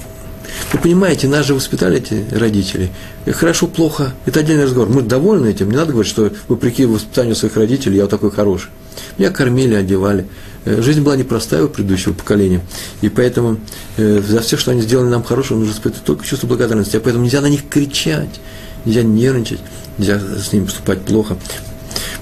вы 0.72 0.78
понимаете, 0.78 1.28
нас 1.28 1.46
же 1.46 1.54
воспитали 1.54 1.98
эти 1.98 2.24
родители. 2.32 2.90
Хорошо, 3.26 3.66
плохо, 3.66 4.14
это 4.24 4.40
отдельный 4.40 4.64
разговор. 4.64 4.88
Мы 4.88 5.02
довольны 5.02 5.48
этим, 5.48 5.70
не 5.70 5.76
надо 5.76 5.92
говорить, 5.92 6.10
что 6.10 6.32
вопреки 6.48 6.84
воспитанию 6.86 7.34
своих 7.34 7.56
родителей 7.56 7.96
я 7.96 8.02
вот 8.02 8.10
такой 8.10 8.30
хороший. 8.30 8.70
Меня 9.18 9.30
кормили, 9.30 9.74
одевали. 9.74 10.26
Э, 10.64 10.80
жизнь 10.80 11.02
была 11.02 11.16
непростая 11.16 11.64
у 11.64 11.68
предыдущего 11.68 12.12
поколения. 12.12 12.60
И 13.00 13.08
поэтому 13.08 13.58
э, 13.96 14.22
за 14.26 14.40
все, 14.40 14.56
что 14.56 14.70
они 14.70 14.82
сделали 14.82 15.08
нам 15.08 15.22
хорошего, 15.22 15.58
нужно 15.58 15.72
испытывать 15.72 16.04
только 16.04 16.24
чувство 16.24 16.46
благодарности. 16.46 16.96
А 16.96 17.00
поэтому 17.00 17.24
нельзя 17.24 17.40
на 17.40 17.48
них 17.48 17.68
кричать 17.68 18.40
нельзя 18.86 19.02
нервничать, 19.02 19.60
нельзя 19.98 20.18
с 20.18 20.52
ним 20.52 20.64
поступать 20.64 21.02
плохо. 21.02 21.36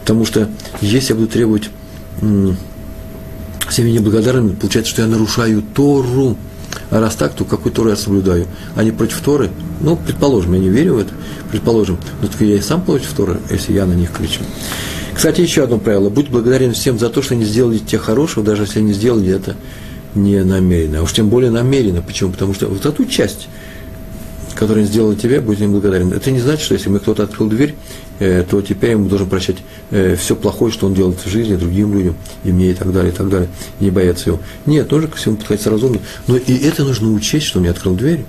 Потому 0.00 0.24
что 0.24 0.48
если 0.80 1.12
я 1.12 1.16
буду 1.16 1.28
требовать 1.28 1.70
всеми 3.68 3.90
неблагодарными, 3.90 4.54
получается, 4.54 4.92
что 4.92 5.02
я 5.02 5.08
нарушаю 5.08 5.62
Тору. 5.62 6.36
А 6.90 7.00
раз 7.00 7.16
так, 7.16 7.34
то 7.34 7.44
какую 7.44 7.72
Тору 7.72 7.90
я 7.90 7.96
соблюдаю? 7.96 8.46
Они 8.74 8.90
против 8.90 9.20
Торы? 9.20 9.50
Ну, 9.80 9.96
предположим, 9.96 10.54
я 10.54 10.60
не 10.60 10.68
верю 10.68 10.94
в 10.94 10.98
это, 10.98 11.12
предположим, 11.50 11.98
но 12.20 12.28
только 12.28 12.44
я 12.44 12.56
и 12.56 12.60
сам 12.60 12.82
против 12.82 13.12
Торы, 13.12 13.40
если 13.50 13.72
я 13.72 13.86
на 13.86 13.94
них 13.94 14.12
кричу. 14.12 14.40
Кстати, 15.14 15.40
еще 15.40 15.64
одно 15.64 15.78
правило. 15.78 16.10
Будь 16.10 16.28
благодарен 16.28 16.72
всем 16.72 16.98
за 16.98 17.08
то, 17.08 17.22
что 17.22 17.34
они 17.34 17.44
сделали 17.44 17.78
тебе 17.78 17.98
хорошего, 17.98 18.44
даже 18.44 18.62
если 18.62 18.80
они 18.80 18.92
сделали 18.92 19.32
это 19.32 19.56
не 20.14 20.42
намеренно. 20.42 21.00
А 21.00 21.02
уж 21.02 21.12
тем 21.12 21.28
более 21.28 21.50
намеренно. 21.50 22.02
Почему? 22.02 22.32
Потому 22.32 22.54
что 22.54 22.66
вот 22.66 22.84
эту 22.84 23.04
часть– 23.04 23.48
который 24.54 24.82
он 24.82 24.88
сделал 24.88 25.14
тебе, 25.14 25.40
будь 25.40 25.60
им 25.60 25.72
благодарен. 25.72 26.12
Это 26.12 26.30
не 26.30 26.40
значит, 26.40 26.64
что 26.64 26.74
если 26.74 26.88
мне 26.88 26.98
кто-то 26.98 27.24
открыл 27.24 27.48
дверь, 27.48 27.74
э, 28.18 28.44
то 28.48 28.62
теперь 28.62 28.92
ему 28.92 29.08
должен 29.08 29.28
прощать 29.28 29.56
э, 29.90 30.16
все 30.16 30.36
плохое, 30.36 30.72
что 30.72 30.86
он 30.86 30.94
делает 30.94 31.24
в 31.24 31.28
жизни 31.28 31.56
другим 31.56 31.94
людям, 31.94 32.16
и 32.44 32.52
мне, 32.52 32.70
и 32.70 32.74
так 32.74 32.92
далее, 32.92 33.12
и 33.12 33.16
так 33.16 33.28
далее, 33.28 33.48
не 33.80 33.90
бояться 33.90 34.30
его. 34.30 34.40
Нет, 34.66 34.90
нужно 34.90 35.08
ко 35.08 35.16
всему 35.16 35.36
подходить 35.36 35.66
разумно. 35.66 36.00
Но 36.26 36.36
и 36.36 36.56
это 36.56 36.84
нужно 36.84 37.12
учесть, 37.12 37.46
что 37.46 37.58
он 37.58 37.62
мне 37.62 37.70
открыл 37.70 37.94
дверь. 37.94 38.24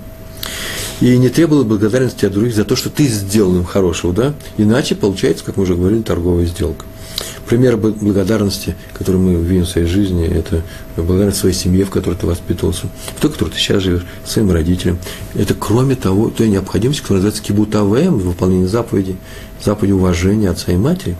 И 1.00 1.16
не 1.18 1.28
требовала 1.28 1.64
благодарности 1.64 2.24
от 2.24 2.32
других 2.32 2.54
за 2.54 2.64
то, 2.64 2.74
что 2.74 2.88
ты 2.88 3.06
сделал 3.06 3.54
им 3.56 3.64
хорошего, 3.64 4.12
да? 4.12 4.34
Иначе 4.56 4.94
получается, 4.94 5.44
как 5.44 5.56
мы 5.56 5.64
уже 5.64 5.74
говорили, 5.74 6.02
торговая 6.02 6.46
сделка. 6.46 6.86
Пример 7.46 7.76
благодарности, 7.76 8.74
который 8.92 9.16
мы 9.16 9.34
видим 9.34 9.64
в 9.64 9.68
своей 9.68 9.86
жизни, 9.86 10.26
это 10.26 10.62
благодарность 10.96 11.38
своей 11.38 11.54
семье, 11.54 11.84
в 11.84 11.90
которой 11.90 12.14
ты 12.14 12.26
воспитывался, 12.26 12.88
в 13.16 13.20
той, 13.20 13.30
в 13.30 13.34
которой 13.34 13.50
ты 13.50 13.58
сейчас 13.58 13.82
живешь, 13.82 14.04
своим 14.24 14.50
родителям. 14.50 14.98
Это 15.34 15.54
кроме 15.54 15.94
того, 15.94 16.30
той 16.30 16.48
необходимости, 16.48 17.02
которая 17.02 17.22
называется 17.22 17.42
кибутавэм, 17.46 18.18
выполнение 18.18 18.66
заповедей, 18.66 19.16
заповеди 19.64 19.92
уважения 19.92 20.50
отца 20.50 20.72
и 20.72 20.76
матери, 20.76 21.16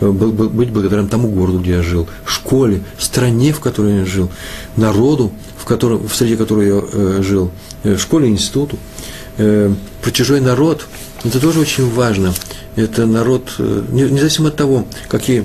быть 0.00 0.70
благодарным 0.70 1.08
тому 1.08 1.28
городу, 1.28 1.60
где 1.60 1.72
я 1.72 1.82
жил, 1.82 2.08
школе, 2.26 2.82
стране, 2.98 3.52
в 3.52 3.60
которой 3.60 3.98
я 3.98 4.04
жил, 4.04 4.30
народу, 4.76 5.30
в, 5.56 5.64
котором, 5.66 6.08
в 6.08 6.14
среде 6.14 6.36
которой 6.36 6.68
я 6.68 6.82
э, 6.92 7.22
жил, 7.22 7.50
э, 7.84 7.96
школе, 7.96 8.28
институту, 8.28 8.78
э, 9.40 9.72
про 10.02 10.10
чужой 10.10 10.40
народ. 10.40 10.86
Это 11.24 11.40
тоже 11.40 11.60
очень 11.60 11.90
важно. 11.90 12.32
Это 12.76 13.06
народ, 13.06 13.54
э, 13.58 13.82
независимо 13.90 14.48
от 14.48 14.56
того, 14.56 14.86
какие 15.08 15.44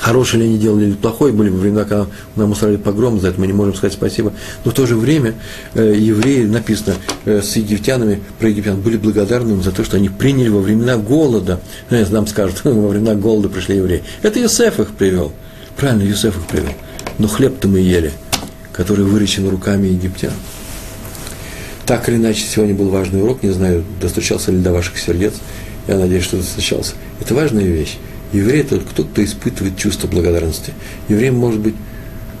хорошее 0.00 0.42
ли 0.42 0.48
они 0.50 0.58
делали 0.58 0.84
или 0.86 0.94
плохое, 0.94 1.32
были 1.32 1.50
во 1.50 1.58
времена, 1.58 1.84
когда 1.84 2.06
нам 2.36 2.52
устроили 2.52 2.76
погром, 2.76 3.20
за 3.20 3.28
это 3.28 3.40
мы 3.40 3.46
не 3.46 3.52
можем 3.52 3.74
сказать 3.74 3.94
спасибо, 3.94 4.32
но 4.64 4.70
в 4.70 4.74
то 4.74 4.86
же 4.86 4.96
время 4.96 5.34
э, 5.74 5.94
евреи, 5.96 6.44
написано, 6.44 6.96
э, 7.24 7.42
с 7.42 7.56
египтянами, 7.56 8.22
про 8.38 8.48
египтян, 8.48 8.80
были 8.80 8.96
благодарны 8.96 9.52
им 9.52 9.62
за 9.62 9.72
то, 9.72 9.84
что 9.84 9.96
они 9.96 10.08
приняли 10.08 10.48
во 10.48 10.60
времена 10.60 10.96
голода, 10.96 11.60
э, 11.90 12.04
нам 12.10 12.26
скажут, 12.26 12.60
во 12.64 12.88
времена 12.88 13.14
голода 13.14 13.48
пришли 13.48 13.76
евреи. 13.76 14.02
Это 14.22 14.38
Юсеф 14.38 14.80
их 14.80 14.90
привел, 14.90 15.32
правильно, 15.76 16.02
Юсеф 16.02 16.36
их 16.36 16.46
привел, 16.46 16.72
но 17.18 17.28
хлеб-то 17.28 17.68
мы 17.68 17.80
ели, 17.80 18.12
который 18.72 19.04
выращен 19.04 19.48
руками 19.48 19.88
египтян. 19.88 20.32
Так 21.88 22.06
или 22.10 22.16
иначе, 22.16 22.44
сегодня 22.46 22.74
был 22.74 22.90
важный 22.90 23.22
урок, 23.22 23.42
не 23.42 23.48
знаю, 23.48 23.82
достучался 23.98 24.52
ли 24.52 24.58
до 24.58 24.74
ваших 24.74 24.98
сердец, 24.98 25.32
я 25.86 25.96
надеюсь, 25.96 26.22
что 26.22 26.36
достучался. 26.36 26.92
Это 27.18 27.34
важная 27.34 27.64
вещь. 27.64 27.96
Еврей– 28.30 28.60
это 28.62 28.78
кто-то, 28.78 29.08
кто 29.08 29.24
испытывает 29.24 29.78
чувство 29.78 30.06
благодарности. 30.06 30.74
Еврей 31.08 31.30
может 31.30 31.60
быть 31.60 31.74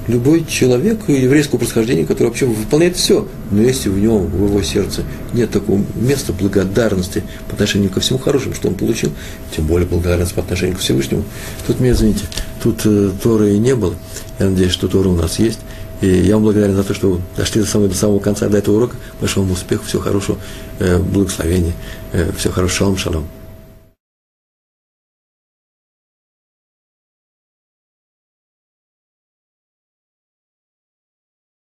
любой 0.06 0.44
человек 0.44 0.98
еврейского 1.08 1.58
происхождения, 1.58 2.04
который 2.04 2.28
вообще 2.28 2.44
выполняет 2.44 2.96
все, 2.96 3.26
но 3.50 3.62
если 3.62 3.88
в 3.88 3.98
нем, 3.98 4.26
в 4.26 4.48
его 4.48 4.60
сердце 4.60 5.02
нет 5.32 5.50
такого 5.50 5.82
места 5.94 6.34
благодарности 6.34 7.24
по 7.46 7.54
отношению 7.54 7.88
ко 7.88 8.00
всему 8.00 8.18
хорошему, 8.18 8.54
что 8.54 8.68
он 8.68 8.74
получил, 8.74 9.12
тем 9.56 9.66
более 9.66 9.88
благодарность 9.88 10.34
по 10.34 10.42
отношению 10.42 10.76
к 10.76 10.80
Всевышнему, 10.80 11.24
тут 11.66 11.80
меня, 11.80 11.92
извините, 11.92 12.26
тут 12.62 12.82
э, 12.84 13.12
Торы 13.22 13.54
и 13.54 13.58
не 13.58 13.74
было. 13.74 13.94
Я 14.38 14.50
надеюсь, 14.50 14.72
что 14.72 14.88
Тора 14.88 15.08
у 15.08 15.16
нас 15.16 15.38
есть. 15.38 15.60
И 16.00 16.06
я 16.06 16.34
вам 16.34 16.44
благодарен 16.44 16.76
за 16.76 16.84
то, 16.84 16.94
что 16.94 17.10
вы 17.10 17.20
дошли 17.36 17.60
до 17.60 17.66
самого, 17.66 17.88
до 17.88 17.96
самого 17.96 18.18
конца, 18.20 18.48
до 18.48 18.58
этого 18.58 18.76
урока. 18.76 18.96
Большого 19.20 19.44
вам 19.44 19.52
успеха, 19.52 19.84
всего 19.84 20.02
хорошего, 20.02 20.38
э, 20.78 20.98
благословения, 20.98 21.72
э, 22.12 22.30
всего 22.36 22.52
хорошего, 22.52 22.78
шалом, 22.78 22.96
шалом. 22.96 23.37